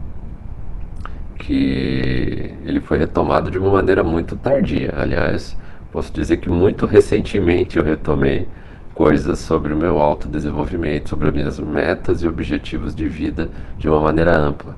que 1.38 2.56
ele 2.66 2.80
foi 2.80 2.98
retomado 2.98 3.52
de 3.52 3.60
uma 3.60 3.72
maneira 3.72 4.04
muito 4.04 4.36
tardia. 4.36 4.94
Aliás, 4.98 5.56
posso 5.92 6.12
dizer 6.12 6.38
que 6.38 6.50
muito 6.50 6.86
recentemente 6.86 7.78
eu 7.78 7.84
retomei 7.84 8.48
coisas 8.94 9.40
sobre 9.40 9.74
o 9.74 9.78
meu 9.78 10.00
autodesenvolvimento, 10.00 11.10
sobre 11.10 11.28
as 11.28 11.34
minhas 11.34 11.60
metas 11.60 12.24
e 12.24 12.28
objetivos 12.28 12.96
de 12.96 13.08
vida 13.08 13.50
de 13.78 13.88
uma 13.88 14.02
maneira 14.02 14.36
ampla. 14.36 14.76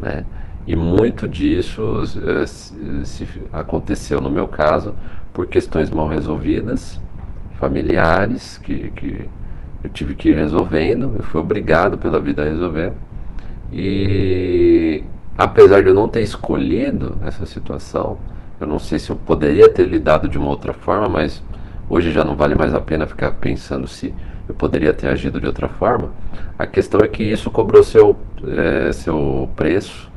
Né? 0.00 0.24
E 0.66 0.76
muito 0.76 1.26
disso 1.26 1.82
uh, 1.82 2.46
se, 2.46 2.74
se 3.04 3.26
aconteceu 3.52 4.20
no 4.20 4.30
meu 4.30 4.46
caso 4.46 4.94
por 5.32 5.46
questões 5.46 5.90
mal 5.90 6.08
resolvidas, 6.08 7.00
familiares, 7.58 8.58
que, 8.58 8.90
que 8.90 9.28
eu 9.82 9.90
tive 9.90 10.14
que 10.14 10.28
ir 10.28 10.36
resolvendo, 10.36 11.14
eu 11.16 11.22
fui 11.22 11.40
obrigado 11.40 11.98
pela 11.98 12.20
vida 12.20 12.42
a 12.42 12.44
resolver. 12.44 12.92
E 13.72 15.02
apesar 15.36 15.82
de 15.82 15.88
eu 15.88 15.94
não 15.94 16.08
ter 16.08 16.22
escolhido 16.22 17.18
essa 17.22 17.44
situação, 17.46 18.18
eu 18.64 18.68
não 18.68 18.78
sei 18.78 18.98
se 18.98 19.10
eu 19.10 19.16
poderia 19.16 19.68
ter 19.68 19.86
lidado 19.86 20.26
de 20.26 20.38
uma 20.38 20.48
outra 20.48 20.72
forma, 20.72 21.08
mas 21.08 21.42
hoje 21.88 22.10
já 22.10 22.24
não 22.24 22.34
vale 22.34 22.54
mais 22.54 22.74
a 22.74 22.80
pena 22.80 23.06
ficar 23.06 23.32
pensando 23.32 23.86
se 23.86 24.12
eu 24.48 24.54
poderia 24.54 24.92
ter 24.92 25.08
agido 25.08 25.38
de 25.38 25.46
outra 25.46 25.68
forma. 25.68 26.10
A 26.58 26.66
questão 26.66 27.00
é 27.00 27.08
que 27.08 27.22
isso 27.22 27.50
cobrou 27.50 27.82
seu, 27.82 28.16
é, 28.46 28.90
seu 28.92 29.48
preço 29.54 30.10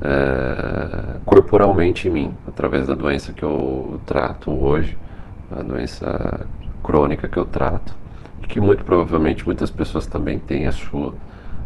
é, 0.00 1.18
corporalmente 1.24 2.08
em 2.08 2.10
mim, 2.10 2.34
através 2.48 2.86
da 2.86 2.94
doença 2.94 3.32
que 3.32 3.42
eu 3.42 4.00
trato 4.06 4.50
hoje, 4.50 4.96
a 5.50 5.62
doença 5.62 6.46
crônica 6.82 7.28
que 7.28 7.36
eu 7.36 7.44
trato, 7.44 7.94
e 8.42 8.46
que 8.46 8.58
muito 8.60 8.84
provavelmente 8.84 9.44
muitas 9.44 9.70
pessoas 9.70 10.06
também 10.06 10.38
têm 10.38 10.66
a 10.66 10.72
sua, 10.72 11.14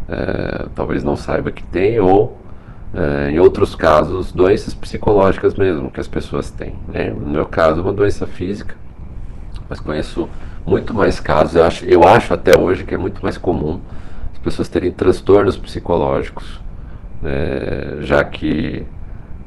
é, 0.09 0.66
talvez 0.74 1.05
não 1.05 1.16
saiba 1.16 1.53
que 1.53 1.62
tem, 1.62 2.01
ou 2.01 2.37
é, 2.97 3.30
em 3.30 3.38
outros 3.38 3.74
casos, 3.74 4.32
doenças 4.32 4.72
psicológicas 4.72 5.55
mesmo 5.55 5.90
que 5.90 6.01
as 6.01 6.09
pessoas 6.09 6.51
têm. 6.51 6.74
Né? 6.88 7.11
No 7.11 7.28
meu 7.28 7.44
caso, 7.44 7.82
uma 7.82 7.92
doença 7.92 8.26
física, 8.26 8.74
mas 9.68 9.78
conheço 9.78 10.26
muito 10.64 10.94
mais 10.94 11.20
casos. 11.20 11.57
Eu 11.57 11.64
acho, 11.64 11.84
eu 11.84 12.03
acho 12.05 12.32
até 12.32 12.59
hoje 12.59 12.84
que 12.84 12.94
é 12.94 12.99
muito 12.99 13.22
mais 13.22 13.36
comum 13.36 13.80
as 14.32 14.38
pessoas 14.38 14.68
terem 14.68 14.90
transtornos 14.90 15.59
psicológicos, 15.59 16.59
né? 17.20 17.99
já 18.01 18.24
que 18.24 18.86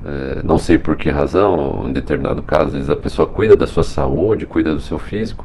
é, 0.05 0.41
não 0.43 0.59
sei 0.59 0.77
por 0.77 0.95
que 0.95 1.09
razão, 1.09 1.85
em 1.87 1.91
determinado 1.91 2.43
caso, 2.43 2.67
às 2.67 2.73
vezes 2.73 2.89
a 2.89 2.95
pessoa 2.95 3.27
cuida 3.27 3.55
da 3.55 3.65
sua 3.65 3.83
saúde, 3.83 4.45
cuida 4.45 4.75
do 4.75 4.79
seu 4.79 4.99
físico, 4.99 5.43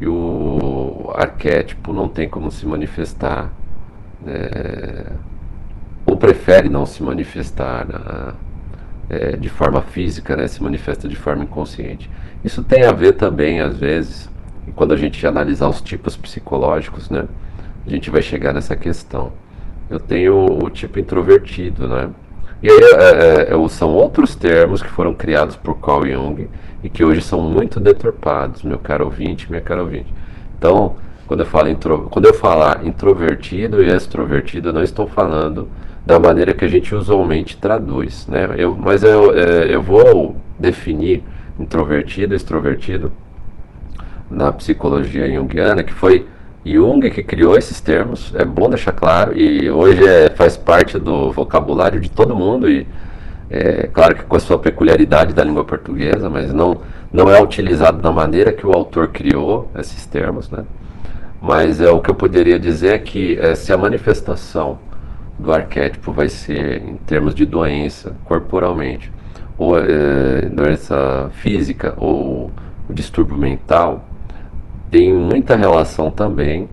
e 0.00 0.06
o 0.06 1.10
arquétipo 1.14 1.92
não 1.92 2.08
tem 2.08 2.28
como 2.28 2.52
se 2.52 2.64
manifestar. 2.66 3.50
Né? 4.22 4.48
Prefere 6.20 6.68
não 6.68 6.84
se 6.84 7.02
manifestar 7.02 7.86
na, 7.88 8.34
é, 9.08 9.36
de 9.36 9.48
forma 9.48 9.80
física, 9.80 10.36
né, 10.36 10.46
se 10.46 10.62
manifesta 10.62 11.08
de 11.08 11.16
forma 11.16 11.42
inconsciente. 11.42 12.08
Isso 12.44 12.62
tem 12.62 12.84
a 12.84 12.92
ver 12.92 13.14
também, 13.14 13.60
às 13.60 13.76
vezes, 13.76 14.30
quando 14.76 14.92
a 14.92 14.96
gente 14.96 15.26
analisar 15.26 15.68
os 15.68 15.80
tipos 15.80 16.16
psicológicos, 16.16 17.10
né, 17.10 17.24
a 17.84 17.90
gente 17.90 18.10
vai 18.10 18.22
chegar 18.22 18.52
nessa 18.52 18.76
questão. 18.76 19.32
Eu 19.88 19.98
tenho 19.98 20.62
o 20.62 20.70
tipo 20.70 21.00
introvertido, 21.00 21.88
né? 21.88 22.10
E 22.62 22.70
aí 22.70 22.78
é, 22.78 23.50
é, 23.50 23.54
é 23.54 23.68
são 23.68 23.88
outros 23.88 24.36
termos 24.36 24.82
que 24.82 24.88
foram 24.88 25.14
criados 25.14 25.56
por 25.56 25.80
Carl 25.80 26.06
Jung 26.06 26.48
e 26.84 26.88
que 26.88 27.02
hoje 27.02 27.22
são 27.22 27.40
muito 27.40 27.80
deturpados, 27.80 28.62
meu 28.62 28.78
caro 28.78 29.06
ouvinte, 29.06 29.50
minha 29.50 29.62
cara 29.62 29.82
ouvinte. 29.82 30.12
Então, 30.56 30.94
quando 31.26 31.40
eu, 31.40 31.46
falo 31.46 31.68
intro, 31.68 32.08
quando 32.10 32.26
eu 32.26 32.34
falar 32.34 32.86
introvertido 32.86 33.82
e 33.82 33.88
extrovertido, 33.88 34.68
eu 34.68 34.72
não 34.72 34.82
estou 34.82 35.06
falando 35.06 35.68
da 36.10 36.18
maneira 36.18 36.52
que 36.52 36.64
a 36.64 36.68
gente 36.68 36.92
usualmente 36.92 37.56
traduz, 37.56 38.26
né? 38.26 38.48
Eu, 38.56 38.76
mas 38.76 39.04
eu, 39.04 39.32
é, 39.32 39.72
eu 39.72 39.80
vou 39.80 40.34
definir 40.58 41.22
introvertido 41.56 42.34
extrovertido 42.34 43.12
na 44.28 44.50
psicologia 44.50 45.32
junguiana, 45.32 45.84
que 45.84 45.92
foi 45.92 46.26
Jung 46.66 47.08
que 47.10 47.22
criou 47.22 47.56
esses 47.56 47.80
termos, 47.80 48.34
é 48.34 48.44
bom 48.44 48.68
deixar 48.68 48.90
claro, 48.90 49.38
e 49.38 49.70
hoje 49.70 50.04
é, 50.04 50.30
faz 50.30 50.56
parte 50.56 50.98
do 50.98 51.30
vocabulário 51.30 52.00
de 52.00 52.10
todo 52.10 52.34
mundo, 52.34 52.68
e 52.68 52.88
é 53.48 53.86
claro 53.86 54.16
que 54.16 54.24
com 54.24 54.34
a 54.34 54.40
sua 54.40 54.58
peculiaridade 54.58 55.32
da 55.32 55.44
língua 55.44 55.64
portuguesa, 55.64 56.28
mas 56.28 56.52
não, 56.52 56.80
não 57.12 57.30
é 57.30 57.40
utilizado 57.40 58.02
da 58.02 58.10
maneira 58.10 58.52
que 58.52 58.66
o 58.66 58.72
autor 58.72 59.08
criou 59.08 59.70
esses 59.78 60.06
termos, 60.06 60.50
né? 60.50 60.64
Mas 61.40 61.80
é 61.80 61.88
o 61.88 62.00
que 62.00 62.10
eu 62.10 62.16
poderia 62.16 62.58
dizer 62.58 62.94
é 62.94 62.98
que 62.98 63.38
é, 63.38 63.54
se 63.54 63.72
a 63.72 63.78
manifestação 63.78 64.89
do 65.40 65.52
arquétipo 65.52 66.12
vai 66.12 66.28
ser 66.28 66.82
em 66.82 66.96
termos 66.96 67.34
de 67.34 67.46
doença 67.46 68.14
corporalmente, 68.24 69.10
ou 69.56 69.78
é, 69.78 70.42
doença 70.42 71.30
física, 71.34 71.94
ou 71.96 72.50
distúrbio 72.88 73.36
mental, 73.36 74.04
tem 74.90 75.12
muita 75.12 75.56
relação 75.56 76.10
também 76.10 76.68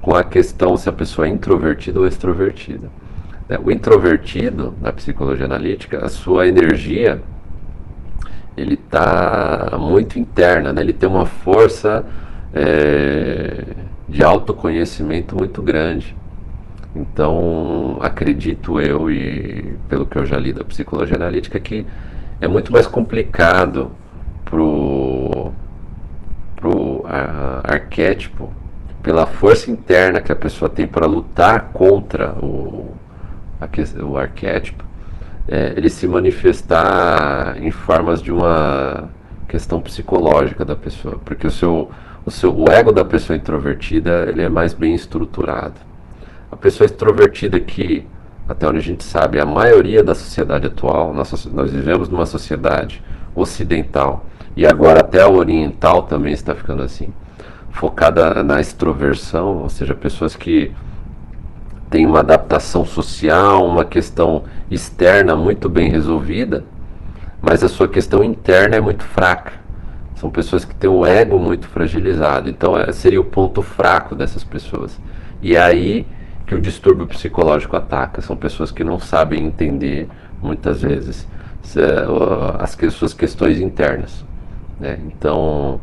com 0.00 0.14
a 0.14 0.22
questão 0.22 0.76
se 0.76 0.88
a 0.88 0.92
pessoa 0.92 1.26
é 1.26 1.30
introvertida 1.30 1.98
ou 1.98 2.06
extrovertida. 2.06 2.88
Né? 3.48 3.58
O 3.62 3.70
introvertido, 3.70 4.74
na 4.80 4.92
psicologia 4.92 5.46
analítica, 5.46 6.04
a 6.04 6.08
sua 6.08 6.46
energia 6.46 7.20
ele 8.56 8.74
está 8.74 9.76
muito 9.78 10.18
interna, 10.18 10.72
né? 10.72 10.80
ele 10.80 10.92
tem 10.92 11.08
uma 11.08 11.26
força 11.26 12.04
é, 12.54 13.64
de 14.08 14.22
autoconhecimento 14.22 15.36
muito 15.36 15.60
grande. 15.60 16.16
Então, 16.96 17.98
acredito 18.00 18.80
eu, 18.80 19.10
e 19.10 19.76
pelo 19.86 20.06
que 20.06 20.16
eu 20.16 20.24
já 20.24 20.38
li 20.38 20.50
da 20.50 20.64
psicologia 20.64 21.16
analítica, 21.16 21.60
que 21.60 21.86
é 22.40 22.48
muito 22.48 22.72
mais 22.72 22.86
complicado 22.86 23.90
pro, 24.46 25.52
pro 26.56 27.04
a, 27.06 27.60
arquétipo, 27.64 28.50
pela 29.02 29.26
força 29.26 29.70
interna 29.70 30.22
que 30.22 30.32
a 30.32 30.36
pessoa 30.36 30.70
tem 30.70 30.86
para 30.86 31.06
lutar 31.06 31.70
contra 31.74 32.32
o, 32.42 32.94
a, 33.60 33.68
o 34.02 34.16
arquétipo, 34.16 34.82
é, 35.46 35.74
ele 35.76 35.90
se 35.90 36.08
manifestar 36.08 37.62
em 37.62 37.70
formas 37.70 38.22
de 38.22 38.32
uma 38.32 39.10
questão 39.46 39.82
psicológica 39.82 40.64
da 40.64 40.74
pessoa, 40.74 41.20
porque 41.22 41.46
o 41.46 41.50
seu, 41.50 41.90
o 42.24 42.30
seu 42.30 42.58
o 42.58 42.70
ego 42.70 42.90
da 42.90 43.04
pessoa 43.04 43.36
introvertida 43.36 44.26
ele 44.28 44.42
é 44.42 44.48
mais 44.48 44.72
bem 44.72 44.94
estruturado 44.94 45.86
a 46.50 46.56
pessoa 46.56 46.86
extrovertida 46.86 47.58
que, 47.58 48.06
até 48.48 48.68
onde 48.68 48.78
a 48.78 48.82
gente 48.82 49.04
sabe, 49.04 49.40
a 49.40 49.46
maioria 49.46 50.02
da 50.02 50.14
sociedade 50.14 50.66
atual, 50.66 51.12
nós, 51.12 51.46
nós 51.46 51.72
vivemos 51.72 52.08
numa 52.08 52.26
sociedade 52.26 53.02
ocidental 53.34 54.24
e 54.56 54.66
agora 54.66 55.00
até 55.00 55.20
a 55.20 55.28
oriental 55.28 56.04
também 56.04 56.32
está 56.32 56.54
ficando 56.54 56.82
assim, 56.82 57.12
focada 57.70 58.42
na 58.42 58.60
extroversão, 58.60 59.58
ou 59.58 59.68
seja, 59.68 59.94
pessoas 59.94 60.34
que 60.34 60.72
têm 61.90 62.06
uma 62.06 62.20
adaptação 62.20 62.84
social, 62.84 63.66
uma 63.66 63.84
questão 63.84 64.44
externa 64.70 65.36
muito 65.36 65.68
bem 65.68 65.90
resolvida, 65.90 66.64
mas 67.40 67.62
a 67.62 67.68
sua 67.68 67.86
questão 67.86 68.24
interna 68.24 68.76
é 68.76 68.80
muito 68.80 69.04
fraca. 69.04 69.52
São 70.14 70.30
pessoas 70.30 70.64
que 70.64 70.74
têm 70.74 70.88
o 70.88 71.04
ego 71.04 71.38
muito 71.38 71.68
fragilizado. 71.68 72.48
Então, 72.48 72.76
é, 72.76 72.90
seria 72.92 73.20
o 73.20 73.24
ponto 73.24 73.60
fraco 73.60 74.14
dessas 74.14 74.42
pessoas. 74.42 74.98
E 75.42 75.54
aí 75.56 76.06
que 76.46 76.54
o 76.54 76.60
distúrbio 76.60 77.06
psicológico 77.06 77.76
ataca. 77.76 78.22
São 78.22 78.36
pessoas 78.36 78.70
que 78.70 78.84
não 78.84 78.98
sabem 78.98 79.44
entender, 79.44 80.08
muitas 80.40 80.82
vezes, 80.82 81.26
as 82.58 82.76
suas 82.94 83.12
questões 83.12 83.60
internas. 83.60 84.24
Né? 84.78 84.98
Então, 85.06 85.80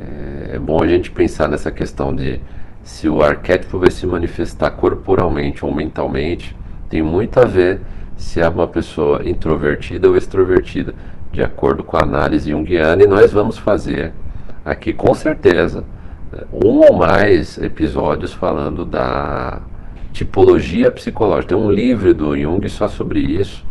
é, 0.00 0.56
é 0.56 0.58
bom 0.58 0.82
a 0.82 0.86
gente 0.86 1.10
pensar 1.10 1.48
nessa 1.48 1.70
questão 1.70 2.14
de 2.14 2.40
se 2.82 3.08
o 3.08 3.22
arquétipo 3.22 3.78
vai 3.78 3.90
se 3.90 4.06
manifestar 4.06 4.70
corporalmente 4.70 5.64
ou 5.64 5.74
mentalmente, 5.74 6.54
tem 6.88 7.02
muito 7.02 7.40
a 7.40 7.44
ver 7.44 7.80
se 8.16 8.40
é 8.40 8.48
uma 8.48 8.68
pessoa 8.68 9.26
introvertida 9.28 10.08
ou 10.08 10.16
extrovertida, 10.16 10.94
de 11.32 11.42
acordo 11.42 11.82
com 11.82 11.96
a 11.96 12.02
análise 12.02 12.50
junguiana, 12.50 13.02
e 13.02 13.06
nós 13.06 13.32
vamos 13.32 13.58
fazer 13.58 14.12
aqui 14.64 14.92
com 14.92 15.12
certeza 15.14 15.82
um 16.52 16.78
ou 16.80 16.96
mais 16.96 17.58
episódios 17.58 18.32
falando 18.32 18.84
da 18.84 19.60
tipologia 20.14 20.90
psicológica. 20.92 21.54
Tem 21.54 21.62
um 21.62 21.70
livro 21.70 22.14
do 22.14 22.38
Jung 22.38 22.66
só 22.68 22.88
sobre 22.88 23.18
isso 23.18 23.66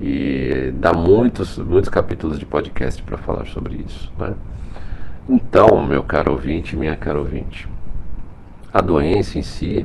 e 0.00 0.72
dá 0.76 0.92
muitos, 0.92 1.58
muitos 1.58 1.90
capítulos 1.90 2.38
de 2.38 2.46
podcast 2.46 3.02
para 3.02 3.18
falar 3.18 3.44
sobre 3.46 3.84
isso. 3.86 4.10
Né? 4.16 4.34
Então, 5.28 5.84
meu 5.84 6.02
caro 6.04 6.32
ouvinte, 6.32 6.76
minha 6.76 6.96
cara 6.96 7.18
ouvinte, 7.18 7.68
a 8.72 8.80
doença 8.80 9.36
em 9.38 9.42
si, 9.42 9.84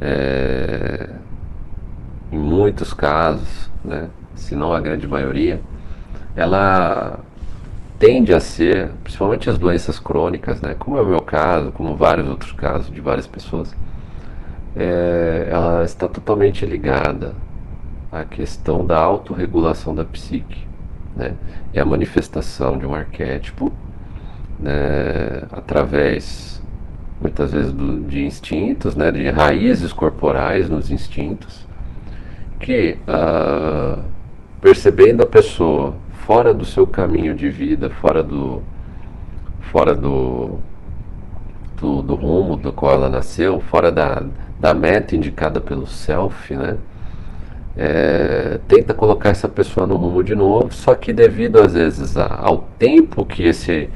é, 0.00 1.10
em 2.30 2.38
muitos 2.38 2.94
casos, 2.94 3.70
né, 3.84 4.08
se 4.34 4.54
não 4.54 4.72
a 4.72 4.80
grande 4.80 5.08
maioria, 5.08 5.60
ela 6.36 7.18
tende 7.98 8.32
a 8.34 8.38
ser, 8.38 8.90
principalmente 9.02 9.48
as 9.48 9.58
doenças 9.58 9.98
crônicas, 9.98 10.60
né, 10.60 10.76
como 10.78 10.98
é 10.98 11.00
o 11.00 11.06
meu 11.06 11.20
caso, 11.20 11.72
como 11.72 11.96
vários 11.96 12.28
outros 12.28 12.52
casos 12.52 12.92
de 12.92 13.00
várias 13.00 13.26
pessoas, 13.26 13.74
é, 14.76 15.48
ela 15.50 15.82
está 15.84 16.06
totalmente 16.06 16.66
ligada 16.66 17.34
à 18.12 18.24
questão 18.24 18.84
da 18.84 18.98
autorregulação 18.98 19.94
da 19.94 20.04
psique. 20.04 20.66
Né? 21.16 21.34
É 21.72 21.80
a 21.80 21.84
manifestação 21.84 22.76
de 22.76 22.84
um 22.84 22.94
arquétipo 22.94 23.72
né, 24.60 25.42
através, 25.50 26.62
muitas 27.20 27.52
vezes, 27.52 27.72
do, 27.72 28.00
de 28.00 28.24
instintos, 28.24 28.94
né, 28.94 29.10
de 29.10 29.28
raízes 29.30 29.92
corporais 29.94 30.68
nos 30.68 30.90
instintos, 30.90 31.66
que, 32.60 32.98
uh, 33.08 34.02
percebendo 34.60 35.22
a 35.22 35.26
pessoa 35.26 35.94
fora 36.26 36.52
do 36.52 36.64
seu 36.64 36.86
caminho 36.86 37.34
de 37.34 37.48
vida, 37.48 37.88
fora 37.88 38.22
do, 38.22 38.62
fora 39.70 39.94
do, 39.94 40.58
do, 41.78 42.02
do 42.02 42.14
rumo 42.14 42.56
do 42.56 42.72
qual 42.72 42.94
ela 42.94 43.08
nasceu, 43.08 43.60
fora 43.60 43.92
da, 43.92 44.22
da 44.58 44.74
meta 44.74 45.14
indicada 45.14 45.60
pelo 45.60 45.86
self, 45.86 46.54
né? 46.54 46.76
É, 47.76 48.58
tenta 48.66 48.94
colocar 48.94 49.28
essa 49.28 49.48
pessoa 49.48 49.86
no 49.86 49.96
rumo 49.96 50.24
de 50.24 50.34
novo, 50.34 50.72
só 50.72 50.94
que 50.94 51.12
devido 51.12 51.60
às 51.60 51.74
vezes 51.74 52.16
ao 52.16 52.66
tempo 52.78 53.24
que 53.24 53.42
esse 53.42 53.90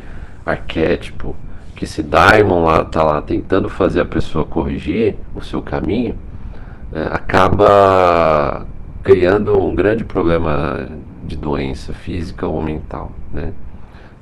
arquétipo, 0.45 1.35
que 1.75 1.85
esse 1.85 2.03
daimon 2.03 2.65
lá 2.65 2.83
está 2.83 3.03
lá 3.03 3.23
tentando 3.23 3.71
fazer 3.71 4.03
a 4.03 4.05
pessoa 4.05 4.45
corrigir 4.45 5.17
o 5.35 5.41
seu 5.43 5.63
caminho, 5.63 6.15
é, 6.93 7.05
acaba 7.05 8.67
criando 9.03 9.59
um 9.59 9.75
grande 9.75 10.05
problema 10.05 10.87
de 11.25 11.37
doença 11.37 11.95
física 11.95 12.47
ou 12.47 12.61
mental, 12.63 13.13
né? 13.33 13.53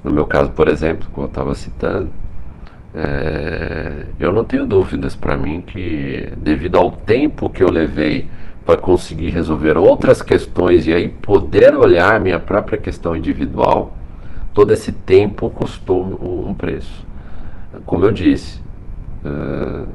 No 0.05 0.13
meu 0.13 0.25
caso, 0.25 0.51
por 0.51 0.69
exemplo, 0.69 1.09
como 1.13 1.27
eu 1.27 1.29
estava 1.29 1.55
citando, 1.55 2.11
é, 2.95 4.07
eu 4.19 4.33
não 4.33 4.45
tenho 4.45 4.67
dúvidas 4.67 5.15
para 5.15 5.37
mim 5.37 5.61
que, 5.61 6.33
devido 6.37 6.77
ao 6.77 6.91
tempo 6.91 7.51
que 7.51 7.63
eu 7.63 7.71
levei 7.71 8.29
para 8.65 8.77
conseguir 8.77 9.31
resolver 9.31 9.77
outras 9.77 10.21
questões 10.21 10.87
e 10.87 10.93
aí 10.93 11.09
poder 11.09 11.75
olhar 11.75 12.21
minha 12.21 12.39
própria 12.39 12.79
questão 12.79 13.17
individual, 13.17 13.97
todo 14.53 14.73
esse 14.73 14.93
tempo 14.93 15.49
custou 15.51 16.03
um 16.47 16.53
preço. 16.53 17.07
Como 17.87 18.05
eu 18.05 18.13
disse, 18.13 18.61
uh, 19.25 19.87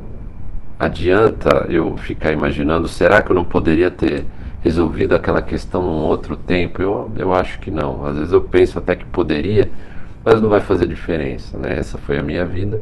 adianta 0.80 1.68
eu 1.70 1.98
ficar 1.98 2.32
imaginando, 2.32 2.88
será 2.88 3.22
que 3.22 3.32
eu 3.32 3.36
não 3.36 3.44
poderia 3.44 3.92
ter 3.92 4.26
resolvido 4.62 5.14
aquela 5.14 5.42
questão 5.42 5.82
num 5.82 6.04
outro 6.04 6.36
tempo? 6.36 6.82
Eu, 6.82 7.12
eu 7.16 7.34
acho 7.34 7.60
que 7.60 7.70
não. 7.70 8.06
Às 8.06 8.18
vezes 8.18 8.34
eu 8.34 8.42
penso 8.42 8.80
até 8.80 8.96
que 8.96 9.06
poderia, 9.06 9.70
mas 10.24 10.42
não 10.42 10.50
vai 10.50 10.60
fazer 10.60 10.88
diferença, 10.88 11.58
né? 11.58 11.78
Essa 11.78 11.98
foi 11.98 12.18
a 12.18 12.24
minha 12.24 12.46
vida. 12.46 12.82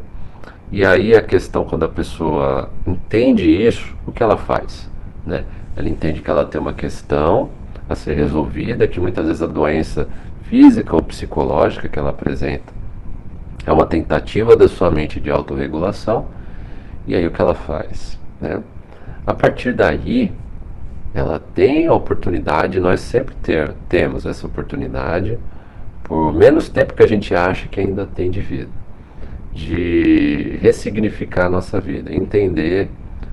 E 0.72 0.86
aí 0.86 1.16
a 1.16 1.22
questão 1.22 1.66
quando 1.66 1.84
a 1.84 1.90
pessoa 1.90 2.70
entende 2.86 3.50
isso, 3.50 3.96
o 4.06 4.12
que 4.12 4.24
ela 4.24 4.38
faz, 4.38 4.90
né? 5.26 5.44
Ela 5.76 5.90
entende 5.90 6.22
que 6.22 6.30
ela 6.30 6.46
tem 6.46 6.60
uma 6.60 6.74
questão 6.74 7.50
a 7.90 7.96
ser 7.96 8.16
resolvida, 8.16 8.88
que 8.88 9.00
muitas 9.00 9.26
vezes 9.26 9.42
a 9.42 9.48
doença 9.48 10.08
física 10.44 10.96
ou 10.96 11.02
psicológica 11.02 11.88
que 11.88 11.98
ela 11.98 12.10
apresenta 12.10 12.82
é 13.66 13.72
uma 13.72 13.86
tentativa 13.86 14.56
da 14.56 14.68
sua 14.68 14.90
mente 14.90 15.20
de 15.20 15.30
autorregulação. 15.30 16.28
E 17.08 17.16
aí 17.16 17.26
o 17.26 17.32
que 17.32 17.42
ela 17.42 17.56
faz, 17.56 18.20
né? 18.40 18.62
A 19.26 19.34
partir 19.34 19.74
daí, 19.74 20.32
ela 21.14 21.40
tem 21.40 21.88
a 21.88 21.94
oportunidade, 21.94 22.80
nós 22.80 23.02
sempre 23.02 23.36
ter, 23.36 23.74
temos 23.88 24.26
essa 24.26 24.48
oportunidade 24.48 25.38
por 26.12 26.34
menos 26.34 26.68
tempo 26.68 26.94
que 26.94 27.02
a 27.02 27.08
gente 27.08 27.34
acha 27.34 27.70
que 27.70 27.80
ainda 27.80 28.06
tem 28.06 28.30
de 28.30 28.42
vida, 28.42 28.70
de 29.54 30.60
ressignificar 30.62 31.46
a 31.46 31.50
nossa 31.50 31.80
vida, 31.80 32.14
entender, 32.14 32.90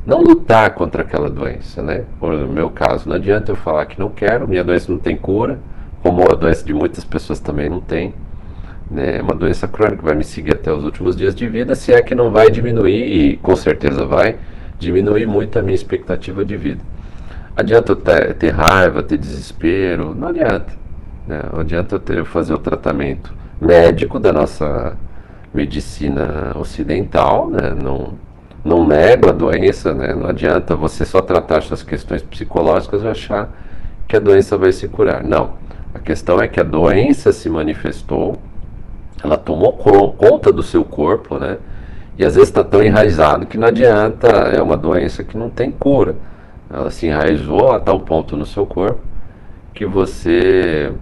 não 0.07 0.23
lutar 0.23 0.73
contra 0.75 1.03
aquela 1.03 1.29
doença, 1.29 1.83
né? 1.83 2.05
No 2.23 2.47
meu 2.47 2.71
caso, 2.71 3.09
não 3.09 3.17
adianta 3.17 3.51
eu 3.51 3.57
falar 3.57 3.85
que 3.87 3.99
não 3.99 4.09
quero, 4.09 4.47
minha 4.47 4.63
doença 4.63 4.93
não 4.93 4.99
tem 5.01 5.17
cura, 5.17 5.59
como 6.05 6.23
a 6.31 6.37
doença 6.37 6.65
de 6.65 6.73
muitas 6.73 7.03
pessoas 7.03 7.41
também 7.41 7.69
não 7.69 7.81
tem. 7.81 8.15
Né? 8.89 9.19
É 9.19 9.23
uma 9.23 9.35
doença 9.35 9.67
crônica 9.67 10.01
vai 10.01 10.15
me 10.15 10.23
seguir 10.23 10.55
até 10.55 10.73
os 10.73 10.85
últimos 10.85 11.17
dias 11.17 11.35
de 11.35 11.49
vida, 11.49 11.75
se 11.75 11.93
é 11.93 12.01
que 12.01 12.15
não 12.15 12.31
vai 12.31 12.49
diminuir, 12.49 13.03
e 13.13 13.37
com 13.39 13.57
certeza 13.57 14.07
vai, 14.07 14.37
diminuir 14.79 15.27
muito 15.27 15.59
a 15.59 15.63
minha 15.63 15.75
expectativa 15.75 16.45
de 16.45 16.57
vida. 16.57 16.81
Adianta 17.57 17.91
eu 17.91 17.97
ter, 17.97 18.35
ter 18.35 18.51
raiva, 18.51 19.03
ter 19.03 19.19
desespero? 19.19 20.15
Não 20.15 20.29
adianta. 20.29 20.79
Né? 21.29 21.43
Não 21.53 21.61
adianta 21.61 21.97
eu 21.97 22.01
ter, 22.01 22.25
fazer 22.25 22.55
o 22.55 22.59
tratamento 22.59 23.35
médico 23.61 24.19
da 24.19 24.33
nossa 24.33 24.97
medicina 25.53 26.57
ocidental, 26.57 27.51
né? 27.51 27.75
não, 27.75 28.15
não 28.65 28.87
nego 28.87 29.29
a 29.29 29.33
doença, 29.33 29.93
né? 29.93 30.15
não 30.15 30.27
adianta 30.27 30.75
você 30.75 31.05
só 31.05 31.21
tratar 31.21 31.59
essas 31.59 31.83
questões 31.83 32.23
psicológicas 32.23 33.03
e 33.03 33.09
achar 33.09 33.51
que 34.09 34.17
a 34.17 34.21
doença 34.21 34.57
vai 34.57 34.73
se 34.73 34.89
curar. 34.89 35.23
Não. 35.23 35.53
A 35.95 35.99
questão 35.99 36.41
é 36.41 36.49
que 36.49 36.61
a 36.61 36.65
doença 36.65 37.31
se 37.31 37.51
manifestou, 37.51 38.37
ela 39.23 39.37
tomou 39.37 39.73
conta 39.73 40.51
do 40.51 40.63
seu 40.63 40.85
corpo, 40.85 41.39
né? 41.39 41.59
E 42.17 42.25
às 42.25 42.35
vezes 42.35 42.49
está 42.49 42.65
tão 42.65 42.83
enraizado 42.83 43.47
que 43.47 43.59
não 43.59 43.69
adianta, 43.69 44.29
é 44.29 44.63
uma 44.63 44.77
doença 44.77 45.23
que 45.23 45.37
não 45.37 45.51
tem 45.51 45.71
cura. 45.71 46.17
Ela 46.71 46.91
se 46.91 47.07
enraizou 47.07 47.73
a 47.73 47.81
tal 47.81 48.01
ponto 48.01 48.37
no 48.37 48.45
seu 48.47 48.67
corpo 48.67 49.01
que 49.79 49.87
você 49.87 50.93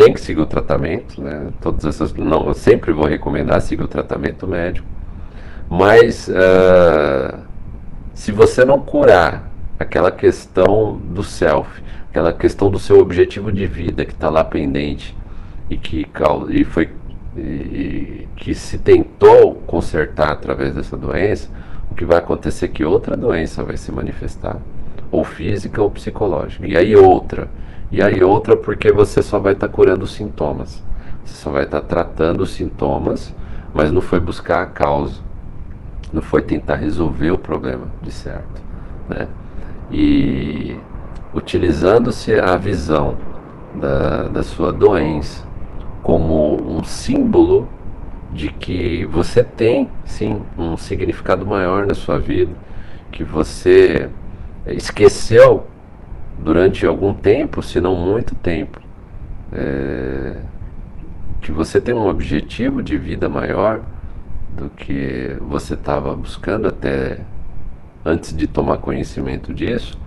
tem 0.00 0.14
que 0.14 0.20
seguir 0.20 0.40
o 0.40 0.46
tratamento, 0.46 1.20
né? 1.20 1.48
Todas 1.60 1.84
essas, 1.84 2.14
não, 2.14 2.46
eu 2.46 2.54
sempre 2.54 2.90
vou 2.90 3.04
recomendar 3.04 3.60
seguir 3.60 3.82
o 3.82 3.88
tratamento 3.88 4.46
médico, 4.46 4.86
mas 5.68 6.26
uh, 6.28 7.38
se 8.14 8.32
você 8.32 8.64
não 8.64 8.80
curar 8.80 9.50
aquela 9.78 10.10
questão 10.10 10.96
do 10.96 11.22
self, 11.22 11.82
aquela 12.08 12.32
questão 12.32 12.70
do 12.70 12.78
seu 12.78 12.98
objetivo 12.98 13.52
de 13.52 13.66
vida 13.66 14.06
que 14.06 14.12
está 14.12 14.30
lá 14.30 14.42
pendente 14.42 15.14
e 15.68 15.76
que 15.76 16.06
e 16.48 16.64
foi 16.64 16.88
e, 17.36 18.26
que 18.36 18.54
se 18.54 18.78
tentou 18.78 19.56
consertar 19.66 20.30
através 20.30 20.74
dessa 20.74 20.96
doença, 20.96 21.50
o 21.90 21.94
que 21.94 22.06
vai 22.06 22.18
acontecer 22.18 22.64
é 22.64 22.68
que 22.68 22.84
outra 22.84 23.18
doença 23.18 23.62
vai 23.62 23.76
se 23.76 23.92
manifestar, 23.92 24.56
ou 25.10 25.24
física 25.24 25.82
ou 25.82 25.90
psicológica, 25.90 26.66
e 26.66 26.74
aí 26.74 26.96
outra 26.96 27.48
e 27.90 28.02
aí 28.02 28.22
outra 28.22 28.56
porque 28.56 28.92
você 28.92 29.22
só 29.22 29.38
vai 29.38 29.52
estar 29.52 29.68
tá 29.68 29.72
curando 29.72 30.04
os 30.04 30.12
sintomas. 30.12 30.82
Você 31.24 31.34
só 31.34 31.50
vai 31.50 31.64
estar 31.64 31.80
tá 31.80 31.86
tratando 31.86 32.42
os 32.42 32.50
sintomas, 32.50 33.34
mas 33.74 33.90
não 33.90 34.00
foi 34.00 34.20
buscar 34.20 34.62
a 34.62 34.66
causa. 34.66 35.20
Não 36.12 36.22
foi 36.22 36.42
tentar 36.42 36.76
resolver 36.76 37.30
o 37.30 37.38
problema 37.38 37.86
de 38.02 38.12
certo. 38.12 38.62
Né? 39.08 39.28
E 39.90 40.76
utilizando-se 41.34 42.34
a 42.34 42.56
visão 42.56 43.16
da, 43.74 44.24
da 44.24 44.42
sua 44.42 44.72
doença 44.72 45.44
como 46.02 46.56
um 46.62 46.82
símbolo 46.82 47.68
de 48.32 48.48
que 48.48 49.04
você 49.06 49.42
tem 49.42 49.90
sim 50.04 50.42
um 50.56 50.76
significado 50.76 51.44
maior 51.44 51.86
na 51.86 51.94
sua 51.94 52.18
vida, 52.18 52.52
que 53.10 53.24
você 53.24 54.08
esqueceu 54.66 55.66
durante 56.42 56.86
algum 56.86 57.12
tempo, 57.12 57.62
se 57.62 57.80
não 57.80 57.94
muito 57.94 58.34
tempo, 58.34 58.80
é, 59.52 60.36
que 61.40 61.52
você 61.52 61.80
tem 61.80 61.94
um 61.94 62.08
objetivo 62.08 62.82
de 62.82 62.96
vida 62.96 63.28
maior 63.28 63.80
do 64.56 64.70
que 64.70 65.36
você 65.40 65.74
estava 65.74 66.14
buscando 66.14 66.68
até 66.68 67.20
antes 68.04 68.34
de 68.36 68.46
tomar 68.46 68.78
conhecimento 68.78 69.52
disso. 69.52 69.98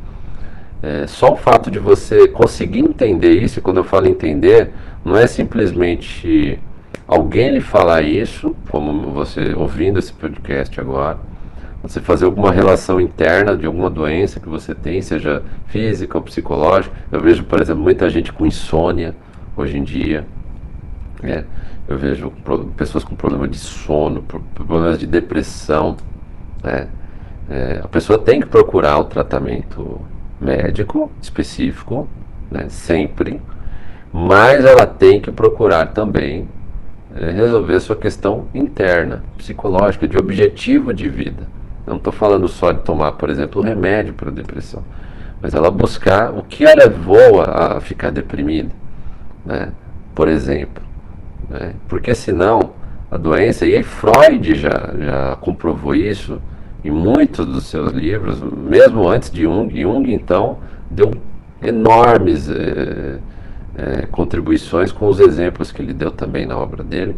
É, 0.82 1.08
só 1.08 1.34
o 1.34 1.38
fato 1.38 1.72
de 1.72 1.80
você 1.80 2.28
conseguir 2.28 2.80
entender 2.80 3.32
isso, 3.32 3.60
e 3.60 3.62
quando 3.62 3.78
eu 3.78 3.84
falo 3.84 4.08
entender, 4.08 4.72
não 5.06 5.16
é 5.16 5.28
simplesmente 5.28 6.60
alguém 7.08 7.52
lhe 7.52 7.62
falar 7.62 8.02
isso, 8.02 8.56
como 8.70 9.12
você 9.12 9.54
ouvindo 9.54 10.00
esse 10.00 10.12
podcast 10.12 10.80
agora, 10.80 11.20
você 11.84 12.00
fazer 12.00 12.24
alguma 12.24 12.50
relação 12.50 13.00
interna 13.00 13.58
de 13.58 13.66
alguma 13.66 13.90
doença 13.90 14.40
que 14.40 14.48
você 14.48 14.74
tem, 14.74 15.02
seja 15.02 15.44
física 15.68 16.18
ou 16.18 16.24
psicológica. 16.24 16.96
Eu 17.12 17.20
vejo, 17.20 17.44
por 17.44 17.62
exemplo, 17.62 17.84
muita 17.84 18.10
gente 18.10 18.32
com 18.32 18.46
insônia 18.46 19.14
hoje 19.56 19.78
em 19.78 19.84
dia. 19.84 20.26
Né? 21.22 21.44
Eu 21.86 21.98
vejo 21.98 22.32
pessoas 22.78 23.04
com 23.04 23.16
problema 23.16 23.50
de 23.50 23.58
sono, 23.58 24.24
problemas 24.56 24.98
de 24.98 25.06
depressão. 25.06 25.98
Né? 26.64 26.88
É, 27.50 27.82
a 27.84 27.88
pessoa 27.90 28.18
tem 28.18 28.40
que 28.40 28.48
procurar 28.48 28.98
o 29.00 29.04
tratamento 29.04 30.00
médico 30.40 31.12
específico, 31.22 32.08
né? 32.50 32.68
sempre, 32.70 33.42
mas 34.14 34.64
ela 34.64 34.86
tem 34.88 35.20
que 35.20 35.34
procurar 35.34 35.88
também 35.88 36.48
é, 37.14 37.30
resolver 37.30 37.78
sua 37.82 37.98
questão 37.98 38.48
interna, 38.54 39.22
psicológica, 39.38 40.08
de 40.08 40.18
objetivo 40.18 40.94
de 40.94 41.10
vida. 41.10 41.46
Não 41.86 41.98
estou 41.98 42.14
falando 42.14 42.48
só 42.48 42.72
de 42.72 42.82
tomar, 42.82 43.14
por 43.14 43.30
exemplo, 43.30 43.62
remédio 43.62 44.14
para 44.14 44.32
depressão, 44.32 44.84
mas 45.42 45.54
ela 45.54 45.70
buscar 45.70 46.32
o 46.32 46.44
que 46.44 46.66
a 46.66 46.74
levou 46.74 47.42
a, 47.42 47.80
ficar 47.82 48.10
deprimida, 48.12 48.72
né? 49.46 49.72
por 50.16 50.28
exemplo. 50.28 50.84
Né? 51.50 51.74
Porque 51.88 52.16
senão 52.16 52.72
a 53.12 53.18
doença, 53.18 53.66
e 53.66 53.76
aí 53.76 53.84
Freud 53.84 54.56
já, 54.56 54.94
já 54.98 55.36
comprovou 55.40 55.94
isso 55.94 56.42
em 56.84 56.92
muitos 56.92 57.46
dos 57.46 57.66
seus 57.66 57.92
livros, 57.92 58.42
mesmo 58.42 59.08
antes 59.08 59.30
de 59.30 59.44
Jung, 59.44 59.70
Jung 59.80 60.14
então 60.14 60.58
deu 60.90 61.12
enormes 61.62 62.50
é, 62.50 63.20
é, 63.76 64.06
contribuições 64.08 64.92
com 64.92 65.08
os 65.08 65.20
exemplos 65.20 65.72
que 65.72 65.82
ele 65.82 65.94
deu 65.94 66.12
também 66.12 66.46
na 66.46 66.58
obra 66.58 66.84
dele. 66.84 67.16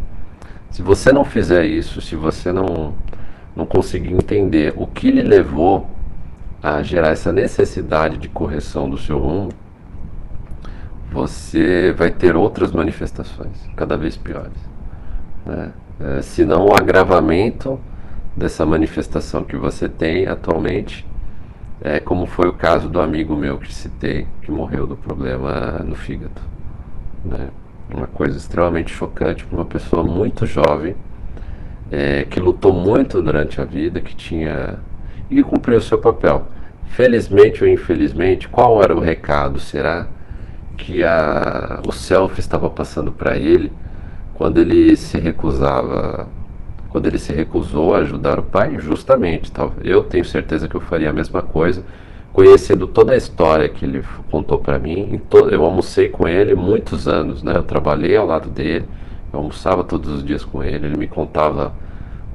Se 0.69 0.81
você 0.81 1.11
não 1.11 1.23
fizer 1.23 1.65
isso, 1.65 2.01
se 2.01 2.15
você 2.15 2.51
não, 2.51 2.93
não 3.55 3.65
conseguir 3.65 4.13
entender 4.13 4.73
o 4.75 4.85
que 4.85 5.09
lhe 5.09 5.21
levou 5.21 5.89
a 6.61 6.81
gerar 6.81 7.09
essa 7.09 7.31
necessidade 7.31 8.17
de 8.17 8.27
correção 8.27 8.89
do 8.89 8.97
seu 8.97 9.19
rumo, 9.19 9.49
você 11.11 11.93
vai 11.97 12.11
ter 12.11 12.35
outras 12.35 12.71
manifestações 12.71 13.69
cada 13.75 13.95
vez 13.95 14.17
piores. 14.17 14.57
Né? 15.45 15.71
É, 15.99 16.21
se 16.21 16.43
não 16.43 16.65
o 16.65 16.73
agravamento 16.73 17.79
dessa 18.35 18.65
manifestação 18.65 19.43
que 19.43 19.55
você 19.55 19.87
tem 19.87 20.27
atualmente 20.27 21.05
é, 21.81 21.99
como 21.99 22.25
foi 22.25 22.47
o 22.49 22.53
caso 22.53 22.89
do 22.89 22.99
amigo 22.99 23.35
meu 23.35 23.57
que 23.57 23.73
citei, 23.73 24.27
que 24.41 24.51
morreu 24.51 24.87
do 24.87 24.97
problema 24.97 25.79
no 25.85 25.95
fígado. 25.95 26.41
Né? 27.23 27.49
Uma 27.93 28.07
coisa 28.07 28.37
extremamente 28.37 28.91
chocante 28.91 29.45
para 29.45 29.55
uma 29.55 29.65
pessoa 29.65 30.03
muito 30.03 30.45
jovem, 30.45 30.95
é, 31.91 32.25
que 32.25 32.39
lutou 32.39 32.73
muito 32.73 33.21
durante 33.21 33.61
a 33.61 33.65
vida, 33.65 34.01
que 34.01 34.15
tinha. 34.15 34.79
e 35.29 35.41
cumpriu 35.43 35.77
o 35.77 35.81
seu 35.81 35.97
papel. 35.97 36.47
Felizmente 36.87 37.63
ou 37.63 37.69
infelizmente, 37.69 38.47
qual 38.47 38.81
era 38.81 38.95
o 38.95 38.99
recado? 38.99 39.59
Será 39.59 40.07
que 40.77 41.03
a, 41.03 41.81
o 41.87 41.91
self 41.91 42.39
estava 42.39 42.69
passando 42.69 43.11
para 43.11 43.37
ele 43.37 43.71
quando 44.33 44.59
ele 44.59 44.95
se 44.95 45.17
recusava 45.17 46.27
quando 46.95 47.07
ele 47.07 47.17
se 47.17 47.33
recusou 47.33 47.93
a 47.93 47.97
ajudar 47.97 48.39
o 48.39 48.43
pai, 48.43 48.77
justamente. 48.79 49.51
Tá? 49.51 49.69
Eu 49.83 50.01
tenho 50.01 50.23
certeza 50.23 50.65
que 50.65 50.75
eu 50.75 50.79
faria 50.79 51.09
a 51.09 51.13
mesma 51.13 51.41
coisa, 51.41 51.83
conhecendo 52.31 52.87
toda 52.87 53.11
a 53.11 53.17
história 53.17 53.67
que 53.67 53.83
ele 53.83 54.01
contou 54.31 54.59
para 54.59 54.79
mim. 54.79 55.19
Eu 55.51 55.65
almocei 55.65 56.07
com 56.07 56.25
ele 56.25 56.55
muitos 56.55 57.05
anos, 57.05 57.43
né? 57.43 57.57
Eu 57.57 57.63
trabalhei 57.63 58.15
ao 58.15 58.25
lado 58.25 58.47
dele, 58.47 58.85
eu 59.35 59.39
almoçava 59.39 59.83
todos 59.83 60.09
os 60.09 60.23
dias 60.23 60.43
com 60.43 60.63
ele, 60.63 60.87
ele 60.87 60.97
me 60.97 61.07
contava 61.07 61.73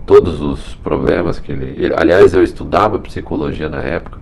todos 0.06 0.40
os 0.40 0.74
problemas 0.76 1.38
que 1.38 1.50
ele, 1.50 1.74
ele 1.76 1.94
aliás, 1.96 2.34
eu 2.34 2.42
estudava 2.42 2.98
psicologia 2.98 3.68
na 3.68 3.80
época 3.80 4.18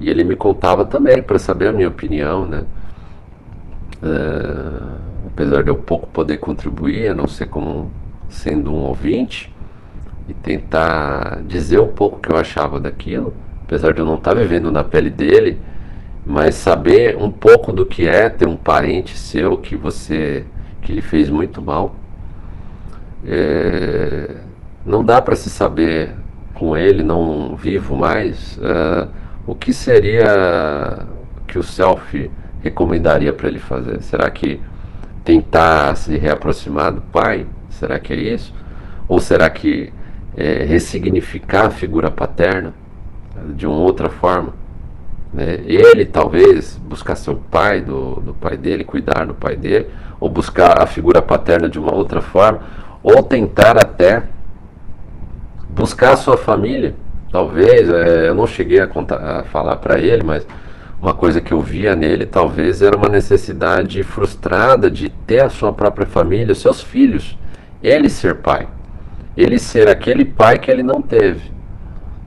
e 0.00 0.10
ele 0.10 0.24
me 0.24 0.36
contava 0.36 0.84
também 0.84 1.22
para 1.22 1.38
saber 1.38 1.68
a 1.68 1.72
minha 1.72 1.88
opinião, 1.88 2.46
né? 2.46 2.64
É, 4.02 5.28
apesar 5.28 5.62
de 5.62 5.70
eu 5.70 5.76
pouco 5.76 6.06
poder 6.08 6.38
contribuir, 6.38 7.08
a 7.08 7.14
não 7.14 7.26
ser 7.26 7.46
como 7.46 7.90
sendo 8.28 8.72
um 8.72 8.80
ouvinte, 8.80 9.52
e 10.28 10.34
tentar 10.34 11.40
dizer 11.46 11.80
um 11.80 11.88
pouco 11.88 12.18
o 12.18 12.20
que 12.20 12.30
eu 12.30 12.36
achava 12.36 12.78
daquilo, 12.78 13.32
apesar 13.64 13.92
de 13.92 14.00
eu 14.00 14.04
não 14.04 14.16
estar 14.16 14.34
tá 14.34 14.40
vivendo 14.40 14.70
na 14.70 14.84
pele 14.84 15.10
dele, 15.10 15.58
mas 16.24 16.54
saber 16.54 17.16
um 17.16 17.30
pouco 17.30 17.72
do 17.72 17.86
que 17.86 18.06
é 18.06 18.28
ter 18.28 18.46
um 18.46 18.56
parente 18.56 19.16
seu 19.16 19.56
que 19.56 19.74
você 19.74 20.44
que 20.82 20.92
lhe 20.92 21.02
fez 21.02 21.28
muito 21.28 21.60
mal. 21.60 21.96
É, 23.26 24.36
não 24.84 25.04
dá 25.04 25.20
para 25.20 25.36
se 25.36 25.50
saber 25.50 26.10
com 26.54 26.76
ele, 26.76 27.02
não 27.02 27.56
vivo 27.56 27.96
mais, 27.96 28.58
uh, 28.58 29.08
o 29.46 29.54
que 29.54 29.72
seria 29.72 31.06
que 31.46 31.58
o 31.58 31.62
self 31.62 32.30
recomendaria 32.62 33.32
para 33.32 33.48
ele 33.48 33.58
fazer? 33.58 34.02
Será 34.02 34.28
que 34.30 34.60
tentar 35.24 35.94
se 35.96 36.16
reaproximar 36.16 36.92
do 36.92 37.00
pai? 37.00 37.46
Será 37.70 37.98
que 37.98 38.12
é 38.12 38.16
isso? 38.16 38.52
Ou 39.08 39.20
será 39.20 39.48
que 39.48 39.92
é, 40.38 40.64
ressignificar 40.64 41.66
a 41.66 41.70
figura 41.70 42.10
paterna 42.10 42.72
de 43.54 43.66
uma 43.66 43.76
outra 43.78 44.08
forma. 44.08 44.54
Né? 45.32 45.60
Ele 45.64 46.04
talvez 46.04 46.76
buscar 46.76 47.16
ser 47.16 47.30
o 47.30 47.36
pai 47.36 47.80
do, 47.80 48.20
do 48.20 48.34
pai 48.34 48.56
dele, 48.56 48.84
cuidar 48.84 49.26
do 49.26 49.34
pai 49.34 49.56
dele, 49.56 49.88
ou 50.20 50.28
buscar 50.28 50.80
a 50.80 50.86
figura 50.86 51.20
paterna 51.20 51.68
de 51.68 51.78
uma 51.78 51.92
outra 51.92 52.20
forma, 52.20 52.60
ou 53.14 53.22
tentar 53.22 53.76
até 53.76 54.22
buscar 55.70 56.12
a 56.12 56.16
sua 56.16 56.36
família. 56.36 56.94
Talvez, 57.30 57.88
é, 57.88 58.28
eu 58.28 58.34
não 58.34 58.46
cheguei 58.46 58.80
a, 58.80 58.86
contar, 58.86 59.16
a 59.16 59.44
falar 59.44 59.76
para 59.76 59.98
ele, 59.98 60.22
mas 60.22 60.46
uma 61.00 61.14
coisa 61.14 61.40
que 61.40 61.52
eu 61.52 61.60
via 61.60 61.94
nele 61.94 62.26
talvez 62.26 62.82
era 62.82 62.96
uma 62.96 63.08
necessidade 63.08 64.02
frustrada 64.02 64.90
de 64.90 65.08
ter 65.08 65.44
a 65.44 65.50
sua 65.50 65.72
própria 65.72 66.06
família, 66.06 66.54
seus 66.54 66.80
filhos, 66.82 67.38
ele 67.82 68.08
ser 68.08 68.36
pai 68.36 68.68
ele 69.38 69.56
ser 69.56 69.88
aquele 69.88 70.24
pai 70.24 70.58
que 70.58 70.68
ele 70.68 70.82
não 70.82 71.00
teve. 71.00 71.52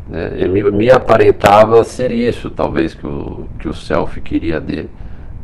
Né? 0.07 0.47
Me, 0.47 0.63
me, 0.71 0.89
aparentava 0.89 1.83
ser 1.83 2.09
isso, 2.09 2.49
talvez, 2.49 2.93
que 2.93 3.05
o, 3.05 3.49
que 3.59 3.67
o 3.67 3.73
self 3.73 4.19
queria 4.21 4.61
dele. 4.61 4.89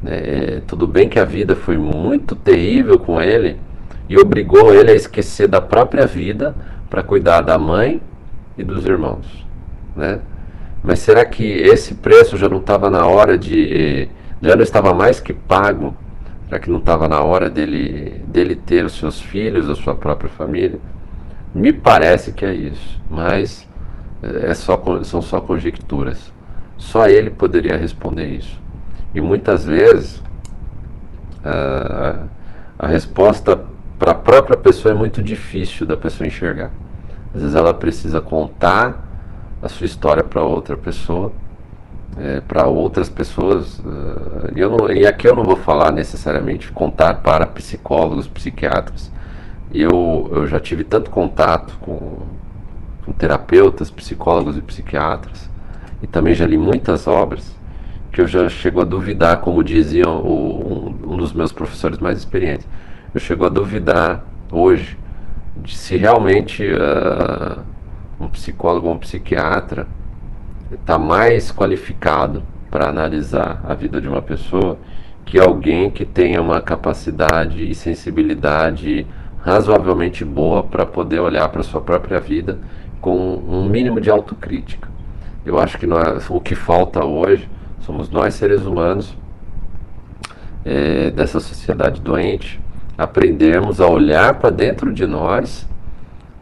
Né? 0.02 0.18
É, 0.18 0.62
tudo 0.66 0.88
bem 0.88 1.10
que 1.10 1.20
a 1.20 1.26
vida 1.26 1.58
foi 1.58 1.78
muito 1.78 2.36
terrível 2.38 2.98
com 2.98 3.22
ele 3.22 3.58
e 4.10 4.18
obrigou 4.18 4.74
ele 4.74 4.92
a 4.92 4.96
esquecer 4.96 5.48
da 5.48 5.62
própria 5.62 6.06
vida 6.06 6.56
para 6.90 7.04
cuidar 7.04 7.42
da 7.42 7.58
mãe 7.58 8.02
e 8.58 8.64
dos 8.64 8.86
irmãos. 8.86 9.46
Né? 9.96 10.20
Mas 10.84 11.00
será 11.00 11.26
que 11.26 11.44
esse 11.44 11.96
preço 11.96 12.38
já 12.38 12.48
não 12.48 12.60
estava 12.60 12.90
na 12.90 13.06
hora 13.06 13.38
de. 13.38 14.08
já 14.42 14.56
não 14.56 14.64
estava 14.64 14.94
mais 14.94 15.20
que 15.20 15.34
pago? 15.34 15.96
Será 16.48 16.60
que 16.60 16.70
não 16.70 16.80
estava 16.80 17.10
na 17.10 17.22
hora 17.22 17.50
dele, 17.50 18.24
dele 18.28 18.56
ter 18.56 18.86
os 18.86 18.94
seus 18.98 19.20
filhos, 19.20 19.70
a 19.70 19.76
sua 19.76 19.96
própria 19.96 20.30
família? 20.30 20.80
Me 21.54 21.74
parece 21.74 22.32
que 22.32 22.46
é 22.46 22.54
isso, 22.54 23.02
mas 23.10 23.68
é 24.22 24.54
só, 24.54 24.82
são 25.04 25.22
só 25.22 25.42
conjecturas. 25.42 26.32
Só 26.78 27.08
ele 27.08 27.30
poderia 27.30 27.76
responder 27.76 28.28
isso. 28.28 28.62
E 29.14 29.20
muitas 29.20 29.66
vezes 29.66 30.24
a, 31.44 32.28
a 32.80 32.88
resposta 32.88 33.60
para 33.98 34.12
a 34.12 34.16
própria 34.16 34.58
pessoa 34.58 34.94
é 34.94 34.98
muito 34.98 35.22
difícil 35.22 35.86
da 35.86 35.98
pessoa 35.98 36.28
enxergar. 36.28 36.72
Às 37.34 37.42
vezes 37.42 37.56
ela 37.56 37.74
precisa 37.74 38.22
contar 38.22 39.06
a 39.62 39.68
sua 39.68 39.86
história 39.86 40.24
para 40.24 40.44
outra 40.44 40.78
pessoa, 40.78 41.32
é, 42.18 42.42
para 42.42 42.68
outras 42.68 43.10
pessoas. 43.10 43.80
Uh, 43.80 44.52
eu 44.56 44.70
não, 44.70 44.92
e 44.92 45.06
aqui 45.06 45.28
eu 45.28 45.36
não 45.36 45.44
vou 45.44 45.56
falar 45.56 45.92
necessariamente 45.92 46.72
contar 46.72 47.16
para 47.16 47.46
psicólogos, 47.46 48.28
psiquiatras, 48.28 49.12
eu, 49.74 50.30
eu 50.32 50.48
já 50.48 50.60
tive 50.60 50.84
tanto 50.84 51.10
contato 51.10 51.78
com, 51.80 52.20
com 53.06 53.12
terapeutas, 53.12 53.92
psicólogos 53.92 54.58
e 54.58 54.62
psiquiatras, 54.62 55.50
e 56.02 56.08
também 56.08 56.34
já 56.34 56.46
li 56.46 56.58
muitas 56.58 57.08
obras, 57.08 57.56
que 58.12 58.22
eu 58.22 58.28
já 58.28 58.48
chego 58.48 58.82
a 58.82 58.86
duvidar, 58.86 59.42
como 59.42 59.64
dizia 59.64 60.08
o, 60.08 60.96
um, 61.06 61.14
um 61.14 61.18
dos 61.18 61.34
meus 61.34 61.52
professores 61.52 62.00
mais 62.00 62.18
experientes, 62.18 62.68
eu 63.14 63.20
chego 63.20 63.46
a 63.46 63.50
duvidar 63.50 64.24
hoje 64.52 64.98
de 65.58 65.76
se 65.76 65.98
realmente 65.98 66.64
uh, 66.64 67.62
um 68.20 68.28
psicólogo 68.28 68.88
ou 68.88 68.94
um 68.94 68.98
psiquiatra 68.98 69.88
está 70.72 70.98
mais 70.98 71.52
qualificado 71.52 72.44
para 72.70 72.90
analisar 72.90 73.62
a 73.68 73.74
vida 73.74 74.02
de 74.02 74.08
uma 74.08 74.22
pessoa 74.22 74.78
que 75.26 75.40
alguém 75.40 75.90
que 75.90 76.06
tenha 76.06 76.42
uma 76.42 76.62
capacidade 76.62 77.70
e 77.70 77.74
sensibilidade 77.74 79.06
razoavelmente 79.40 80.26
boa 80.26 80.64
para 80.64 80.86
poder 80.86 81.20
olhar 81.20 81.48
para 81.50 81.64
sua 81.64 81.82
própria 81.82 82.20
vida 82.20 82.60
com 83.00 83.36
um 83.36 83.68
mínimo 83.68 84.02
de 84.02 84.10
autocrítica. 84.10 84.90
Eu 85.46 85.60
acho 85.60 85.78
que 85.78 85.88
nós, 85.88 86.30
o 86.30 86.42
que 86.42 86.56
falta 86.56 87.06
hoje 87.06 87.50
somos 87.82 88.10
nós 88.10 88.34
seres 88.34 88.66
humanos 88.66 89.16
é, 90.66 91.10
dessa 91.12 91.40
sociedade 91.40 92.02
doente 92.02 92.60
aprendermos 92.98 93.80
a 93.80 93.88
olhar 93.88 94.34
para 94.36 94.50
dentro 94.50 94.92
de 94.92 95.06
nós 95.06 95.68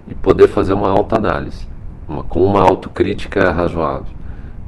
e 0.08 0.16
poder 0.16 0.47
fazer 0.47 0.74
uma 0.74 0.89
autoanálise, 0.89 1.68
uma, 2.08 2.24
com 2.24 2.43
uma 2.43 2.62
autocrítica 2.62 3.51
razoável. 3.51 4.14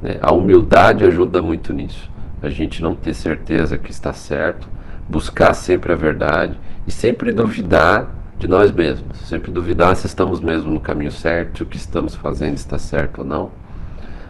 Né? 0.02 0.18
A 0.20 0.32
humildade 0.32 1.04
ajuda 1.04 1.40
muito 1.40 1.72
nisso. 1.72 2.10
A 2.42 2.48
gente 2.48 2.82
não 2.82 2.94
ter 2.94 3.14
certeza 3.14 3.78
que 3.78 3.90
está 3.90 4.12
certo, 4.12 4.68
buscar 5.08 5.54
sempre 5.54 5.92
a 5.92 5.96
verdade 5.96 6.58
e 6.86 6.90
sempre 6.90 7.32
duvidar 7.32 8.08
de 8.38 8.46
nós 8.46 8.70
mesmos. 8.70 9.18
Sempre 9.26 9.50
duvidar 9.50 9.96
se 9.96 10.06
estamos 10.06 10.40
mesmo 10.40 10.70
no 10.70 10.80
caminho 10.80 11.10
certo, 11.10 11.62
o 11.62 11.66
que 11.66 11.76
estamos 11.76 12.14
fazendo 12.14 12.54
está 12.54 12.78
certo 12.78 13.20
ou 13.20 13.24
não. 13.24 13.50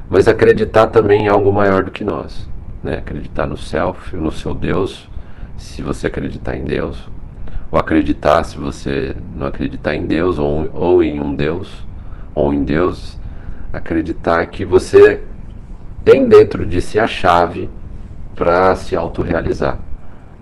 Mas 0.09 0.27
acreditar 0.27 0.87
também 0.87 1.25
em 1.25 1.29
algo 1.29 1.53
maior 1.53 1.85
do 1.85 1.91
que 1.91 2.03
nós. 2.03 2.49
Né? 2.83 2.99
Acreditar 2.99 3.47
no 3.47 3.57
self, 3.57 4.17
no 4.17 4.33
seu 4.33 4.55
Deus, 4.55 5.09
se 5.57 5.83
você 5.83 6.07
acreditar 6.07 6.57
em 6.57 6.65
Deus. 6.65 7.09
Ou 7.71 7.79
acreditar, 7.79 8.45
se 8.45 8.57
você 8.57 9.15
não 9.37 9.47
acreditar 9.47 9.95
em 9.95 10.07
Deus 10.07 10.39
ou, 10.39 10.71
ou 10.73 11.03
em 11.03 11.21
um 11.21 11.35
Deus, 11.35 11.87
ou 12.35 12.53
em 12.53 12.65
Deus, 12.65 13.19
acreditar 13.73 14.47
que 14.47 14.65
você 14.65 15.23
tem 16.05 16.27
dentro 16.27 16.65
de 16.65 16.81
si 16.81 16.99
a 16.99 17.07
chave 17.07 17.69
para 18.35 18.75
se 18.77 18.97
autorrealizar, 18.97 19.79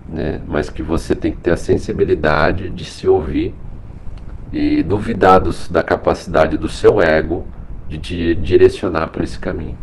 né? 0.07 0.39
mas 0.47 0.69
que 0.69 0.81
você 0.81 1.15
tem 1.15 1.31
que 1.31 1.39
ter 1.39 1.51
a 1.51 1.57
sensibilidade 1.57 2.69
de 2.69 2.85
se 2.85 3.07
ouvir 3.07 3.53
e 4.53 4.81
duvidar 4.81 5.41
dos, 5.41 5.67
da 5.67 5.83
capacidade 5.83 6.57
do 6.57 6.69
seu 6.69 7.01
ego 7.01 7.45
de 7.89 7.97
te 7.97 8.35
direcionar 8.35 9.07
para 9.07 9.23
esse 9.23 9.37
caminho. 9.37 9.77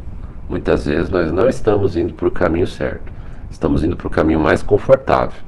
Muitas 0.48 0.86
vezes 0.86 1.10
nós 1.10 1.32
não 1.32 1.48
estamos 1.48 1.96
indo 1.96 2.14
para 2.14 2.28
o 2.28 2.30
caminho 2.30 2.66
certo, 2.66 3.12
estamos 3.50 3.82
indo 3.82 3.96
para 3.96 4.06
o 4.06 4.10
caminho 4.10 4.40
mais 4.40 4.62
confortável. 4.62 5.40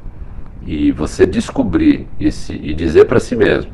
E 0.67 0.91
você 0.91 1.25
descobrir 1.25 2.09
esse, 2.19 2.53
e 2.53 2.75
dizer 2.75 3.05
para 3.05 3.21
si 3.21 3.37
mesmo 3.37 3.73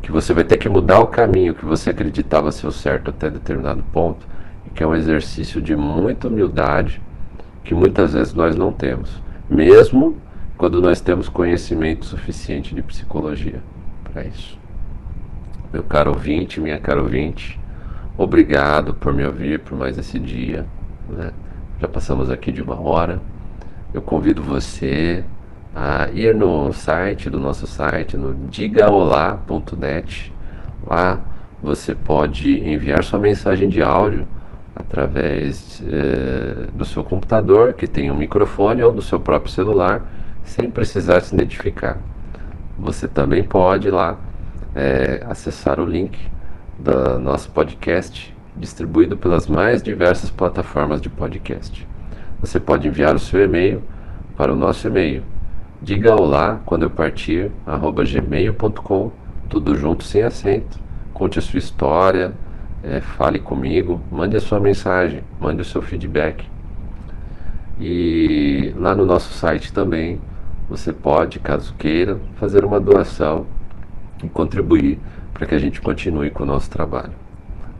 que 0.00 0.12
você 0.12 0.32
vai 0.32 0.44
ter 0.44 0.56
que 0.56 0.68
mudar 0.68 1.00
o 1.00 1.06
caminho 1.08 1.54
que 1.54 1.64
você 1.64 1.90
acreditava 1.90 2.52
ser 2.52 2.66
o 2.66 2.72
certo 2.72 3.10
até 3.10 3.28
determinado 3.28 3.82
ponto, 3.92 4.26
que 4.74 4.82
é 4.82 4.86
um 4.86 4.94
exercício 4.94 5.60
de 5.60 5.76
muita 5.76 6.28
humildade 6.28 7.00
que 7.64 7.74
muitas 7.74 8.12
vezes 8.12 8.34
nós 8.34 8.56
não 8.56 8.72
temos, 8.72 9.22
mesmo 9.48 10.16
quando 10.56 10.80
nós 10.80 11.00
temos 11.00 11.28
conhecimento 11.28 12.04
suficiente 12.04 12.74
de 12.74 12.82
psicologia 12.82 13.60
para 14.04 14.24
isso. 14.24 14.58
Meu 15.72 15.82
caro 15.82 16.10
ouvinte, 16.10 16.60
minha 16.60 16.78
cara 16.78 17.02
ouvinte, 17.02 17.58
obrigado 18.16 18.94
por 18.94 19.12
me 19.12 19.24
ouvir 19.24 19.60
por 19.60 19.76
mais 19.76 19.96
esse 19.98 20.18
dia. 20.18 20.66
Né? 21.08 21.32
Já 21.80 21.88
passamos 21.88 22.30
aqui 22.30 22.52
de 22.52 22.62
uma 22.62 22.80
hora. 22.80 23.20
Eu 23.92 24.02
convido 24.02 24.42
você 24.42 25.24
a 25.74 26.08
ir 26.12 26.34
no 26.34 26.72
site 26.72 27.30
do 27.30 27.40
nosso 27.40 27.66
site, 27.66 28.16
no 28.16 28.34
digaolá.net. 28.48 30.32
Lá 30.86 31.20
você 31.62 31.94
pode 31.94 32.60
enviar 32.60 33.04
sua 33.04 33.18
mensagem 33.18 33.68
de 33.68 33.82
áudio 33.82 34.26
através 34.74 35.82
eh, 35.86 36.66
do 36.74 36.84
seu 36.84 37.04
computador, 37.04 37.74
que 37.74 37.86
tem 37.86 38.10
um 38.10 38.16
microfone, 38.16 38.82
ou 38.82 38.92
do 38.92 39.02
seu 39.02 39.20
próprio 39.20 39.52
celular, 39.52 40.02
sem 40.44 40.70
precisar 40.70 41.20
se 41.20 41.34
identificar. 41.34 41.98
Você 42.78 43.06
também 43.06 43.44
pode 43.44 43.90
lá 43.90 44.18
eh, 44.74 45.24
acessar 45.28 45.78
o 45.78 45.84
link 45.84 46.18
do 46.78 47.18
nosso 47.18 47.50
podcast, 47.50 48.34
distribuído 48.56 49.16
pelas 49.16 49.46
mais 49.46 49.82
diversas 49.82 50.30
plataformas 50.30 51.00
de 51.00 51.08
podcast. 51.08 51.86
Você 52.40 52.58
pode 52.58 52.88
enviar 52.88 53.14
o 53.14 53.18
seu 53.18 53.44
e-mail 53.44 53.82
para 54.36 54.52
o 54.52 54.56
nosso 54.56 54.88
e-mail. 54.88 55.22
Diga 55.84 56.14
olá 56.14 56.60
quando 56.64 56.84
eu 56.84 56.90
partir, 56.90 57.50
arroba 57.66 58.04
gmail.com, 58.04 59.10
tudo 59.48 59.74
junto 59.74 60.04
sem 60.04 60.22
acento. 60.22 60.78
Conte 61.12 61.40
a 61.40 61.42
sua 61.42 61.58
história, 61.58 62.32
é, 62.84 63.00
fale 63.00 63.40
comigo, 63.40 64.00
mande 64.08 64.36
a 64.36 64.40
sua 64.40 64.60
mensagem, 64.60 65.24
mande 65.40 65.60
o 65.60 65.64
seu 65.64 65.82
feedback. 65.82 66.46
E 67.80 68.72
lá 68.76 68.94
no 68.94 69.04
nosso 69.04 69.32
site 69.32 69.72
também 69.72 70.20
você 70.68 70.92
pode, 70.92 71.40
caso 71.40 71.74
queira, 71.74 72.20
fazer 72.36 72.64
uma 72.64 72.78
doação 72.78 73.44
e 74.22 74.28
contribuir 74.28 75.00
para 75.34 75.46
que 75.46 75.54
a 75.56 75.58
gente 75.58 75.80
continue 75.80 76.30
com 76.30 76.44
o 76.44 76.46
nosso 76.46 76.70
trabalho. 76.70 77.14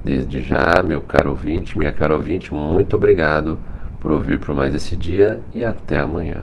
Desde 0.04 0.42
já, 0.42 0.82
meu 0.84 1.02
caro 1.02 1.30
ouvinte, 1.30 1.78
minha 1.78 1.92
cara 1.92 2.16
ouvinte, 2.16 2.52
muito 2.52 2.96
obrigado 2.96 3.60
por 4.00 4.10
ouvir 4.10 4.40
por 4.40 4.56
mais 4.56 4.74
esse 4.74 4.96
dia 4.96 5.40
e 5.54 5.64
até 5.64 6.00
amanhã. 6.00 6.42